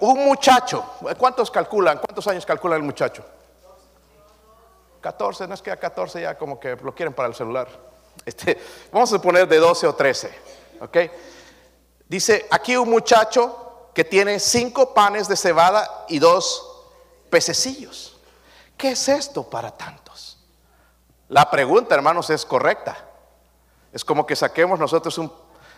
un 0.00 0.24
muchacho, 0.24 0.84
¿cuántos 1.18 1.50
calculan? 1.50 1.98
¿Cuántos 1.98 2.26
años 2.28 2.44
calcula 2.46 2.76
el 2.76 2.82
muchacho? 2.82 3.24
14, 5.00 5.48
no 5.48 5.54
es 5.54 5.62
que 5.62 5.70
a 5.70 5.76
14 5.76 6.22
ya 6.22 6.38
como 6.38 6.58
que 6.58 6.76
lo 6.76 6.94
quieren 6.94 7.14
para 7.14 7.28
el 7.28 7.34
celular. 7.34 7.68
Este, 8.26 8.60
vamos 8.92 9.10
a 9.12 9.20
poner 9.20 9.48
de 9.48 9.56
12 9.56 9.86
o 9.86 9.94
13, 9.94 10.38
¿ok? 10.80 10.98
Dice, 12.06 12.46
aquí 12.50 12.76
un 12.76 12.90
muchacho 12.90 13.88
que 13.94 14.04
tiene 14.04 14.38
cinco 14.38 14.92
panes 14.92 15.28
de 15.28 15.36
cebada 15.36 16.04
y 16.08 16.18
dos 16.18 16.84
pececillos. 17.30 18.20
¿Qué 18.76 18.90
es 18.90 19.08
esto 19.08 19.48
para 19.48 19.70
tantos? 19.70 20.38
La 21.28 21.50
pregunta, 21.50 21.94
hermanos, 21.94 22.28
es 22.28 22.44
correcta. 22.44 22.96
Es 23.92 24.04
como 24.04 24.26
que 24.26 24.36
saquemos 24.36 24.78
nosotros 24.78 25.16
un 25.18 25.32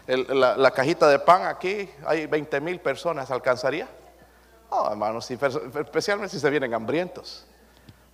la, 0.06 0.70
cajita 0.70 1.08
de 1.08 1.18
pan 1.18 1.46
aquí, 1.46 1.90
hay 2.06 2.26
20 2.26 2.60
mil 2.60 2.80
personas, 2.80 3.30
¿alcanzaría? 3.30 3.88
No, 4.70 4.90
hermanos, 4.90 5.30
especialmente 5.30 6.34
si 6.34 6.40
se 6.40 6.50
vienen 6.50 6.74
hambrientos. 6.74 7.46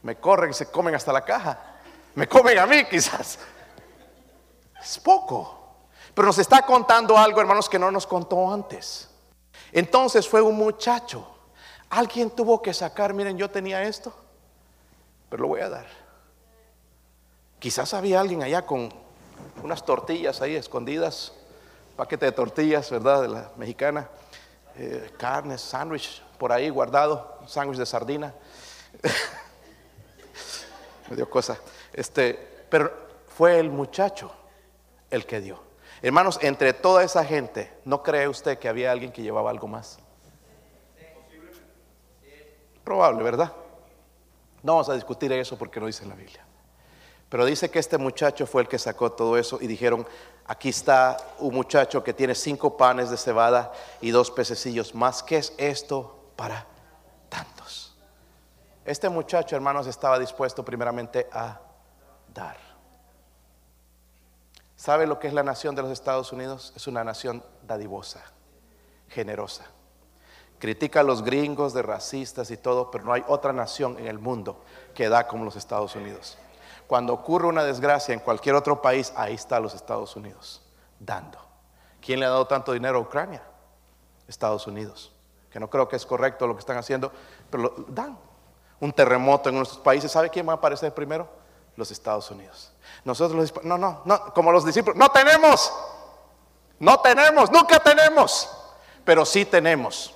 Me 0.03 0.17
corren 0.17 0.51
y 0.51 0.55
se 0.55 0.71
comen 0.71 0.95
hasta 0.95 1.13
la 1.13 1.25
caja. 1.25 1.59
Me 2.15 2.29
comen 2.29 2.59
a 2.59 2.67
mí 2.67 2.85
quizás. 2.85 3.39
Es 4.81 4.99
poco. 4.99 5.59
Pero 6.15 6.27
nos 6.27 6.39
está 6.39 6.63
contando 6.63 7.17
algo, 7.17 7.41
hermanos, 7.41 7.69
que 7.69 7.79
no 7.79 7.91
nos 7.91 8.07
contó 8.07 8.53
antes. 8.53 9.09
Entonces 9.73 10.29
fue 10.29 10.43
un 10.43 10.57
muchacho. 10.57 11.27
Alguien 11.91 12.31
tuvo 12.31 12.63
que 12.63 12.73
sacar, 12.73 13.15
miren, 13.15 13.37
yo 13.37 13.51
tenía 13.51 13.83
esto, 13.83 14.15
pero 15.29 15.43
lo 15.43 15.49
voy 15.49 15.61
a 15.61 15.69
dar. 15.69 15.87
Quizás 17.59 17.95
había 17.95 18.21
alguien 18.21 18.43
allá 18.43 18.65
con 18.65 18.93
unas 19.63 19.85
tortillas 19.85 20.41
ahí 20.41 20.55
escondidas 20.55 21.33
paquete 22.01 22.25
de 22.25 22.33
tortillas, 22.33 22.91
¿verdad? 22.91 23.21
De 23.21 23.29
la 23.29 23.53
mexicana. 23.57 24.09
eh, 24.77 25.11
carne, 25.19 25.59
sándwich 25.59 26.23
por 26.39 26.51
ahí 26.51 26.71
guardado, 26.71 27.39
sándwich 27.47 27.79
de 27.79 27.85
sardina. 27.85 28.35
Me 31.11 31.17
dio 31.17 31.29
cosa. 31.29 31.59
Este, 31.93 32.65
pero 32.71 32.91
fue 33.29 33.59
el 33.59 33.69
muchacho 33.69 34.33
el 35.11 35.27
que 35.27 35.43
dio. 35.43 35.63
Hermanos, 36.01 36.39
entre 36.41 36.73
toda 36.73 37.05
esa 37.05 37.23
gente, 37.23 37.71
¿no 37.85 38.03
cree 38.03 38.29
usted 38.29 38.59
que 38.59 38.71
había 38.71 38.93
alguien 38.93 39.13
que 39.13 39.21
llevaba 39.21 39.51
algo 39.51 39.69
más? 39.69 39.99
Probable, 42.83 43.23
¿verdad? 43.23 43.53
No 44.63 44.73
vamos 44.73 44.89
a 44.89 44.95
discutir 44.95 45.31
eso 45.33 45.59
porque 45.59 45.79
no 45.79 45.85
dice 45.85 46.07
la 46.07 46.15
Biblia. 46.15 46.47
Pero 47.31 47.45
dice 47.45 47.71
que 47.71 47.79
este 47.79 47.97
muchacho 47.97 48.45
fue 48.45 48.63
el 48.63 48.69
que 48.69 48.79
sacó 48.79 49.13
todo 49.13 49.39
eso 49.39 49.59
y 49.61 49.69
dijeron, 49.69 50.05
aquí 50.47 50.69
está 50.69 51.17
un 51.39 51.55
muchacho 51.55 52.03
que 52.03 52.13
tiene 52.13 52.35
cinco 52.35 52.77
panes 52.77 53.09
de 53.09 53.17
cebada 53.17 53.73
y 54.01 54.11
dos 54.11 54.33
pececillos 54.33 54.97
más. 54.97 55.23
¿Qué 55.23 55.37
es 55.37 55.55
esto 55.57 56.33
para 56.35 56.67
tantos? 57.29 57.97
Este 58.85 59.09
muchacho, 59.09 59.55
hermanos, 59.55 59.87
estaba 59.87 60.19
dispuesto 60.19 60.65
primeramente 60.65 61.29
a 61.33 61.61
dar. 62.35 62.57
¿Sabe 64.75 65.07
lo 65.07 65.21
que 65.21 65.29
es 65.29 65.33
la 65.33 65.45
nación 65.45 65.77
de 65.77 65.83
los 65.83 65.93
Estados 65.93 66.33
Unidos? 66.33 66.73
Es 66.75 66.89
una 66.89 67.05
nación 67.05 67.45
dadivosa, 67.63 68.25
generosa. 69.09 69.67
Critica 70.59 71.01
a 71.01 71.05
los 71.05 71.23
gringos 71.23 71.75
de 71.75 71.83
racistas 71.83 72.51
y 72.51 72.57
todo, 72.57 72.91
pero 72.91 73.05
no 73.05 73.13
hay 73.13 73.23
otra 73.29 73.53
nación 73.53 73.99
en 74.01 74.09
el 74.09 74.19
mundo 74.19 74.65
que 74.95 75.09
da 75.09 75.29
como 75.29 75.45
los 75.45 75.55
Estados 75.55 75.95
Unidos. 75.95 76.37
Cuando 76.91 77.13
ocurre 77.13 77.47
una 77.47 77.63
desgracia 77.63 78.13
en 78.13 78.19
cualquier 78.19 78.57
otro 78.57 78.83
país, 78.83 79.13
ahí 79.15 79.35
está 79.35 79.61
los 79.61 79.75
Estados 79.75 80.17
Unidos, 80.17 80.61
dando. 80.99 81.39
¿Quién 82.05 82.19
le 82.19 82.27
ha 82.27 82.31
dado 82.31 82.49
tanto 82.49 82.73
dinero 82.73 82.99
a 82.99 83.01
Ucrania? 83.01 83.45
Estados 84.27 84.67
Unidos. 84.67 85.13
Que 85.53 85.61
no 85.61 85.71
creo 85.71 85.87
que 85.89 85.95
es 85.95 86.05
correcto 86.05 86.49
lo 86.49 86.55
que 86.55 86.59
están 86.59 86.79
haciendo, 86.79 87.13
pero 87.49 87.77
dan. 87.87 88.19
Un 88.81 88.93
terremoto 88.93 89.51
en 89.51 89.59
nuestros 89.59 89.81
países, 89.81 90.11
¿sabe 90.11 90.31
quién 90.31 90.49
va 90.49 90.55
a 90.55 90.57
aparecer 90.57 90.93
primero? 90.93 91.29
Los 91.77 91.93
Estados 91.93 92.29
Unidos. 92.33 92.73
Nosotros 93.05 93.39
los 93.55 93.65
no, 93.65 93.79
no, 93.79 94.03
no, 94.05 94.35
como 94.35 94.51
los 94.51 94.67
discípulos, 94.67 94.99
no 94.99 95.11
tenemos. 95.11 95.73
No 96.81 96.99
tenemos, 96.99 97.53
nunca 97.53 97.79
tenemos. 97.79 98.51
Pero 99.05 99.25
sí 99.25 99.45
tenemos. 99.45 100.13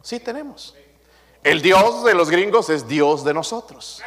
Sí 0.00 0.20
tenemos. 0.20 0.76
El 1.42 1.60
Dios 1.60 2.04
de 2.04 2.14
los 2.14 2.30
gringos 2.30 2.70
es 2.70 2.86
Dios 2.86 3.24
de 3.24 3.34
nosotros. 3.34 4.00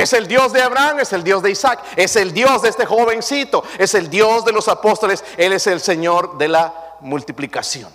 Es 0.00 0.14
el 0.14 0.26
Dios 0.26 0.54
de 0.54 0.62
Abraham, 0.62 1.00
es 1.00 1.12
el 1.12 1.22
Dios 1.22 1.42
de 1.42 1.50
Isaac, 1.50 1.84
es 1.94 2.16
el 2.16 2.32
Dios 2.32 2.62
de 2.62 2.70
este 2.70 2.86
jovencito, 2.86 3.62
es 3.76 3.94
el 3.94 4.08
Dios 4.08 4.46
de 4.46 4.52
los 4.52 4.66
apóstoles, 4.66 5.22
Él 5.36 5.52
es 5.52 5.66
el 5.66 5.78
Señor 5.78 6.38
de 6.38 6.48
la 6.48 6.96
multiplicación. 7.00 7.92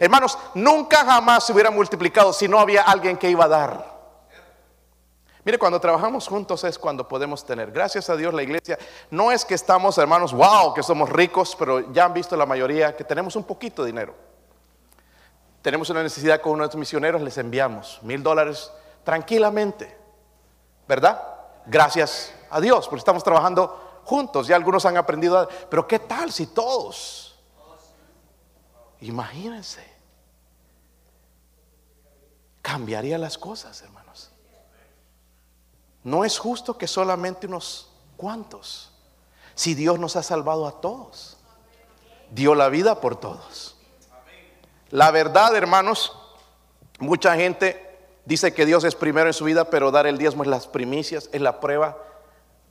Hermanos, 0.00 0.36
nunca 0.54 1.04
jamás 1.04 1.46
se 1.46 1.52
hubiera 1.52 1.70
multiplicado 1.70 2.32
si 2.32 2.48
no 2.48 2.58
había 2.58 2.82
alguien 2.82 3.16
que 3.16 3.30
iba 3.30 3.44
a 3.44 3.48
dar. 3.48 3.94
Mire, 5.44 5.56
cuando 5.56 5.80
trabajamos 5.80 6.26
juntos 6.26 6.64
es 6.64 6.76
cuando 6.76 7.06
podemos 7.06 7.46
tener. 7.46 7.70
Gracias 7.70 8.10
a 8.10 8.16
Dios 8.16 8.34
la 8.34 8.42
iglesia 8.42 8.76
no 9.12 9.30
es 9.30 9.44
que 9.44 9.54
estamos, 9.54 9.96
hermanos, 9.98 10.32
wow, 10.32 10.74
que 10.74 10.82
somos 10.82 11.08
ricos, 11.08 11.54
pero 11.56 11.92
ya 11.92 12.06
han 12.06 12.14
visto 12.14 12.36
la 12.36 12.46
mayoría 12.46 12.96
que 12.96 13.04
tenemos 13.04 13.36
un 13.36 13.44
poquito 13.44 13.84
de 13.84 13.92
dinero. 13.92 14.12
Tenemos 15.62 15.88
una 15.88 16.02
necesidad 16.02 16.40
con 16.40 16.54
unos 16.54 16.74
misioneros, 16.74 17.22
les 17.22 17.38
enviamos 17.38 18.00
mil 18.02 18.24
dólares 18.24 18.72
tranquilamente, 19.04 19.96
¿verdad? 20.88 21.33
Gracias 21.66 22.32
a 22.50 22.60
Dios, 22.60 22.86
porque 22.86 23.00
estamos 23.00 23.24
trabajando 23.24 24.02
juntos. 24.04 24.46
Ya 24.46 24.56
algunos 24.56 24.84
han 24.86 24.96
aprendido, 24.96 25.48
pero 25.70 25.86
¿qué 25.86 25.98
tal 25.98 26.30
si 26.32 26.46
todos? 26.46 27.38
Imagínense. 29.00 29.84
Cambiaría 32.62 33.18
las 33.18 33.36
cosas, 33.36 33.82
hermanos. 33.82 34.30
No 36.02 36.24
es 36.24 36.38
justo 36.38 36.76
que 36.76 36.86
solamente 36.86 37.46
unos 37.46 37.90
cuantos, 38.16 38.90
si 39.54 39.74
Dios 39.74 39.98
nos 39.98 40.16
ha 40.16 40.22
salvado 40.22 40.66
a 40.66 40.80
todos, 40.80 41.36
dio 42.30 42.54
la 42.54 42.68
vida 42.68 43.00
por 43.00 43.16
todos. 43.16 43.76
La 44.90 45.10
verdad, 45.10 45.56
hermanos, 45.56 46.12
mucha 46.98 47.34
gente 47.36 47.83
Dice 48.24 48.54
que 48.54 48.64
Dios 48.64 48.84
es 48.84 48.94
primero 48.94 49.26
en 49.26 49.34
su 49.34 49.44
vida, 49.44 49.68
pero 49.68 49.90
dar 49.90 50.06
el 50.06 50.16
diezmo 50.16 50.42
es 50.42 50.48
las 50.48 50.66
primicias, 50.66 51.28
es 51.32 51.40
la 51.40 51.60
prueba 51.60 51.98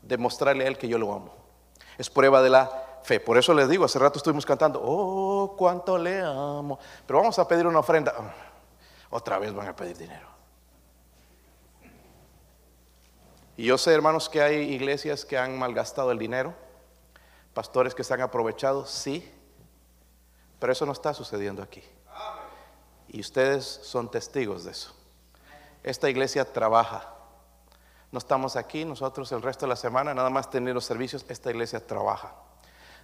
de 0.02 0.18
mostrarle 0.18 0.66
a 0.66 0.68
Él 0.68 0.78
que 0.78 0.88
yo 0.88 0.98
lo 0.98 1.14
amo. 1.14 1.34
Es 1.98 2.10
prueba 2.10 2.42
de 2.42 2.50
la 2.50 3.00
fe. 3.04 3.20
Por 3.20 3.38
eso 3.38 3.54
les 3.54 3.70
digo, 3.70 3.86
hace 3.86 4.00
rato 4.00 4.18
estuvimos 4.18 4.46
cantando, 4.46 4.82
oh, 4.84 5.56
cuánto 5.56 5.98
le 5.98 6.22
amo. 6.22 6.80
Pero 7.06 7.20
vamos 7.20 7.38
a 7.38 7.48
pedir 7.48 7.68
una 7.68 7.80
ofrenda. 7.80 8.14
Otra 9.12 9.38
vez 9.38 9.54
van 9.54 9.68
a 9.68 9.76
pedir 9.76 9.98
dinero. 9.98 10.28
Y 13.56 13.66
yo 13.66 13.78
sé, 13.78 13.94
hermanos, 13.94 14.30
que 14.30 14.42
hay 14.42 14.56
iglesias 14.74 15.26
que 15.26 15.38
han 15.38 15.58
malgastado 15.60 16.12
el 16.12 16.18
dinero, 16.18 16.56
pastores 17.54 17.94
que 17.94 18.04
se 18.04 18.14
han 18.16 18.22
aprovechado, 18.22 18.88
sí, 18.88 19.32
pero 20.58 20.74
eso 20.74 20.88
no 20.88 20.92
está 20.94 21.14
sucediendo 21.14 21.62
aquí. 21.62 21.84
Y 23.10 23.20
ustedes 23.20 23.64
son 23.64 24.10
testigos 24.10 24.64
de 24.64 24.72
eso. 24.72 24.96
Esta 25.84 26.10
iglesia 26.10 26.46
trabaja. 26.46 27.10
No 28.12 28.20
estamos 28.20 28.56
aquí 28.56 28.86
nosotros 28.86 29.32
el 29.34 29.42
resto 29.42 29.66
de 29.66 29.70
la 29.70 29.76
semana, 29.76 30.14
nada 30.14 30.30
más 30.30 30.50
tener 30.50 30.74
los 30.74 30.86
servicios. 30.86 31.26
Esta 31.28 31.52
iglesia 31.52 31.86
trabaja. 31.86 32.34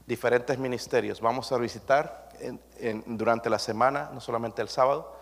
Diferentes 0.08 0.58
ministerios. 0.58 1.20
Vamos 1.20 1.52
a 1.52 1.58
visitar 1.58 2.30
durante 3.06 3.50
la 3.50 3.60
semana, 3.60 4.10
no 4.14 4.22
solamente 4.22 4.62
el 4.62 4.70
sábado. 4.70 5.20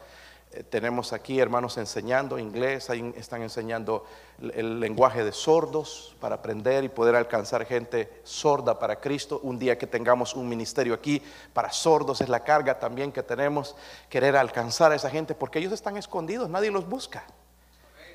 Eh, 0.52 0.64
tenemos 0.64 1.12
aquí 1.12 1.40
hermanos 1.40 1.78
enseñando 1.78 2.40
inglés, 2.40 2.90
ahí 2.90 3.14
están 3.18 3.42
enseñando 3.42 4.06
el, 4.40 4.80
lenguaje 4.80 5.26
de 5.26 5.34
sordos 5.34 6.16
para 6.22 6.36
aprender 6.36 6.86
y 6.86 6.90
poder 6.90 7.16
alcanzar 7.16 7.66
gente 7.66 8.22
sorda 8.24 8.80
para 8.80 9.00
Cristo. 9.02 9.40
Un 9.44 9.60
día 9.60 9.78
que 9.78 9.88
tengamos 9.88 10.36
un 10.36 10.48
ministerio 10.48 10.94
aquí 10.94 11.22
para 11.54 11.72
sordos 11.72 12.22
es 12.22 12.30
la 12.30 12.44
carga 12.44 12.80
también 12.80 13.12
que 13.12 13.24
tenemos, 13.24 13.76
querer 14.10 14.38
alcanzar 14.38 14.92
a 14.92 14.96
esa 14.96 15.10
gente 15.10 15.36
porque 15.36 15.60
ellos 15.60 15.74
están 15.74 15.98
escondidos, 15.98 16.50
nadie 16.50 16.72
los 16.72 16.88
busca. 16.88 17.26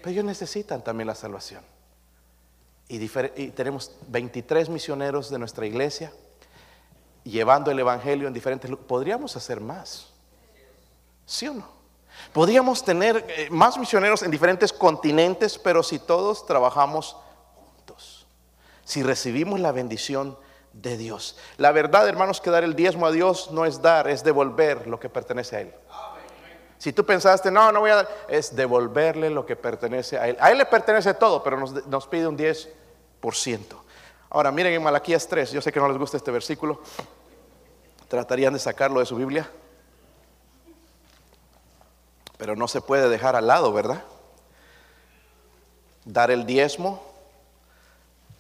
Pero 0.03 0.11
ellos 0.11 0.25
necesitan 0.25 0.83
también 0.83 1.07
la 1.07 1.15
salvación. 1.15 1.63
Y, 2.89 3.09
tenemos 3.09 3.93
23 4.09 4.69
misioneros 4.69 5.31
de 5.31 5.39
nuestra 5.39 5.65
iglesia 5.65 6.13
llevando 7.25 7.71
el 7.71 7.79
Evangelio 7.79 8.27
en 8.27 8.35
diferentes 8.35 8.69
lugares. 8.69 8.89
Podríamos 8.89 9.37
hacer 9.37 9.61
más. 9.61 10.09
¿Sí 11.25 11.47
o 11.47 11.55
no? 11.55 11.67
Podríamos 12.33 12.85
tener 12.85 13.25
eh, 13.29 13.49
más 13.51 13.79
misioneros 13.79 14.23
en 14.23 14.31
diferentes 14.31 14.73
continentes, 14.73 15.57
pero 15.57 15.83
si 15.83 15.99
todos 15.99 16.45
trabajamos 16.45 17.17
juntos, 17.55 18.27
si 18.85 19.03
recibimos 19.03 19.61
la 19.61 19.73
bendición 19.73 20.37
de 20.73 20.97
Dios. 20.97 21.37
La 21.59 21.73
verdad, 21.73 22.09
hermanos, 22.09 22.41
que 22.41 22.51
dar 22.51 22.65
el 22.65 22.75
diezmo 22.75 23.07
a 23.07 23.13
Dios 23.13 23.51
no 23.53 23.65
es 23.65 23.81
dar, 23.81 24.09
es 24.09 24.25
devolver 24.25 24.87
lo 24.87 24.99
que 24.99 25.09
pertenece 25.09 25.57
a 25.57 25.61
Él. 25.61 25.75
Si 26.83 26.93
tú 26.93 27.07
pensaste, 27.07 27.49
no, 27.49 27.71
no 27.71 27.79
voy 27.79 27.91
a 27.91 27.95
dar, 27.95 28.09
es 28.27 28.57
devolverle 28.57 29.31
lo 29.31 29.47
que 29.47 29.55
pertenece 29.55 30.19
a 30.19 30.27
él. 30.27 30.37
A 30.41 30.51
él 30.51 30.59
le 30.59 30.67
pertenece 30.67 31.15
todo, 31.15 31.41
pero 31.41 31.57
nos, 31.57 32.07
pide 32.09 32.27
un 32.27 32.37
10%. 32.37 32.69
Ahora, 34.31 34.51
miren 34.51 34.73
en 34.73 34.83
Malaquías 34.83 35.29
3, 35.29 35.53
yo 35.53 35.63
sé 35.63 35.71
que 35.71 35.79
no 35.79 35.87
les 35.87 35.97
gusta 35.97 36.17
este 36.17 36.33
versículo. 36.33 36.81
Tratarían 38.09 38.53
de 38.53 38.59
sacarlo 38.59 38.99
de 38.99 39.07
su 39.07 39.15
Biblia. 39.15 39.49
Pero 42.37 42.57
no 42.57 42.67
se 42.67 42.81
puede 42.81 43.09
dejar 43.09 43.37
al 43.37 43.47
lado, 43.47 43.73
¿verdad? 43.73 44.03
Dar 46.05 46.33
el 46.33 46.47
diezmo 46.47 47.01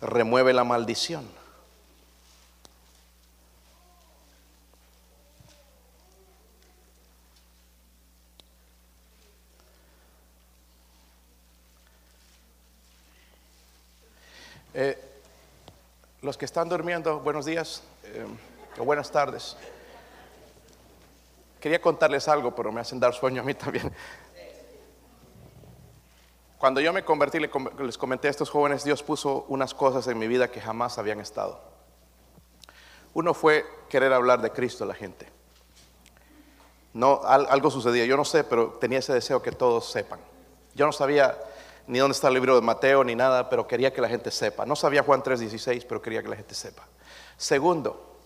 remueve 0.00 0.52
la 0.52 0.64
maldición. 0.64 1.30
Eh, 14.74 14.98
los 16.22 16.38
que 16.38 16.44
están 16.44 16.68
durmiendo, 16.68 17.18
buenos 17.18 17.44
días 17.44 17.82
eh, 18.04 18.24
o 18.78 18.84
buenas 18.84 19.10
tardes. 19.10 19.56
Quería 21.60 21.80
contarles 21.80 22.28
algo, 22.28 22.54
pero 22.54 22.70
me 22.70 22.80
hacen 22.80 23.00
dar 23.00 23.12
sueño 23.12 23.42
a 23.42 23.44
mí 23.44 23.54
también. 23.54 23.92
Cuando 26.58 26.80
yo 26.80 26.92
me 26.92 27.04
convertí, 27.04 27.40
les 27.40 27.98
comenté 27.98 28.28
a 28.28 28.30
estos 28.30 28.50
jóvenes, 28.50 28.84
Dios 28.84 29.02
puso 29.02 29.46
unas 29.48 29.74
cosas 29.74 30.06
en 30.06 30.16
mi 30.16 30.28
vida 30.28 30.48
que 30.48 30.60
jamás 30.60 30.96
habían 30.96 31.18
estado. 31.18 31.60
Uno 33.14 33.34
fue 33.34 33.66
querer 33.88 34.12
hablar 34.12 34.40
de 34.42 34.50
Cristo 34.50 34.84
a 34.84 34.86
la 34.86 34.94
gente. 34.94 35.26
No, 36.94 37.20
algo 37.24 37.68
sucedía, 37.68 38.04
yo 38.06 38.16
no 38.16 38.24
sé, 38.24 38.44
pero 38.44 38.74
tenía 38.74 39.00
ese 39.00 39.12
deseo 39.12 39.42
que 39.42 39.50
todos 39.50 39.90
sepan. 39.90 40.20
Yo 40.76 40.86
no 40.86 40.92
sabía 40.92 41.36
ni 41.86 41.98
dónde 41.98 42.14
está 42.14 42.28
el 42.28 42.34
libro 42.34 42.54
de 42.54 42.62
Mateo, 42.62 43.04
ni 43.04 43.14
nada, 43.14 43.48
pero 43.48 43.66
quería 43.66 43.92
que 43.92 44.00
la 44.00 44.08
gente 44.08 44.30
sepa. 44.30 44.64
No 44.66 44.76
sabía 44.76 45.02
Juan 45.02 45.22
3:16, 45.22 45.84
pero 45.86 46.00
quería 46.00 46.22
que 46.22 46.28
la 46.28 46.36
gente 46.36 46.54
sepa. 46.54 46.86
Segundo, 47.36 48.18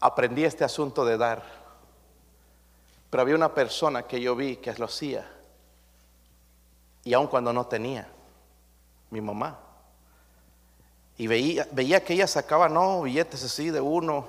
aprendí 0.00 0.44
este 0.44 0.64
asunto 0.64 1.04
de 1.04 1.16
dar. 1.16 1.42
Pero 3.10 3.22
había 3.22 3.34
una 3.36 3.54
persona 3.54 4.02
que 4.02 4.20
yo 4.20 4.34
vi 4.34 4.56
que 4.56 4.72
lo 4.74 4.86
hacía. 4.86 5.30
Y 7.04 7.14
aun 7.14 7.26
cuando 7.26 7.52
no 7.52 7.66
tenía, 7.66 8.08
mi 9.10 9.20
mamá. 9.20 9.58
Y 11.16 11.26
veía, 11.26 11.68
veía 11.70 12.02
que 12.02 12.14
ella 12.14 12.26
sacaba, 12.26 12.68
no, 12.68 13.02
billetes 13.02 13.44
así 13.44 13.70
de 13.70 13.80
uno, 13.80 14.26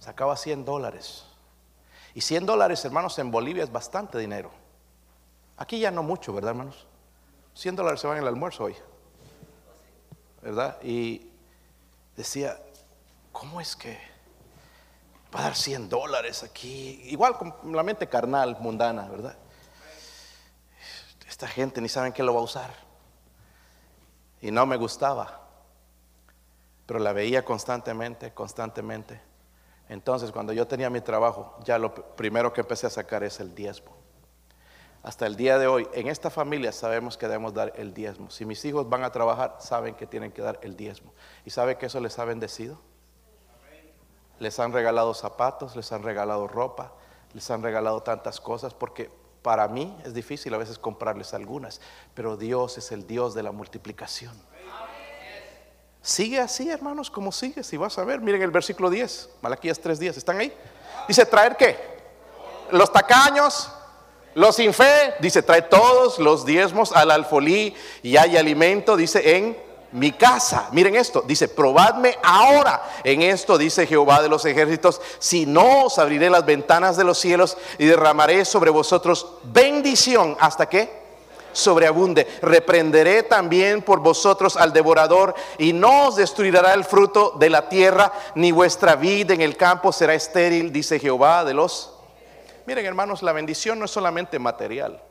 sacaba 0.00 0.36
100 0.36 0.64
dólares. 0.64 1.24
Y 2.14 2.20
100 2.20 2.44
dólares, 2.44 2.84
hermanos, 2.84 3.18
en 3.18 3.30
Bolivia 3.30 3.62
es 3.62 3.70
bastante 3.70 4.18
dinero. 4.18 4.50
Aquí 5.56 5.78
ya 5.78 5.90
no 5.90 6.02
mucho, 6.02 6.32
¿verdad, 6.32 6.50
hermanos? 6.50 6.86
100 7.54 7.76
dólares 7.76 8.00
se 8.00 8.06
van 8.06 8.16
en 8.16 8.22
el 8.22 8.28
almuerzo 8.28 8.64
hoy. 8.64 8.76
¿Verdad? 10.40 10.78
Y 10.82 11.30
decía, 12.16 12.58
¿cómo 13.30 13.60
es 13.60 13.76
que 13.76 13.98
va 15.34 15.40
a 15.40 15.42
dar 15.44 15.56
100 15.56 15.88
dólares 15.88 16.42
aquí? 16.42 17.00
Igual 17.04 17.38
con 17.38 17.54
la 17.74 17.82
mente 17.82 18.08
carnal, 18.08 18.56
mundana, 18.60 19.08
¿verdad? 19.08 19.36
Esta 21.28 21.46
gente 21.46 21.80
ni 21.80 21.88
saben 21.88 22.12
qué 22.12 22.22
lo 22.22 22.34
va 22.34 22.40
a 22.40 22.44
usar. 22.44 22.74
Y 24.40 24.50
no 24.50 24.66
me 24.66 24.76
gustaba. 24.76 25.40
Pero 26.86 26.98
la 26.98 27.12
veía 27.12 27.44
constantemente, 27.44 28.34
constantemente. 28.34 29.20
Entonces, 29.88 30.32
cuando 30.32 30.52
yo 30.52 30.66
tenía 30.66 30.90
mi 30.90 31.00
trabajo, 31.00 31.56
ya 31.64 31.78
lo 31.78 31.94
primero 31.94 32.52
que 32.52 32.60
empecé 32.60 32.86
a 32.86 32.90
sacar 32.90 33.22
es 33.22 33.40
el 33.40 33.54
diezmo. 33.54 34.01
Hasta 35.02 35.26
el 35.26 35.34
día 35.34 35.58
de 35.58 35.66
hoy, 35.66 35.88
en 35.94 36.06
esta 36.06 36.30
familia 36.30 36.70
sabemos 36.70 37.18
que 37.18 37.26
debemos 37.26 37.52
dar 37.52 37.72
el 37.74 37.92
diezmo. 37.92 38.30
Si 38.30 38.44
mis 38.44 38.64
hijos 38.64 38.88
van 38.88 39.02
a 39.02 39.10
trabajar, 39.10 39.56
saben 39.58 39.96
que 39.96 40.06
tienen 40.06 40.30
que 40.30 40.42
dar 40.42 40.60
el 40.62 40.76
diezmo. 40.76 41.12
¿Y 41.44 41.50
sabe 41.50 41.76
que 41.76 41.86
eso 41.86 41.98
les 41.98 42.18
ha 42.20 42.24
bendecido? 42.24 42.78
Les 44.38 44.60
han 44.60 44.72
regalado 44.72 45.12
zapatos, 45.14 45.74
les 45.74 45.90
han 45.90 46.04
regalado 46.04 46.46
ropa, 46.46 46.92
les 47.32 47.50
han 47.50 47.62
regalado 47.62 48.02
tantas 48.02 48.40
cosas, 48.40 48.74
porque 48.74 49.10
para 49.42 49.66
mí 49.66 49.96
es 50.04 50.14
difícil 50.14 50.54
a 50.54 50.58
veces 50.58 50.78
comprarles 50.78 51.34
algunas, 51.34 51.80
pero 52.14 52.36
Dios 52.36 52.78
es 52.78 52.92
el 52.92 53.04
Dios 53.04 53.34
de 53.34 53.42
la 53.42 53.50
multiplicación. 53.50 54.40
Sigue 56.00 56.40
así, 56.40 56.68
hermanos, 56.68 57.10
como 57.10 57.30
sigue. 57.32 57.62
Si 57.62 57.76
vas 57.76 57.98
a 57.98 58.04
ver, 58.04 58.20
miren 58.20 58.42
el 58.42 58.50
versículo 58.50 58.88
10, 58.90 59.30
Malaquías 59.40 59.80
3:10, 59.80 60.16
¿están 60.16 60.38
ahí? 60.38 60.52
Dice, 61.08 61.26
¿traer 61.26 61.56
qué? 61.56 61.76
Los 62.70 62.92
tacaños, 62.92 63.72
los 64.34 64.56
sin 64.56 64.72
fe, 64.72 65.14
dice, 65.20 65.42
trae 65.42 65.62
todos 65.62 66.18
los 66.18 66.46
diezmos 66.46 66.92
al 66.92 67.10
alfolí 67.10 67.74
y 68.02 68.16
hay 68.16 68.36
alimento, 68.36 68.96
dice, 68.96 69.36
en 69.36 69.56
mi 69.92 70.12
casa. 70.12 70.68
Miren 70.72 70.96
esto, 70.96 71.22
dice, 71.26 71.48
probadme 71.48 72.16
ahora. 72.22 72.82
En 73.04 73.22
esto 73.22 73.58
dice 73.58 73.86
Jehová 73.86 74.22
de 74.22 74.28
los 74.28 74.44
ejércitos, 74.44 75.00
si 75.18 75.46
no 75.46 75.84
os 75.84 75.98
abriré 75.98 76.30
las 76.30 76.46
ventanas 76.46 76.96
de 76.96 77.04
los 77.04 77.18
cielos 77.18 77.56
y 77.78 77.86
derramaré 77.86 78.44
sobre 78.44 78.70
vosotros 78.70 79.26
bendición 79.44 80.36
hasta 80.40 80.68
que 80.68 81.02
sobreabunde. 81.52 82.26
Reprenderé 82.40 83.22
también 83.22 83.82
por 83.82 84.00
vosotros 84.00 84.56
al 84.56 84.72
devorador 84.72 85.34
y 85.58 85.74
no 85.74 86.08
os 86.08 86.16
destruirá 86.16 86.72
el 86.72 86.84
fruto 86.84 87.34
de 87.38 87.50
la 87.50 87.68
tierra, 87.68 88.12
ni 88.34 88.52
vuestra 88.52 88.96
vida 88.96 89.34
en 89.34 89.42
el 89.42 89.56
campo 89.56 89.92
será 89.92 90.14
estéril, 90.14 90.72
dice 90.72 90.98
Jehová 90.98 91.44
de 91.44 91.54
los 91.54 91.91
Miren, 92.66 92.86
hermanos, 92.86 93.22
la 93.22 93.32
bendición 93.32 93.78
no 93.78 93.84
es 93.84 93.90
solamente 93.90 94.38
material. 94.38 95.02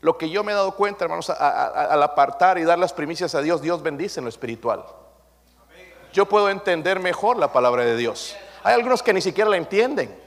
Lo 0.00 0.16
que 0.16 0.30
yo 0.30 0.42
me 0.42 0.52
he 0.52 0.54
dado 0.54 0.74
cuenta, 0.76 1.04
hermanos, 1.04 1.28
al 1.30 2.02
apartar 2.02 2.58
y 2.58 2.64
dar 2.64 2.78
las 2.78 2.92
primicias 2.92 3.34
a 3.34 3.42
Dios, 3.42 3.60
Dios 3.60 3.82
bendice 3.82 4.20
en 4.20 4.24
lo 4.24 4.30
espiritual. 4.30 4.84
Yo 6.12 6.26
puedo 6.26 6.48
entender 6.48 6.98
mejor 7.00 7.36
la 7.36 7.52
palabra 7.52 7.84
de 7.84 7.96
Dios. 7.96 8.36
Hay 8.62 8.74
algunos 8.74 9.02
que 9.02 9.12
ni 9.12 9.20
siquiera 9.20 9.48
la 9.48 9.56
entienden. 9.56 10.18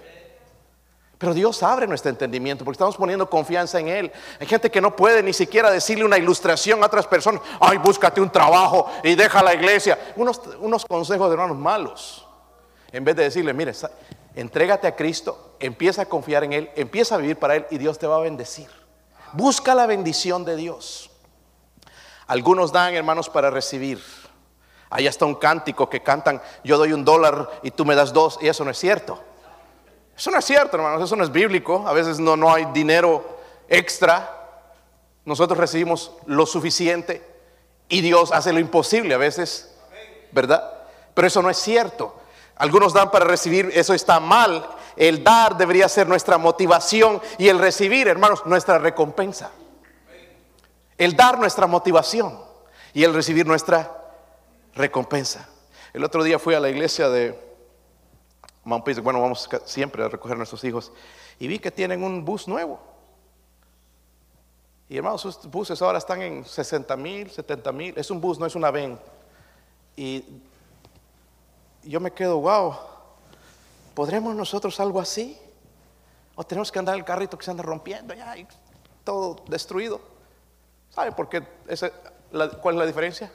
Pero 1.18 1.34
Dios 1.34 1.64
abre 1.64 1.88
nuestro 1.88 2.10
entendimiento 2.10 2.66
porque 2.66 2.76
estamos 2.76 2.98
poniendo 2.98 3.30
confianza 3.30 3.80
en 3.80 3.88
Él. 3.88 4.12
Hay 4.40 4.46
gente 4.46 4.70
que 4.70 4.82
no 4.82 4.96
puede 4.96 5.24
ni 5.24 5.32
siquiera 5.32 5.72
decirle 5.72 6.04
una 6.04 6.18
ilustración 6.18 6.84
a 6.84 6.88
otras 6.88 7.08
personas. 7.08 7.42
Ay, 7.60 7.78
búscate 7.78 8.20
un 8.20 8.30
trabajo 8.30 8.92
y 9.04 9.16
deja 9.16 9.42
la 9.42 9.54
iglesia. 9.54 9.98
Unos, 10.18 10.42
unos 10.60 10.86
consejos 10.86 11.30
de 11.30 11.34
hermanos 11.34 11.58
malos. 11.58 12.28
En 12.92 13.04
vez 13.04 13.16
de 13.16 13.24
decirle, 13.24 13.54
mire, 13.54 13.74
Entrégate 14.36 14.88
a 14.88 14.96
Cristo, 14.96 15.56
empieza 15.60 16.04
a 16.04 16.06
confiar 16.06 16.44
en 16.44 16.54
Él, 16.54 16.72
empieza 16.76 17.16
a 17.16 17.18
vivir 17.20 17.38
para 17.38 17.56
Él 17.56 17.66
y 17.70 17.78
Dios 17.78 18.00
te 18.00 18.08
va 18.08 18.16
a 18.18 18.22
bendecir. 18.22 18.70
Busca 19.34 19.76
la 19.76 19.86
bendición 19.86 20.46
de 20.46 20.56
Dios. 20.56 21.12
Algunos 22.28 22.72
dan, 22.72 22.94
hermanos, 22.96 23.30
para 23.30 23.50
recibir. 23.50 24.02
Ahí 24.90 25.08
está 25.08 25.26
un 25.26 25.36
cántico 25.36 25.90
que 25.90 26.02
cantan, 26.02 26.42
yo 26.64 26.78
doy 26.78 26.94
un 26.94 27.04
dólar 27.04 27.50
y 27.64 27.72
tú 27.72 27.86
me 27.86 27.96
das 27.96 28.14
dos, 28.14 28.38
y 28.42 28.48
eso 28.48 28.64
no 28.64 28.72
es 28.72 28.78
cierto. 28.78 29.20
Eso 30.16 30.30
no 30.30 30.38
es 30.38 30.46
cierto, 30.46 30.78
hermanos, 30.78 31.04
eso 31.04 31.16
no 31.16 31.24
es 31.24 31.32
bíblico. 31.32 31.88
A 31.88 31.94
veces 31.94 32.20
no, 32.20 32.36
no 32.36 32.54
hay 32.54 32.66
dinero 32.66 33.40
extra. 33.68 34.30
Nosotros 35.26 35.58
recibimos 35.58 36.12
lo 36.28 36.46
suficiente 36.46 37.26
y 37.90 38.02
Dios 38.02 38.32
hace 38.32 38.54
lo 38.54 38.60
imposible 38.60 39.14
a 39.14 39.18
veces, 39.18 39.76
¿verdad? 40.32 40.72
Pero 41.14 41.28
eso 41.28 41.42
no 41.42 41.50
es 41.50 41.58
cierto. 41.58 42.16
Algunos 42.56 42.94
dan 42.94 43.12
para 43.12 43.26
recibir, 43.26 43.72
eso 43.74 43.94
está 43.94 44.20
mal. 44.20 44.68
El 44.96 45.24
dar 45.24 45.58
debería 45.58 45.90
ser 45.90 46.08
nuestra 46.08 46.38
motivación 46.38 47.22
y 47.38 47.48
el 47.48 47.60
recibir, 47.60 48.08
hermanos, 48.08 48.46
nuestra 48.46 48.78
recompensa. 48.78 49.52
El 50.98 51.16
dar 51.16 51.40
nuestra 51.40 51.68
motivación 51.68 52.40
y 52.94 53.04
el 53.04 53.14
recibir 53.14 53.46
nuestra 53.46 53.92
recompensa. 54.76 55.50
El 55.94 56.04
otro 56.04 56.24
día 56.24 56.40
fui 56.40 56.54
a 56.54 56.60
la 56.60 56.70
iglesia 56.70 57.10
de 57.10 57.40
Mount 58.64 58.88
bueno, 59.02 59.20
vamos 59.22 59.50
siempre 59.66 60.04
a 60.04 60.08
recoger 60.08 60.36
a 60.36 60.38
nuestros 60.38 60.64
hijos, 60.64 60.92
y 61.40 61.48
vi 61.48 61.60
que 61.60 61.72
tienen 61.72 62.04
un 62.04 62.24
bus 62.24 62.48
nuevo. 62.48 62.80
Y 64.90 64.98
hermanos, 64.98 65.22
sus 65.22 65.46
buses 65.48 65.82
ahora 65.82 65.98
están 65.98 66.22
en 66.22 66.46
60 66.46 66.96
mil, 66.98 67.30
70 67.30 67.72
mil. 67.72 67.98
Es 67.98 68.12
un 68.12 68.22
bus, 68.22 68.38
no 68.38 68.46
es 68.46 68.56
una 68.56 68.70
ven. 68.70 69.00
Y 69.96 70.24
yo 71.84 72.00
me 72.00 72.12
quedo, 72.12 72.40
wow, 72.40 72.76
¿podremos 73.94 74.36
nosotros 74.36 74.80
algo 74.80 75.00
así? 75.00 75.38
¿O 76.36 76.44
tenemos 76.44 76.72
que 76.72 76.80
andar 76.80 76.96
el 76.96 77.06
carrito 77.06 77.38
que 77.38 77.46
se 77.46 77.52
anda 77.52 77.64
rompiendo 77.64 78.14
ya 78.14 78.36
y 78.38 78.48
todo 79.04 79.44
destruido? 79.48 80.02
¿Sabe 80.90 81.12
por 81.12 81.30
qué? 81.30 81.44
¿Cuál 82.62 82.76
es 82.76 82.80
la 82.80 82.86
diferencia? 82.86 83.32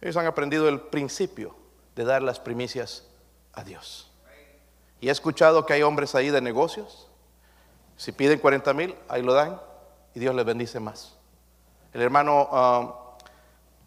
Ellos 0.00 0.16
han 0.16 0.26
aprendido 0.26 0.68
el 0.68 0.80
principio 0.80 1.54
de 1.94 2.04
dar 2.04 2.22
las 2.22 2.40
primicias 2.40 3.04
a 3.52 3.64
Dios. 3.64 4.10
Y 5.00 5.08
he 5.08 5.12
escuchado 5.12 5.66
que 5.66 5.74
hay 5.74 5.82
hombres 5.82 6.14
ahí 6.14 6.30
de 6.30 6.40
negocios. 6.40 7.08
Si 7.96 8.12
piden 8.12 8.38
40 8.38 8.72
mil, 8.74 8.94
ahí 9.08 9.22
lo 9.22 9.32
dan 9.32 9.60
y 10.14 10.20
Dios 10.20 10.34
les 10.34 10.44
bendice 10.44 10.80
más. 10.80 11.16
El 11.92 12.02
hermano 12.02 12.44
um, 12.46 12.92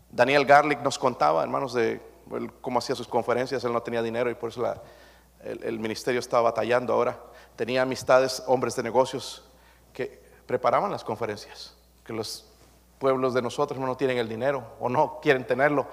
Daniel 0.10 0.46
Garlic 0.46 0.82
nos 0.82 0.98
contaba, 1.00 1.44
hermanos 1.44 1.74
de 1.74 2.02
él, 2.38 2.52
como 2.62 2.80
hacía 2.80 2.96
sus 2.96 3.08
conferencias, 3.08 3.64
él 3.64 3.74
no 3.74 3.82
tenía 3.82 4.02
dinero 4.02 4.30
y 4.30 4.36
por 4.36 4.50
eso 4.50 4.64
el, 5.44 5.80
ministerio 5.80 6.20
estaba 6.20 6.44
batallando 6.44 6.94
ahora. 6.94 7.20
Tenía 7.56 7.82
amistades, 7.82 8.44
hombres 8.48 8.76
de 8.76 8.84
negocios 8.84 9.44
que 9.94 10.22
preparaban 10.46 10.92
las 10.92 11.04
conferencias, 11.04 11.76
que 12.06 12.14
los 12.14 12.46
pueblos 13.00 13.34
de 13.34 13.42
nosotros 13.42 13.80
no 13.80 13.98
tienen 13.98 14.18
el 14.18 14.30
dinero 14.30 14.64
o 14.80 14.90
no 14.90 15.20
quieren 15.22 15.46
tenerlo. 15.46 15.88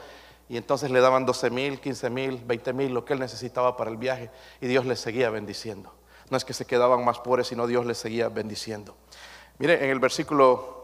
Y 0.48 0.56
entonces 0.56 0.90
le 0.90 1.00
daban 1.00 1.26
12 1.26 1.50
mil, 1.50 1.80
15 1.80 2.10
mil, 2.10 2.42
20 2.44 2.72
mil, 2.72 2.94
lo 2.94 3.04
que 3.04 3.12
él 3.12 3.20
necesitaba 3.20 3.76
para 3.76 3.90
el 3.90 3.96
viaje. 3.96 4.30
Y 4.60 4.66
Dios 4.66 4.86
les 4.86 5.00
seguía 5.00 5.30
bendiciendo. 5.30 5.92
No 6.30 6.36
es 6.36 6.44
que 6.44 6.54
se 6.54 6.66
quedaban 6.66 7.04
más 7.04 7.18
pobres, 7.18 7.48
sino 7.48 7.66
Dios 7.66 7.84
les 7.86 7.98
seguía 7.98 8.28
bendiciendo. 8.28 8.96
Mire, 9.58 9.84
en 9.84 9.90
el 9.90 9.98
versículo 9.98 10.78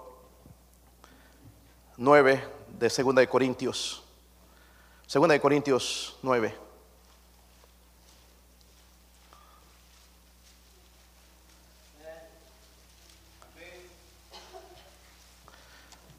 9 1.97 2.45
de 2.79 2.89
2 2.89 3.15
de 3.15 3.29
Corintios, 3.29 4.04
Segunda 5.07 5.35
de 5.35 5.41
Corintios 5.41 6.17
9. 6.23 6.65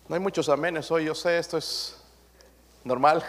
No 0.08 0.14
hay 0.14 0.22
muchos 0.22 0.48
amenes 0.50 0.92
hoy, 0.92 1.06
yo 1.06 1.16
sé, 1.16 1.40
esto 1.40 1.58
es 1.58 1.98
normal. 2.84 3.24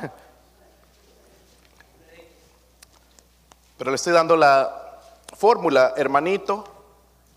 Pero 3.79 3.91
le 3.91 3.95
estoy 3.95 4.13
dando 4.13 4.37
la 4.37 5.01
fórmula, 5.35 5.95
hermanito, 5.97 6.65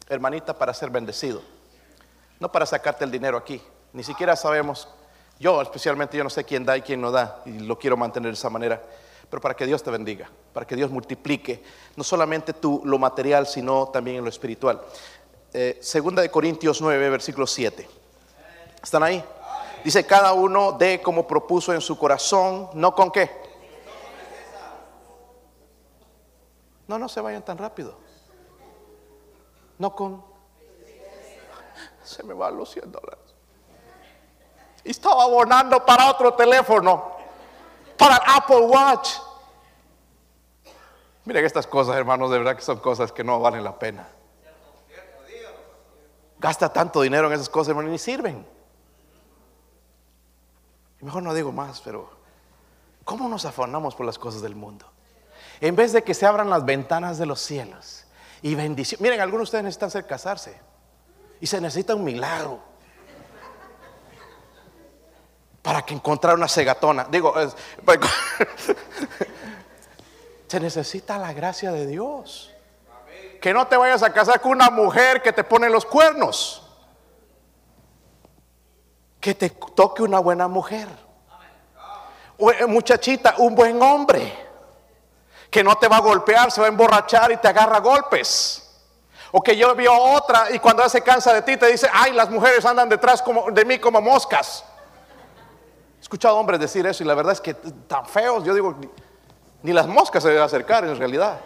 hermanita, 0.09 0.57
para 0.57 0.73
ser 0.73 0.89
bendecido. 0.89 1.41
No 2.39 2.51
para 2.51 2.65
sacarte 2.65 3.05
el 3.05 3.11
dinero 3.11 3.37
aquí. 3.37 3.63
Ni 3.93 4.03
siquiera 4.03 4.35
sabemos 4.35 4.89
yo 5.39 5.61
especialmente, 5.61 6.17
yo 6.17 6.23
no 6.23 6.29
sé 6.29 6.43
quién 6.43 6.65
da 6.65 6.77
y 6.77 6.81
quién 6.81 6.99
no 6.99 7.11
da, 7.11 7.41
y 7.45 7.59
lo 7.59 7.79
quiero 7.79 7.95
mantener 7.95 8.31
de 8.31 8.35
esa 8.35 8.49
manera, 8.49 8.81
pero 9.29 9.41
para 9.41 9.55
que 9.55 9.65
Dios 9.65 9.81
te 9.81 9.89
bendiga, 9.89 10.29
para 10.53 10.65
que 10.67 10.75
Dios 10.75 10.91
multiplique, 10.91 11.63
no 11.95 12.03
solamente 12.03 12.53
tú 12.53 12.81
lo 12.83 12.97
material, 12.97 13.47
sino 13.47 13.87
también 13.87 14.17
en 14.17 14.23
lo 14.23 14.29
espiritual. 14.29 14.81
Eh, 15.53 15.79
segunda 15.81 16.21
de 16.21 16.29
Corintios 16.29 16.81
9, 16.81 17.09
versículo 17.09 17.47
7. 17.47 17.87
¿Están 18.83 19.03
ahí? 19.03 19.23
Dice, 19.83 20.05
cada 20.05 20.33
uno 20.33 20.73
de 20.73 21.01
como 21.01 21.25
propuso 21.25 21.73
en 21.73 21.81
su 21.81 21.97
corazón, 21.97 22.69
no 22.73 22.93
con 22.93 23.11
qué. 23.11 23.31
No, 26.87 26.99
no 26.99 27.07
se 27.07 27.21
vayan 27.21 27.45
tan 27.45 27.57
rápido. 27.57 27.97
No 29.77 29.95
con 29.95 30.27
se 32.03 32.23
me 32.23 32.33
van 32.33 32.57
los 32.57 32.71
100 32.71 32.91
dólares. 32.91 33.28
Y 34.89 34.91
estaba 34.91 35.23
abonando 35.23 35.85
para 35.85 36.09
otro 36.09 36.33
teléfono, 36.33 37.11
para 37.95 38.15
Apple 38.15 38.61
Watch. 38.61 39.17
Miren 41.25 41.45
estas 41.45 41.67
cosas, 41.67 41.95
hermanos, 41.95 42.31
de 42.31 42.39
verdad 42.39 42.55
que 42.55 42.63
son 42.63 42.79
cosas 42.79 43.11
que 43.11 43.23
no 43.23 43.39
valen 43.39 43.63
la 43.63 43.77
pena. 43.77 44.07
Gasta 46.39 46.73
tanto 46.73 47.01
dinero 47.01 47.27
en 47.27 47.33
esas 47.33 47.49
cosas, 47.49 47.69
hermano, 47.69 47.89
y 47.89 47.91
ni 47.91 47.99
sirven. 47.99 48.43
Mejor 51.01 51.21
no 51.21 51.35
digo 51.35 51.51
más, 51.51 51.81
pero 51.81 52.09
¿cómo 53.05 53.29
nos 53.29 53.45
afanamos 53.45 53.93
por 53.93 54.07
las 54.07 54.17
cosas 54.17 54.41
del 54.41 54.55
mundo? 54.55 54.87
En 55.61 55.75
vez 55.75 55.93
de 55.93 56.03
que 56.03 56.15
se 56.15 56.25
abran 56.25 56.49
las 56.49 56.65
ventanas 56.65 57.19
de 57.19 57.27
los 57.27 57.39
cielos 57.39 58.05
y 58.41 58.55
bendición. 58.55 58.99
Miren, 59.03 59.21
algunos 59.21 59.41
de 59.41 59.49
ustedes 59.49 59.65
necesitan 59.65 59.91
ser 59.91 60.07
casarse 60.07 60.59
y 61.39 61.45
se 61.45 61.61
necesita 61.61 61.93
un 61.93 62.03
milagro 62.03 62.68
para 65.61 65.81
que 65.83 65.93
encontrar 65.93 66.35
una 66.35 66.47
cegatona. 66.47 67.07
Digo, 67.09 67.33
pues, 67.85 67.99
se 70.47 70.59
necesita 70.59 71.17
la 71.17 71.33
gracia 71.33 71.71
de 71.71 71.85
Dios. 71.85 72.53
Que 73.41 73.53
no 73.53 73.67
te 73.67 73.77
vayas 73.77 74.03
a 74.03 74.11
casar 74.11 74.41
con 74.41 74.51
una 74.51 74.69
mujer 74.69 75.21
que 75.21 75.31
te 75.31 75.43
pone 75.43 75.69
los 75.69 75.85
cuernos. 75.85 76.63
Que 79.19 79.33
te 79.33 79.49
toque 79.49 80.03
una 80.03 80.19
buena 80.19 80.47
mujer. 80.47 80.87
O, 82.37 82.51
eh, 82.51 82.65
muchachita, 82.65 83.35
un 83.37 83.55
buen 83.55 83.81
hombre. 83.81 84.47
Que 85.49 85.63
no 85.63 85.77
te 85.77 85.87
va 85.87 85.97
a 85.97 86.01
golpear, 86.01 86.51
se 86.51 86.61
va 86.61 86.67
a 86.67 86.69
emborrachar 86.69 87.31
y 87.31 87.37
te 87.37 87.47
agarra 87.47 87.79
golpes. 87.79 88.65
O 89.31 89.41
que 89.41 89.55
yo 89.55 89.75
vio 89.75 89.93
otra 89.93 90.47
y 90.51 90.59
cuando 90.59 90.87
se 90.89 91.01
cansa 91.01 91.33
de 91.33 91.41
ti 91.43 91.57
te 91.57 91.67
dice, 91.67 91.89
ay, 91.93 92.13
las 92.13 92.29
mujeres 92.29 92.65
andan 92.65 92.89
detrás 92.89 93.21
como, 93.21 93.51
de 93.51 93.65
mí 93.65 93.77
como 93.77 94.01
moscas. 94.01 94.63
He 95.99 96.01
escuchado 96.01 96.37
hombres 96.37 96.59
decir 96.59 96.85
eso 96.87 97.03
y 97.03 97.05
la 97.05 97.13
verdad 97.13 97.33
es 97.33 97.41
que 97.41 97.53
tan 97.53 98.05
feos, 98.05 98.43
yo 98.45 98.53
digo, 98.53 98.75
ni 99.61 99.73
las 99.73 99.85
moscas 99.85 100.23
se 100.23 100.29
deben 100.29 100.43
acercar 100.43 100.85
en 100.85 100.97
realidad. 100.97 101.39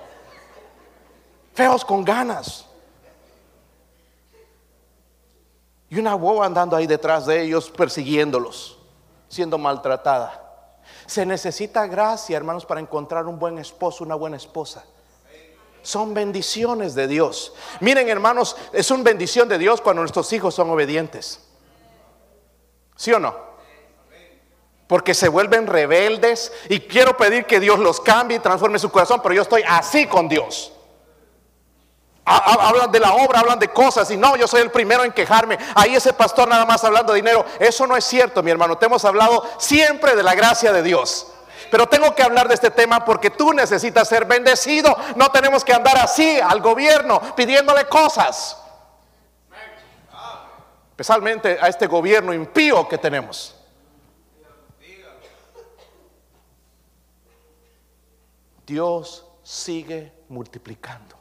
Feos 1.54 1.84
con 1.84 2.06
ganas. 2.06 2.66
Y 5.90 6.00
una 6.00 6.16
boba 6.16 6.46
andando 6.46 6.76
ahí 6.76 6.88
detrás 6.88 7.26
de 7.26 7.42
ellos, 7.42 7.70
persiguiéndolos, 7.70 8.78
siendo 9.28 9.58
maltratada. 9.58 10.40
Se 11.06 11.26
necesita 11.26 11.86
gracia, 11.88 12.38
hermanos, 12.38 12.66
para 12.66 12.80
encontrar 12.80 13.28
un 13.28 13.38
buen 13.38 13.58
esposo, 13.58 14.04
una 14.04 14.16
buena 14.16 14.38
esposa. 14.38 14.84
Son 15.82 16.14
bendiciones 16.14 16.96
de 16.96 17.08
Dios. 17.08 17.54
Miren, 17.82 18.08
hermanos, 18.08 18.56
es 18.72 18.90
una 18.90 19.04
bendición 19.04 19.50
de 19.50 19.58
Dios 19.58 19.82
cuando 19.82 20.02
nuestros 20.02 20.32
hijos 20.32 20.56
son 20.56 20.70
obedientes. 20.70 21.42
¿Sí 22.96 23.12
o 23.12 23.20
no? 23.20 23.53
Porque 24.94 25.16
se 25.16 25.28
vuelven 25.28 25.66
rebeldes 25.66 26.54
y 26.70 26.82
quiero 26.82 27.18
pedir 27.18 27.48
que 27.48 27.60
Dios 27.60 27.80
los 27.80 28.00
cambie 28.00 28.38
y 28.38 28.40
transforme 28.40 28.78
su 28.78 28.92
corazón, 28.92 29.22
pero 29.24 29.34
yo 29.34 29.42
estoy 29.42 29.64
así 29.68 30.06
con 30.06 30.30
Dios. 30.30 30.72
Hablan 32.24 32.92
de 32.92 33.00
la 33.00 33.16
obra, 33.16 33.40
hablan 33.40 33.58
de 33.58 33.70
cosas 33.70 34.12
y 34.12 34.18
no, 34.18 34.36
yo 34.36 34.48
soy 34.48 34.62
el 34.62 34.70
primero 34.70 35.04
en 35.04 35.12
quejarme. 35.12 35.58
Ahí 35.74 35.96
ese 35.96 36.14
pastor 36.14 36.48
nada 36.48 36.64
más 36.68 36.84
hablando 36.84 37.12
de 37.12 37.22
dinero. 37.22 37.44
Eso 37.58 37.88
no 37.88 37.98
es 37.98 38.06
cierto, 38.06 38.44
mi 38.44 38.52
hermano. 38.52 38.78
Te 38.78 38.86
hemos 38.86 39.04
hablado 39.04 39.44
siempre 39.58 40.16
de 40.16 40.22
la 40.22 40.36
gracia 40.36 40.72
de 40.72 40.84
Dios. 40.84 41.26
Pero 41.72 41.88
tengo 41.88 42.14
que 42.14 42.22
hablar 42.22 42.48
de 42.48 42.54
este 42.54 42.70
tema 42.70 43.04
porque 43.04 43.32
tú 43.32 43.52
necesitas 43.52 44.08
ser 44.08 44.26
bendecido. 44.26 44.96
No 45.16 45.32
tenemos 45.32 45.66
que 45.66 45.74
andar 45.74 45.98
así 45.98 46.40
al 46.40 46.62
gobierno 46.62 47.20
pidiéndole 47.36 47.86
cosas. 47.86 48.60
Especialmente 50.92 51.58
a 51.60 51.68
este 51.68 51.88
gobierno 51.88 52.32
impío 52.32 52.88
que 52.88 53.00
tenemos. 53.00 53.56
Dios 58.66 59.26
sigue 59.44 60.12
multiplicando. 60.30 61.16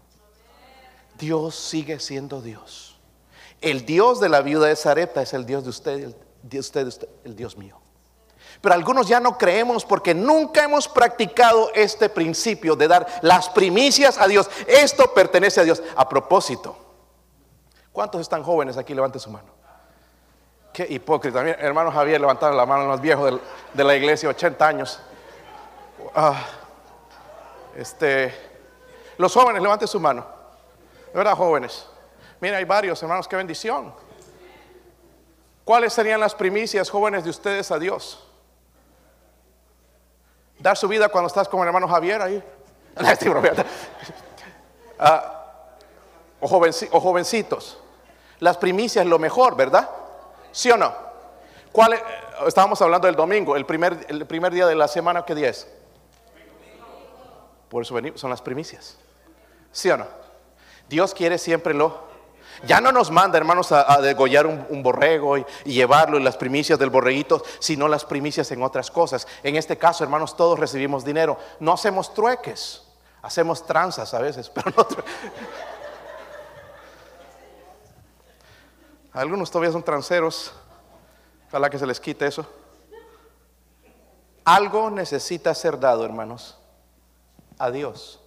Dios 1.18 1.54
sigue 1.54 2.00
siendo 2.00 2.40
Dios. 2.40 2.98
El 3.60 3.86
Dios 3.86 4.20
de 4.20 4.28
la 4.28 4.42
viuda 4.42 4.66
de 4.66 4.76
Zareta 4.76 5.22
es 5.22 5.32
el 5.34 5.46
Dios 5.46 5.62
de 5.62 5.70
usted, 5.70 5.92
el, 6.00 6.58
usted, 6.58 7.08
el 7.24 7.36
Dios 7.36 7.56
mío. 7.56 7.78
Pero 8.60 8.74
algunos 8.74 9.08
ya 9.08 9.20
no 9.20 9.38
creemos 9.38 9.84
porque 9.84 10.14
nunca 10.14 10.64
hemos 10.64 10.88
practicado 10.88 11.70
este 11.74 12.08
principio 12.08 12.76
de 12.76 12.88
dar 12.88 13.06
las 13.22 13.48
primicias 13.48 14.18
a 14.18 14.26
Dios. 14.26 14.50
Esto 14.66 15.12
pertenece 15.14 15.60
a 15.60 15.64
Dios. 15.64 15.82
A 15.96 16.08
propósito, 16.08 16.76
¿cuántos 17.92 18.20
están 18.20 18.42
jóvenes 18.42 18.76
aquí? 18.76 18.94
Levante 18.94 19.18
su 19.18 19.30
mano. 19.30 19.52
Qué 20.72 20.86
hipócrita. 20.88 21.40
hermano 21.42 21.92
Javier, 21.92 22.20
levantar 22.20 22.54
la 22.54 22.64
mano 22.64 22.86
más 22.86 23.00
viejo 23.00 23.26
de, 23.74 23.84
la 23.84 23.94
iglesia, 23.94 24.28
80 24.28 24.66
años. 24.66 25.00
Ah, 26.14 26.44
este, 27.76 28.34
los 29.18 29.32
jóvenes, 29.32 29.62
levante 29.62 29.86
su 29.86 30.00
mano. 30.00 30.26
¿Verdad, 31.14 31.36
jóvenes? 31.36 31.86
Mira, 32.40 32.56
hay 32.56 32.64
varios 32.64 33.02
hermanos, 33.02 33.28
qué 33.28 33.36
bendición. 33.36 33.94
¿Cuáles 35.64 35.92
serían 35.92 36.20
las 36.20 36.34
primicias, 36.34 36.90
jóvenes, 36.90 37.24
de 37.24 37.30
ustedes 37.30 37.70
a 37.70 37.78
Dios? 37.78 38.26
Dar 40.58 40.76
su 40.76 40.88
vida 40.88 41.08
cuando 41.08 41.28
estás 41.28 41.48
con 41.48 41.60
el 41.60 41.66
hermano 41.66 41.88
Javier 41.88 42.22
ahí. 42.22 42.42
Ah, 45.04 45.42
o, 46.38 46.46
jovencitos. 46.46 47.78
Las 48.38 48.56
primicias 48.56 49.04
lo 49.04 49.18
mejor, 49.18 49.56
¿verdad? 49.56 49.90
¿Sí 50.52 50.70
o 50.70 50.76
no? 50.76 50.94
¿Cuál 51.72 52.00
estábamos 52.46 52.80
hablando 52.82 53.06
del 53.06 53.16
domingo, 53.16 53.56
el 53.56 53.66
primer, 53.66 54.06
el 54.08 54.26
primer 54.26 54.52
día 54.52 54.66
de 54.66 54.76
la 54.76 54.86
semana, 54.86 55.24
¿qué 55.24 55.34
día 55.34 55.48
es? 55.48 55.66
Por 57.72 57.84
eso 57.84 57.94
venimos, 57.94 58.20
son 58.20 58.28
las 58.28 58.42
primicias. 58.42 58.98
¿Sí 59.72 59.88
o 59.88 59.96
no? 59.96 60.06
Dios 60.90 61.14
quiere 61.14 61.38
siempre 61.38 61.72
lo. 61.72 62.02
Ya 62.66 62.82
no 62.82 62.92
nos 62.92 63.10
manda, 63.10 63.38
hermanos, 63.38 63.72
a, 63.72 63.98
degollar 64.02 64.46
un, 64.46 64.82
borrego 64.82 65.38
y, 65.38 65.46
llevarlo 65.64 66.18
y 66.18 66.22
las 66.22 66.36
primicias 66.36 66.78
del 66.78 66.90
borreguito, 66.90 67.42
sino 67.60 67.88
las 67.88 68.04
primicias 68.04 68.50
en 68.50 68.62
otras 68.62 68.90
cosas. 68.90 69.26
En 69.42 69.56
este 69.56 69.78
caso, 69.78 70.04
hermanos, 70.04 70.36
todos 70.36 70.58
recibimos 70.58 71.02
dinero. 71.02 71.38
No 71.60 71.72
hacemos 71.72 72.12
trueques, 72.12 72.82
hacemos 73.22 73.64
tranzas 73.64 74.12
a 74.12 74.20
veces, 74.20 74.50
pero 74.54 74.70
no. 74.76 74.86
Algunos 79.14 79.50
todavía 79.50 79.72
son 79.72 79.82
tranceros. 79.82 80.52
Ojalá 81.48 81.70
que 81.70 81.78
se 81.78 81.86
les 81.86 81.98
quite 81.98 82.26
eso. 82.26 82.46
Algo 84.44 84.90
necesita 84.90 85.54
ser 85.54 85.80
dado, 85.80 86.04
hermanos, 86.04 86.58
a 87.62 87.70
Dios 87.70 88.20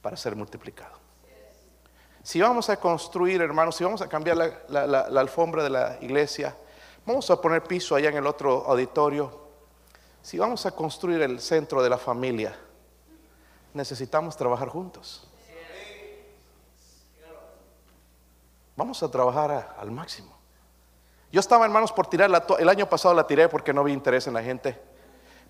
para 0.00 0.16
ser 0.16 0.34
multiplicado. 0.34 0.98
Si 2.22 2.40
vamos 2.40 2.70
a 2.70 2.78
construir, 2.78 3.42
hermanos, 3.42 3.76
si 3.76 3.84
vamos 3.84 4.00
a 4.00 4.08
cambiar 4.08 4.36
la, 4.68 5.00
alfombra 5.20 5.62
de 5.62 5.68
la 5.68 5.98
iglesia, 6.00 6.56
vamos 7.04 7.30
a 7.30 7.38
poner 7.38 7.62
piso 7.62 7.94
allá 7.94 8.08
en 8.08 8.16
el 8.16 8.26
otro 8.26 8.64
auditorio, 8.66 9.44
si 10.22 10.38
vamos 10.38 10.64
a 10.64 10.70
construir 10.70 11.20
el 11.20 11.38
centro 11.38 11.82
de 11.82 11.90
la 11.90 11.98
familia, 11.98 12.58
necesitamos 13.74 14.34
trabajar 14.34 14.68
juntos. 14.68 15.28
Vamos 18.76 19.02
a 19.02 19.10
trabajar 19.10 19.76
al 19.78 19.90
máximo. 19.90 20.34
Yo 21.30 21.40
estaba, 21.40 21.66
hermanos, 21.66 21.92
por 21.92 22.06
tirar 22.06 22.30
el 22.58 22.68
año 22.70 22.88
pasado 22.88 23.14
la 23.14 23.26
tiré 23.26 23.50
porque 23.50 23.74
no 23.74 23.82
había 23.82 23.92
interés 23.92 24.26
en 24.26 24.32
la 24.32 24.42
gente. 24.42 24.80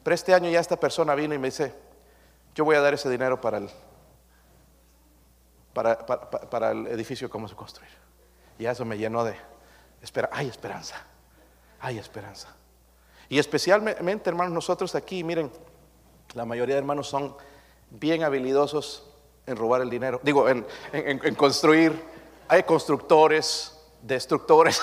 Pero 0.03 0.15
este 0.15 0.35
año 0.35 0.51
ya 0.51 0.59
esta 0.59 0.79
persona 0.79 1.15
vino 1.15 1.35
y 1.35 1.39
me 1.39 1.49
dice, 1.49 1.73
yo 2.55 2.65
voy 2.65 2.77
a 2.77 2.81
dar 2.81 2.95
ese 2.95 3.11
dinero 3.11 3.41
para 3.41 3.59
el, 3.59 3.71
para, 5.73 6.71
el 6.71 6.87
edificio 6.87 7.29
cómo 7.29 7.49
se 7.49 7.55
construir. 7.55 7.91
Y 8.59 8.67
eso 8.67 8.85
me 8.85 8.97
llenó 8.97 9.25
de 9.25 9.37
espera, 10.01 10.31
hay 10.33 10.49
esperanza, 10.49 10.97
hay 11.81 11.99
esperanza. 11.99 12.55
Y 13.29 13.39
especialmente, 13.39 14.31
hermanos, 14.31 14.53
nosotros 14.53 14.95
aquí, 14.95 15.25
miren, 15.25 15.51
la 16.35 16.45
mayoría 16.45 16.77
de 16.77 16.81
hermanos 16.81 17.09
son 17.09 17.37
bien 17.91 18.23
habilidosos 18.23 19.11
en 19.47 19.57
robar 19.57 19.83
el 19.83 19.91
dinero, 19.91 20.21
digo, 20.23 20.49
en, 20.49 20.65
construir. 21.35 22.15
Hay 22.47 22.63
constructores, 22.63 23.77
destructores. 24.03 24.81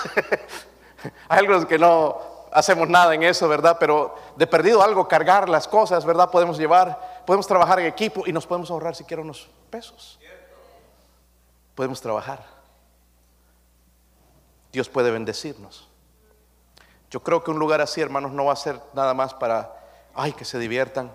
hay 1.28 1.38
algunos 1.38 1.64
que 1.64 1.78
no 1.78 2.32
hacemos 2.52 2.88
nada 2.88 3.14
en 3.14 3.22
eso, 3.22 3.48
¿verdad? 3.48 3.76
Pero 3.78 4.14
de 4.36 4.46
perdido 4.46 4.82
algo, 4.82 5.08
cargar 5.08 5.48
las 5.48 5.66
cosas, 5.66 6.04
¿verdad? 6.04 6.30
Podemos 6.30 6.58
llevar, 6.58 7.11
podemos 7.26 7.46
trabajar 7.46 7.80
en 7.80 7.86
equipo 7.86 8.24
y 8.26 8.32
nos 8.32 8.46
podemos 8.46 8.70
ahorrar 8.70 8.94
siquiera 8.94 9.22
unos 9.22 9.48
pesos 9.70 10.18
podemos 11.74 12.00
trabajar. 12.00 12.44
Dios 14.72 14.88
puede 14.88 15.10
bendecirnos. 15.10 15.88
Yo 17.10 17.22
creo 17.22 17.44
que 17.44 17.50
un 17.50 17.58
lugar 17.58 17.80
así, 17.80 18.00
hermanos, 18.00 18.32
no 18.32 18.46
va 18.46 18.54
a 18.54 18.56
ser 18.56 18.80
nada 18.94 19.12
más 19.12 19.34
para, 19.34 19.72
ay, 20.14 20.32
que 20.32 20.44
se 20.44 20.58
diviertan, 20.58 21.12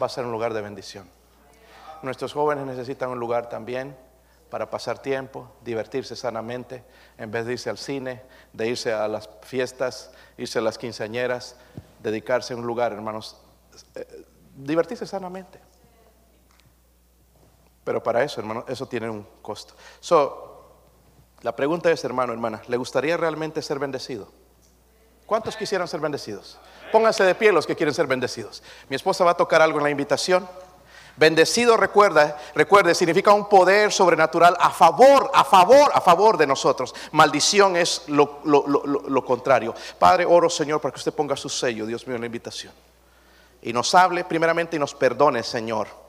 va 0.00 0.06
a 0.06 0.10
ser 0.10 0.26
un 0.26 0.32
lugar 0.32 0.52
de 0.52 0.60
bendición. 0.60 1.08
Nuestros 2.02 2.34
jóvenes 2.34 2.66
necesitan 2.66 3.10
un 3.10 3.18
lugar 3.18 3.48
también 3.48 3.96
para 4.50 4.70
pasar 4.70 4.98
tiempo, 4.98 5.50
divertirse 5.62 6.16
sanamente, 6.16 6.84
en 7.16 7.30
vez 7.30 7.46
de 7.46 7.52
irse 7.54 7.70
al 7.70 7.78
cine, 7.78 8.22
de 8.52 8.68
irse 8.68 8.92
a 8.92 9.08
las 9.08 9.28
fiestas, 9.42 10.10
irse 10.36 10.58
a 10.58 10.62
las 10.62 10.78
quinceañeras, 10.78 11.56
dedicarse 12.02 12.52
a 12.52 12.56
un 12.56 12.66
lugar, 12.66 12.92
hermanos, 12.92 13.40
eh, 13.94 14.24
divertirse 14.64 15.06
sanamente. 15.06 15.60
Pero 17.84 18.02
para 18.02 18.22
eso, 18.22 18.40
hermano, 18.40 18.64
eso 18.68 18.86
tiene 18.86 19.08
un 19.08 19.26
costo. 19.40 19.74
So, 20.00 20.48
la 21.40 21.54
pregunta 21.54 21.90
es, 21.90 22.04
hermano, 22.04 22.32
hermana, 22.32 22.60
¿le 22.66 22.76
gustaría 22.76 23.16
realmente 23.16 23.62
ser 23.62 23.78
bendecido? 23.78 24.28
¿Cuántos 25.24 25.56
quisieran 25.56 25.86
ser 25.86 26.00
bendecidos? 26.00 26.58
Pónganse 26.90 27.22
de 27.24 27.34
pie 27.34 27.52
los 27.52 27.66
que 27.66 27.76
quieren 27.76 27.94
ser 27.94 28.06
bendecidos. 28.06 28.62
Mi 28.88 28.96
esposa 28.96 29.24
va 29.24 29.32
a 29.32 29.36
tocar 29.36 29.62
algo 29.62 29.78
en 29.78 29.84
la 29.84 29.90
invitación. 29.90 30.48
Bendecido, 31.16 31.76
recuerda, 31.76 32.38
recuerde, 32.54 32.94
significa 32.94 33.32
un 33.32 33.48
poder 33.48 33.92
sobrenatural 33.92 34.56
a 34.58 34.70
favor, 34.70 35.30
a 35.34 35.44
favor, 35.44 35.90
a 35.92 36.00
favor 36.00 36.38
de 36.38 36.46
nosotros. 36.46 36.94
Maldición 37.12 37.76
es 37.76 38.04
lo, 38.06 38.40
lo, 38.44 38.66
lo, 38.68 38.84
lo 38.84 39.24
contrario. 39.24 39.74
Padre, 39.98 40.24
oro, 40.24 40.48
Señor, 40.48 40.80
para 40.80 40.92
que 40.92 40.98
usted 40.98 41.12
ponga 41.12 41.36
su 41.36 41.48
sello, 41.48 41.86
Dios 41.86 42.06
mío, 42.06 42.16
en 42.16 42.22
la 42.22 42.26
invitación. 42.26 42.72
Y 43.62 43.72
nos 43.72 43.94
hable 43.94 44.24
primeramente 44.24 44.76
y 44.76 44.78
nos 44.78 44.94
perdone, 44.94 45.42
Señor 45.42 46.07